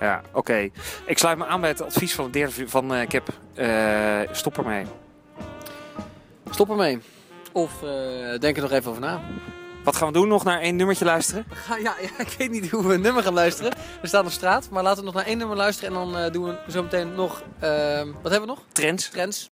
Ja, 0.00 0.22
oké. 0.32 0.68
Ik 1.06 1.18
sluit 1.18 1.38
me 1.38 1.46
aan 1.46 1.60
bij 1.60 1.70
het 1.70 1.82
advies 1.82 2.14
van 2.14 2.30
de 2.30 2.48
van 2.66 2.94
eh 2.94 3.08
Kip. 3.08 3.28
Eh, 3.54 4.20
stop 4.32 4.58
ermee. 4.58 4.84
Stop 6.50 6.70
ermee. 6.70 6.98
Of 7.52 7.82
eh, 7.82 8.38
denk 8.38 8.56
er 8.56 8.62
nog 8.62 8.72
even 8.72 8.90
over 8.90 9.02
na. 9.02 9.20
Wat 9.84 9.96
gaan 9.96 10.06
we 10.06 10.12
doen? 10.12 10.28
Nog 10.28 10.44
naar 10.44 10.60
één 10.60 10.76
nummertje 10.76 11.04
luisteren? 11.04 11.44
Ja, 11.68 11.94
ja, 12.00 12.08
ik 12.18 12.34
weet 12.38 12.50
niet 12.50 12.70
hoe 12.70 12.86
we 12.86 12.94
een 12.94 13.00
nummer 13.00 13.22
gaan 13.22 13.34
luisteren. 13.34 13.72
We 14.00 14.06
staan 14.08 14.24
op 14.24 14.30
straat, 14.30 14.68
maar 14.70 14.82
laten 14.82 14.98
we 14.98 15.04
nog 15.04 15.14
naar 15.14 15.26
één 15.26 15.38
nummer 15.38 15.56
luisteren. 15.56 15.90
En 15.90 15.94
dan 15.96 16.16
eh, 16.16 16.32
doen 16.32 16.44
we 16.44 16.58
zo 16.68 16.82
meteen 16.82 17.14
nog... 17.14 17.42
ehm, 17.60 18.06
wat 18.22 18.32
hebben 18.32 18.40
we 18.40 18.46
nog? 18.46 18.58
Trends. 18.72 19.08
Trends. 19.08 19.50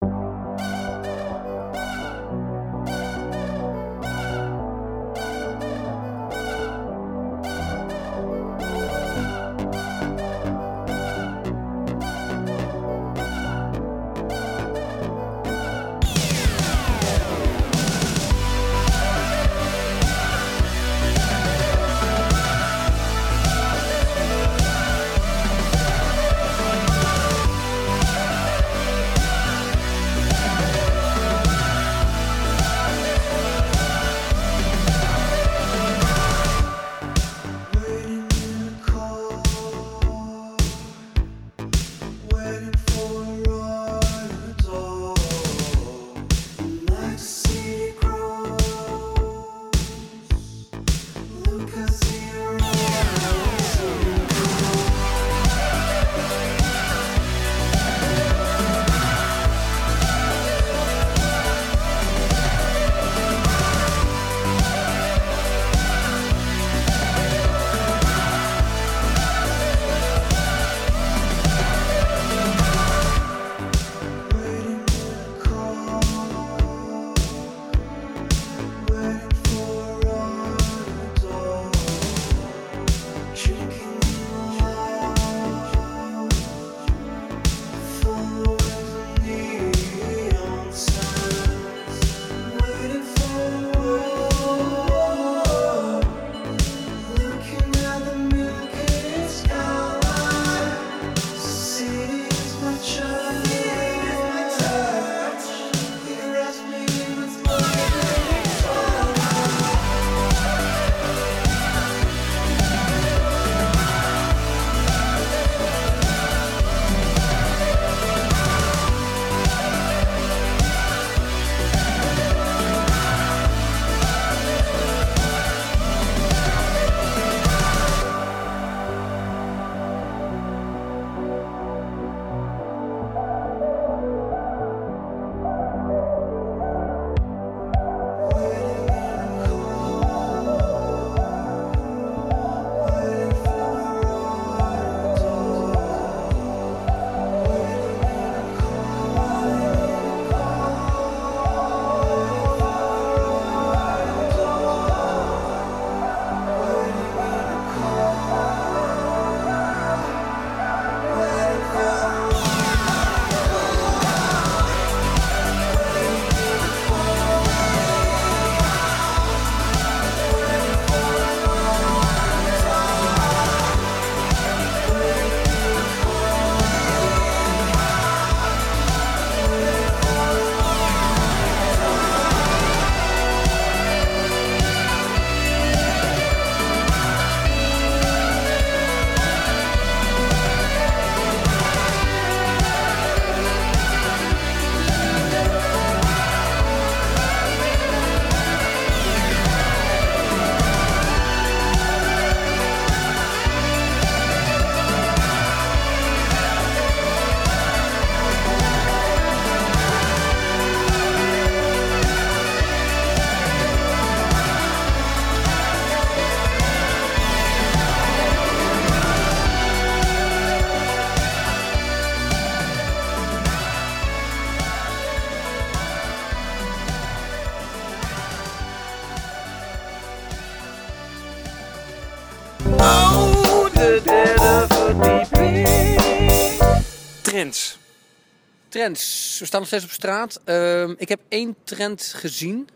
Trends. 238.79 239.37
We 239.39 239.45
staan 239.45 239.59
nog 239.59 239.69
steeds 239.69 239.83
op 239.83 239.89
straat. 239.89 240.39
Ehm, 240.43 240.93
ik 240.97 241.09
heb 241.09 241.19
één 241.27 241.55
trend 241.63 242.13
gezien. 242.15 242.67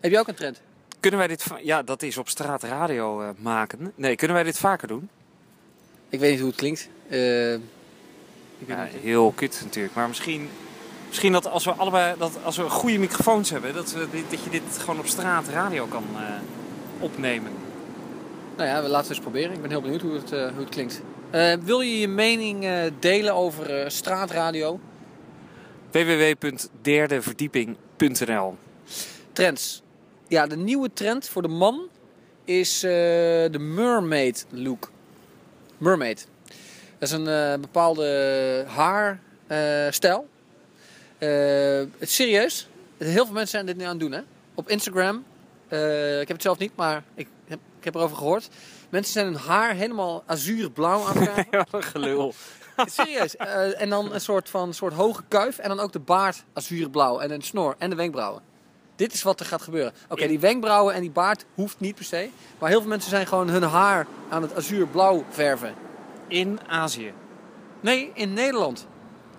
Heb 0.00 0.10
jij 0.10 0.20
ook 0.20 0.28
een 0.28 0.34
trend? 0.34 0.60
Kunnen 1.00 1.18
wij 1.18 1.28
dit... 1.28 1.44
Ja, 1.62 1.82
dat 1.82 2.02
is 2.02 2.16
op 2.16 2.28
straat 2.28 2.62
radio 2.62 3.22
eh, 3.22 3.28
maken. 3.38 3.92
Nee, 3.94 4.16
kunnen 4.16 4.36
wij 4.36 4.44
dit 4.44 4.58
vaker 4.58 4.88
doen? 4.88 5.08
Ik 6.08 6.20
weet 6.20 6.30
niet 6.30 6.38
hoe 6.40 6.48
het 6.48 6.58
klinkt. 6.58 6.88
Eh, 7.08 7.52
ik 7.52 7.60
weet 8.58 8.76
Ja, 8.76 8.82
niet. 8.84 8.92
heel 9.02 9.32
kut 9.32 9.60
natuurlijk. 9.64 9.94
Maar 9.94 10.08
misschien, 10.08 10.48
misschien 11.08 11.32
dat 11.32 11.46
als 11.46 11.64
we 11.64 11.72
allebei 11.72 12.14
dat 12.18 12.32
als 12.42 12.56
we 12.56 12.70
goede 12.70 12.98
microfoons 12.98 13.50
hebben, 13.50 13.74
dat, 13.74 13.92
we 13.92 14.08
dat 14.30 14.44
je 14.44 14.50
dit 14.50 14.78
gewoon 14.78 14.98
op 14.98 15.06
straat 15.06 15.48
radio 15.48 15.86
kan 15.86 16.04
eh, 16.16 16.22
opnemen. 17.00 17.52
Nou 18.56 18.68
ja, 18.68 18.82
we 18.82 18.88
laten 18.88 19.08
het 19.08 19.08
eens 19.08 19.20
proberen. 19.20 19.52
Ik 19.52 19.60
ben 19.60 19.70
heel 19.70 19.80
benieuwd 19.80 20.00
hoe 20.00 20.14
het, 20.14 20.32
eh, 20.32 20.48
hoe 20.48 20.60
het 20.60 20.68
klinkt. 20.68 21.00
Wil 21.64 21.80
je 21.80 21.98
je 21.98 22.08
mening 22.08 22.66
delen 22.98 23.34
over 23.34 23.80
eh, 23.80 23.88
straatradio? 23.88 24.80
www.derdeverdieping.nl 25.96 28.56
Trends. 29.32 29.82
Ja, 30.28 30.46
de 30.46 30.56
nieuwe 30.56 30.92
trend 30.92 31.28
voor 31.28 31.42
de 31.42 31.48
man 31.48 31.88
is 32.44 32.82
eh, 32.82 32.90
de 33.50 33.58
mermaid 33.58 34.46
look. 34.50 34.90
Mermaid. 35.78 36.26
Dat 36.98 37.08
is 37.08 37.10
een 37.10 37.28
eh, 37.28 37.54
bepaalde 37.60 38.64
haarstijl. 38.66 40.28
het 41.18 41.88
is 41.98 42.14
serieus. 42.14 42.68
Heel 42.96 43.24
veel 43.24 43.34
mensen 43.34 43.48
zijn 43.48 43.66
dit 43.66 43.76
nu 43.76 43.82
aan 43.82 43.90
het 43.90 44.00
doen. 44.00 44.12
Hè? 44.12 44.20
Op 44.54 44.68
Instagram. 44.68 45.24
eh, 45.68 46.20
ik 46.20 46.28
heb 46.28 46.36
het 46.36 46.42
zelf 46.42 46.58
niet, 46.58 46.76
maar 46.76 47.02
ik 47.14 47.28
heb, 47.46 47.58
ik 47.78 47.84
heb 47.84 47.94
erover 47.94 48.16
gehoord. 48.16 48.48
Mensen 48.88 49.12
zijn 49.12 49.26
hun 49.26 49.36
haar 49.36 49.74
helemaal 49.74 50.22
azuurblauw 50.26 51.06
aan 51.06 51.16
het 51.16 51.46
wat 51.54 51.68
een 51.70 51.82
gelul. 51.82 52.34
Serieus. 52.84 53.36
Eh, 53.36 53.80
en 53.80 53.88
dan 53.88 54.12
een 54.12 54.20
soort 54.20 54.48
van 54.48 54.74
soort 54.74 54.92
hoge 54.92 55.22
kuif. 55.28 55.58
En 55.58 55.68
dan 55.68 55.80
ook 55.80 55.92
de 55.92 55.98
baard 55.98 56.44
azuurblauw. 56.52 57.18
En 57.18 57.30
een 57.30 57.42
snor. 57.42 57.74
En 57.78 57.90
de 57.90 57.96
wenkbrauwen. 57.96 58.42
Dit 58.96 59.12
is 59.12 59.22
wat 59.22 59.40
er 59.40 59.46
gaat 59.46 59.62
gebeuren. 59.62 59.92
Oké, 60.08 60.26
die 60.26 60.40
wenkbrauwen 60.40 60.94
en 60.94 61.00
die 61.00 61.10
baard 61.10 61.44
hoeft 61.54 61.80
niet 61.80 61.94
per 61.94 62.04
se. 62.04 62.28
Maar 62.58 62.68
heel 62.68 62.80
veel 62.80 62.88
mensen 62.88 63.10
zijn 63.10 63.26
gewoon 63.26 63.48
hun 63.48 63.62
haar 63.62 64.06
aan 64.28 64.42
het 64.42 64.54
azuurblauw 64.54 65.24
verven. 65.28 65.74
In 66.28 66.58
Azië. 66.66 67.12
Nee, 67.80 68.10
in 68.14 68.32
Nederland. 68.32 68.86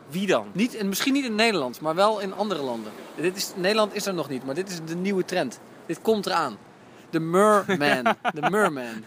Wie 0.10 0.28
dan? 0.28 0.48
Niet, 0.52 0.76
en 0.76 0.90
misschien 0.90 1.14
niet 1.14 1.26
in 1.26 1.36
Nederland, 1.36 1.82
maar 1.82 1.96
wel 1.96 2.20
in 2.20 2.34
andere 2.34 2.62
landen. 2.62 2.92
Dit 3.16 3.36
is, 3.36 3.52
Nederland 3.56 3.94
is 3.96 4.06
er 4.06 4.14
nog 4.14 4.30
niet, 4.30 4.46
maar 4.46 4.56
dit 4.56 4.70
is 4.70 4.80
de 4.86 4.96
nieuwe 4.96 5.26
trend. 5.26 5.60
Dit 5.86 6.02
komt 6.02 6.26
eraan. 6.26 6.58
De 7.10 7.20
merman. 7.20 8.04
De 8.34 8.50
merman. 8.50 9.04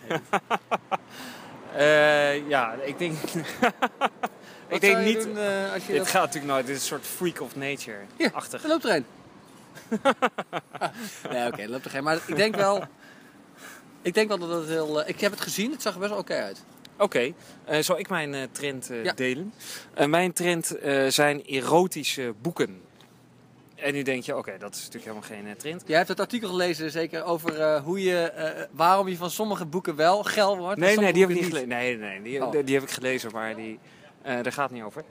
Eh, 1.77 2.49
ja, 2.49 2.73
ik 2.73 2.99
denk. 2.99 3.16
Ik 4.68 4.81
denk 4.81 4.99
niet. 4.99 5.23
doen, 5.23 5.39
eh, 5.39 5.73
als 5.73 5.83
je 5.87 5.93
dit 5.93 5.97
dat... 5.97 6.09
gaat 6.09 6.25
natuurlijk 6.25 6.53
nooit. 6.53 6.66
Dit 6.66 6.77
is 6.77 6.83
een 6.83 6.89
soort 6.89 7.07
freak 7.07 7.41
of 7.41 7.57
nature. 7.57 7.99
Ja, 8.16 8.31
achtig. 8.33 8.62
Er 8.62 8.68
loopt 8.68 8.85
er 8.85 8.95
een. 8.97 9.05
nee, 11.31 11.47
oké, 11.47 11.62
er 11.62 11.68
loopt 11.68 11.85
er 11.85 11.91
geen. 11.91 12.03
Maar 12.05 12.18
ik 12.27 12.37
denk 12.37 12.57
wel... 12.57 12.85
Ik 14.03 14.14
denk 14.14 14.29
wel 14.29 14.39
dat 14.39 14.51
het 14.61 14.68
heel... 14.68 15.03
eh, 15.03 15.09
ik 15.09 15.21
heb 15.21 15.31
het 15.33 15.41
gezien, 15.41 15.71
het 15.71 15.83
zag 15.83 15.93
er 15.95 15.99
best 15.99 16.11
wel 16.11 16.21
oké 16.21 16.35
uit. 16.35 16.64
Oké, 16.99 17.33
zal 17.81 17.99
ik 17.99 18.09
mijn 18.09 18.49
trend 18.53 18.91
eh, 18.91 19.05
Ja. 19.05 19.12
delen? 19.12 19.53
Mijn 20.07 20.33
trend 20.33 20.77
zijn 21.09 21.45
erotische 21.45 22.35
boeken. 22.43 22.81
En 23.83 23.93
nu 23.93 24.03
denk 24.03 24.22
je, 24.22 24.37
oké, 24.37 24.59
dat 24.59 24.74
is 24.74 24.78
natuurlijk 24.85 25.05
helemaal 25.05 25.28
geen 25.28 25.47
eh, 25.47 25.61
trend. 25.61 25.83
Jij 25.87 25.97
hebt 25.97 26.09
het 26.09 26.20
artikel 26.20 26.49
gelezen 26.49 26.91
zeker 26.91 27.24
over 27.24 27.61
eh, 27.61 27.83
hoe 27.83 28.03
je, 28.03 28.20
eh, 28.20 28.64
waarom 28.70 29.09
je 29.09 29.16
van 29.16 29.31
sommige 29.31 29.66
boeken 29.66 29.97
wel 29.97 30.22
geil 30.22 30.59
wordt. 30.59 30.81
Nee, 30.81 30.97
nee, 30.97 31.12
die 31.12 31.22
heb 31.22 31.31
ik 31.31 31.37
niet 31.37 31.45
gelezen. 31.45 31.68
Nee, 31.68 31.97
nee, 31.97 32.22
die, 32.22 32.45
Oh. 32.45 32.53
die, 32.64 32.74
heb 32.74 32.83
ik 32.83 32.91
gelezen, 32.91 33.31
maar 33.33 33.57
die, 33.57 33.78
daar 34.22 34.53
gaat 34.53 34.70
het 34.70 34.78
niet 34.78 34.83
over. 34.83 35.05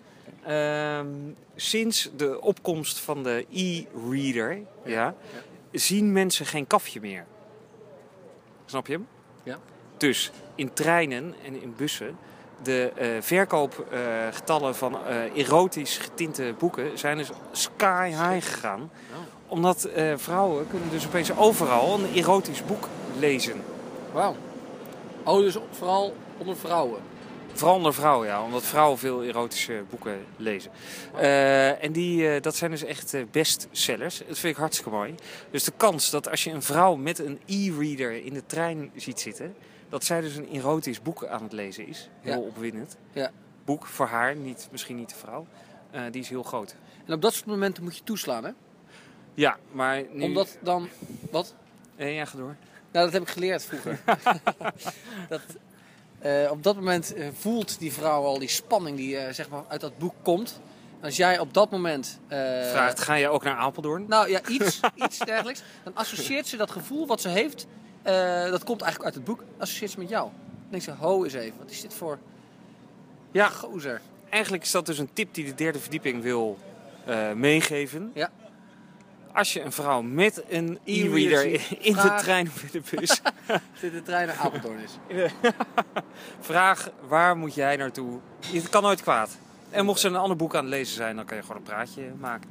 Ehm, 0.46 1.08
sinds 1.56 2.10
de 2.16 2.42
opkomst 2.42 3.00
van 3.00 3.24
de 3.24 3.46
e-reader 3.52 4.62
ja. 4.86 5.16
zien 5.72 6.12
mensen 6.12 6.46
geen 6.46 6.68
kafje 6.68 7.00
meer. 7.00 7.26
Snap 8.66 8.88
je 8.88 8.94
hem? 8.94 9.08
Ja. 9.44 9.60
Dus 9.98 10.32
in 10.56 10.74
treinen 10.74 11.36
en 11.46 11.62
in 11.62 11.74
bussen, 11.78 12.18
de 12.64 12.92
eh, 12.96 13.08
verkoopgetallen 13.20 14.76
van 14.76 14.98
eh, 15.06 15.38
erotisch 15.46 15.98
getinte 15.98 16.54
boeken 16.58 16.98
zijn 16.98 17.18
dus 17.18 17.30
sky 17.52 18.08
high 18.08 18.48
gegaan. 18.48 18.82
Oh. 18.82 19.18
Omdat 19.48 19.84
eh, 19.84 20.14
vrouwen 20.16 20.68
kunnen 20.70 20.90
dus 20.90 21.06
opeens 21.06 21.38
overal 21.38 22.00
een 22.00 22.14
erotisch 22.14 22.66
boek 22.66 22.88
lezen. 23.20 23.64
Wauw. 24.12 24.36
Oh, 25.24 25.40
dus 25.40 25.58
vooral 25.72 26.16
onder 26.38 26.58
vrouwen. 26.58 27.00
Vooral 27.54 27.76
onder 27.76 27.94
vrouwen, 27.94 28.28
ja. 28.28 28.44
Omdat 28.44 28.64
vrouwen 28.64 28.98
veel 28.98 29.24
erotische 29.24 29.84
boeken 29.90 30.26
lezen. 30.38 30.72
En 31.82 31.92
die, 31.92 32.40
dat 32.40 32.56
zijn 32.56 32.72
dus 32.72 32.84
echt 32.84 33.16
bestsellers. 33.32 34.18
Dat 34.28 34.40
vind 34.40 34.54
ik 34.54 34.60
hartstikke 34.60 34.90
mooi. 34.92 35.16
Dus 35.52 35.64
de 35.64 35.72
kans 35.78 36.10
dat 36.10 36.30
als 36.30 36.44
je 36.44 36.52
een 36.52 36.62
vrouw 36.62 36.96
met 36.96 37.20
een 37.20 37.40
e-reader 37.46 38.26
in 38.26 38.34
de 38.34 38.46
trein 38.46 38.92
ziet 38.96 39.20
zitten... 39.20 39.56
dat 39.90 40.04
zij 40.04 40.22
dus 40.22 40.36
een 40.36 40.50
erotisch 40.52 41.02
boek 41.02 41.26
aan 41.26 41.44
het 41.44 41.52
lezen 41.54 41.88
is. 41.88 42.10
Heel 42.22 42.34
Ja. 42.34 42.40
opwindend. 42.40 42.98
Ja. 43.14 43.32
Boek 43.66 43.86
voor 43.86 44.06
haar, 44.08 44.36
niet, 44.36 44.68
misschien 44.72 44.96
niet 44.96 45.10
de 45.10 45.16
vrouw. 45.16 45.46
eh, 45.92 46.02
die 46.12 46.22
is 46.22 46.30
heel 46.30 46.44
groot. 46.44 46.76
En 47.06 47.14
op 47.14 47.22
dat 47.22 47.34
soort 47.34 47.46
momenten 47.46 47.84
moet 47.84 47.98
je 47.98 48.04
toeslaan, 48.04 48.44
hè? 48.44 48.52
Ja, 49.34 49.58
maar 49.72 50.04
nu... 50.12 50.24
Omdat 50.24 50.58
dan... 50.62 50.90
Wat? 51.32 51.56
Eh, 51.96 52.16
ja, 52.16 52.26
ga 52.26 52.38
door. 52.38 52.56
Nou, 52.92 53.06
dat 53.06 53.14
heb 53.14 53.22
ik 53.22 53.30
geleerd 53.30 53.64
vroeger. 53.66 54.00
dat, 55.30 55.42
eh, 56.20 56.52
op 56.52 56.64
dat 56.64 56.76
moment 56.76 57.14
eh, 57.14 57.28
voelt 57.34 57.80
die 57.80 57.94
vrouw 57.94 58.24
al 58.24 58.40
die 58.40 58.48
spanning 58.48 58.98
die 58.98 59.34
zeg 59.34 59.50
maar 59.50 59.64
uit 59.68 59.82
dat 59.82 59.98
boek 59.98 60.14
komt. 60.24 60.60
Als 61.02 61.16
jij 61.18 61.40
op 61.40 61.54
dat 61.54 61.72
moment... 61.72 62.20
Vraagt, 62.28 63.00
ga 63.00 63.14
je 63.14 63.30
ook 63.30 63.44
naar 63.44 63.56
Apeldoorn? 63.56 64.06
Nou 64.08 64.30
ja, 64.30 64.42
iets, 64.48 64.80
iets 64.96 65.18
dergelijks. 65.20 65.62
Dan 65.84 65.96
associeert 65.96 66.48
ze 66.48 66.58
dat 66.58 66.72
gevoel 66.72 67.08
wat 67.08 67.22
ze 67.22 67.30
heeft, 67.30 67.68
eh, 68.02 68.50
dat 68.52 68.64
komt 68.64 68.82
eigenlijk 68.82 69.04
uit 69.04 69.14
het 69.14 69.24
boek, 69.24 69.44
associeert 69.58 69.92
ze 69.92 70.00
met 70.00 70.10
jou. 70.10 70.24
Dan 70.24 70.70
denkt 70.70 70.86
ze, 70.86 70.92
ho 70.92 71.24
eens 71.24 71.34
even, 71.34 71.58
wat 71.58 71.70
is 71.70 71.82
dit 71.82 71.94
voor 71.94 72.18
Ja, 73.32 73.50
gozer? 73.50 74.02
Eigenlijk 74.30 74.64
is 74.64 74.72
dat 74.72 74.86
dus 74.86 74.98
een 74.98 75.10
tip 75.14 75.34
die 75.34 75.46
de 75.46 75.56
derde 75.56 75.80
verdieping 75.80 76.22
wil 76.22 76.58
eh, 77.06 77.32
meegeven. 77.32 78.12
Ja. 78.14 78.32
Als 79.34 79.54
je 79.54 79.62
een 79.62 79.72
vrouw 79.72 80.02
met 80.02 80.44
een 80.50 80.80
E-reader 80.84 81.44
in 81.80 81.94
de 81.94 82.16
trein 82.18 82.48
of 82.48 82.64
in 82.64 82.70
de 82.72 82.82
bus 82.96 83.22
Dit 83.82 83.92
de 83.92 84.02
trein 84.04 84.28
naar 84.28 84.38
Apeldoorn 84.38 84.80
is. 84.80 84.92
vraag 86.40 86.90
waar 87.08 87.38
moet 87.38 87.56
jij 87.56 87.76
naartoe? 87.76 88.20
Het 88.46 88.70
kan 88.70 88.82
nooit 88.82 89.02
kwaad. 89.02 89.38
En 89.70 89.86
mocht 89.86 90.00
ze 90.00 90.08
een 90.08 90.16
ander 90.16 90.38
boek 90.38 90.56
aan 90.56 90.64
het 90.64 90.70
lezen 90.70 90.96
zijn, 90.96 91.16
dan 91.16 91.26
kan 91.26 91.38
je 91.38 91.44
gewoon 91.44 91.58
een 91.58 91.64
praatje 91.64 92.12
maken. 92.20 92.50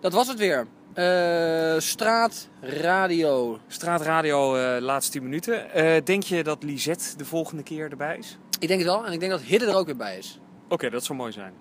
Dat 0.00 0.12
was 0.12 0.28
het 0.28 0.38
weer. 0.38 0.66
Eh 0.94 1.78
straatradio. 1.78 3.58
Straatradio, 3.66 4.56
eh 4.56 4.82
laatste 4.82 5.12
10 5.12 5.22
minuten. 5.22 5.70
Eh, 5.72 6.04
denk 6.04 6.22
je 6.22 6.42
dat 6.42 6.62
Lisette 6.62 7.16
de 7.16 7.24
volgende 7.24 7.62
keer 7.62 7.90
erbij 7.90 8.18
is? 8.18 8.38
Ik 8.58 8.68
denk 8.68 8.80
het 8.80 8.88
wel. 8.90 9.06
En 9.06 9.12
ik 9.12 9.20
denk 9.20 9.32
dat 9.32 9.40
Hidde 9.40 9.66
er 9.66 9.74
ook 9.76 9.86
weer 9.86 9.96
bij 9.96 10.18
is. 10.18 10.40
Oké, 10.68 10.90
dat 10.90 11.04
zou 11.04 11.18
mooi 11.18 11.32
zijn. 11.32 11.52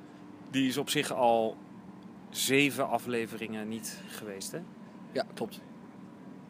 Die 0.52 0.68
is 0.68 0.78
op 0.78 0.90
zich 0.90 1.14
al 1.14 1.58
zeven 2.30 2.90
afleveringen 2.90 3.68
niet 3.68 3.98
geweest, 4.08 4.52
hè? 4.52 4.60
Ja, 5.12 5.26
klopt. 5.34 5.60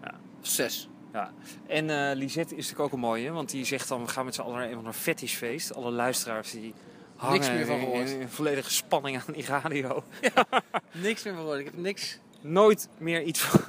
Ja. 0.02 0.14
Zes. 0.42 0.90
Ja. 1.14 1.34
En 1.68 2.14
Lisette 2.16 2.56
is 2.56 2.62
natuurlijk 2.62 2.80
ook 2.80 2.92
een 2.94 3.00
mooie, 3.08 3.32
want 3.32 3.50
die 3.50 3.66
zegt 3.66 3.88
dan: 3.88 4.02
we 4.02 4.08
gaan 4.08 4.26
met 4.26 4.36
z'n 4.36 4.42
allen 4.42 4.58
naar 4.58 4.68
een 4.68 4.76
van 4.76 4.86
een 4.86 4.94
fetishfeest. 4.94 5.76
Alle 5.76 5.92
luisteraars 5.92 6.52
die 6.52 6.74
hangen 7.16 7.40
Niks 7.40 7.52
meer 7.52 7.66
van 7.66 7.80
gehoord. 7.80 8.10
in, 8.10 8.20
in 8.20 8.30
volledige 8.30 8.72
spanning 8.72 9.18
aan 9.18 9.34
die 9.34 9.46
radio. 9.46 10.04
Niks 10.92 11.24
meer 11.24 11.34
van 11.34 11.42
gehoord. 11.42 11.60
Ik 11.60 11.66
heb 11.66 11.78
niks. 11.78 12.20
Nooit 12.44 12.88
meer 12.98 13.22
iets 13.24 13.40
van, 13.42 13.62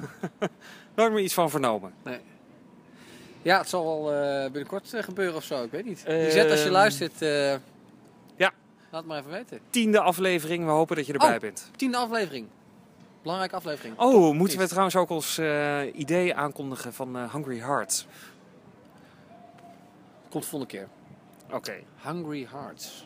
nooit 0.95 1.11
meer 1.11 1.23
iets 1.23 1.33
van 1.33 1.49
vernomen. 1.49 1.93
Ja, 3.41 3.57
het 3.57 3.69
zal 3.69 3.85
wel 3.85 4.13
eh, 4.13 4.43
binnenkort 4.43 4.93
eh, 4.93 5.03
gebeuren 5.03 5.35
of 5.35 5.43
zo. 5.43 5.63
Ik 5.63 5.71
weet 5.71 5.85
niet. 5.85 6.03
Ehm, 6.05 6.17
Lisette, 6.23 6.51
als 6.51 6.63
je 6.63 6.69
luistert, 6.71 7.21
eh, 7.21 7.51
Ja. 8.35 8.51
laat 8.91 9.05
maar 9.05 9.19
even 9.19 9.31
weten. 9.31 9.59
Tiende 9.69 9.99
aflevering, 9.99 10.65
we 10.65 10.71
hopen 10.71 10.95
dat 10.95 11.05
je 11.05 11.13
erbij 11.13 11.33
Oh. 11.35 11.39
bent. 11.39 11.69
Tiende 11.75 11.97
aflevering. 11.97 12.47
Belangrijke 13.21 13.55
aflevering. 13.55 13.97
Oh, 13.99 14.11
Top. 14.11 14.33
moeten 14.33 14.57
we 14.57 14.67
trouwens 14.67 14.95
ook 14.95 15.09
ons 15.09 15.39
idee 15.93 16.35
aankondigen 16.35 16.93
van 16.93 17.29
Hungry 17.31 17.59
Hearts? 17.59 18.07
Komt 20.29 20.43
de 20.43 20.49
volgende 20.49 20.65
keer. 20.77 20.87
Oké. 21.51 21.73
Hungry 22.03 22.47
Hearts. 22.51 23.05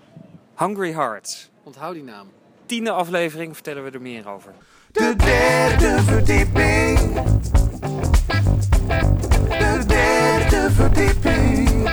Hungry 0.58 0.92
Hearts. 0.94 1.50
Onthoud 1.64 1.94
die 1.94 2.04
naam. 2.04 2.28
Tiende 2.66 2.92
aflevering 2.92 3.54
vertellen 3.54 3.84
we 3.84 3.92
er 3.92 4.02
meer 4.02 4.28
over. 4.30 4.54
De 4.92 5.16
derde 5.18 6.04
verdieping. 6.04 7.00
De 9.48 9.84
derde 9.88 10.70
verdieping. 10.72 11.90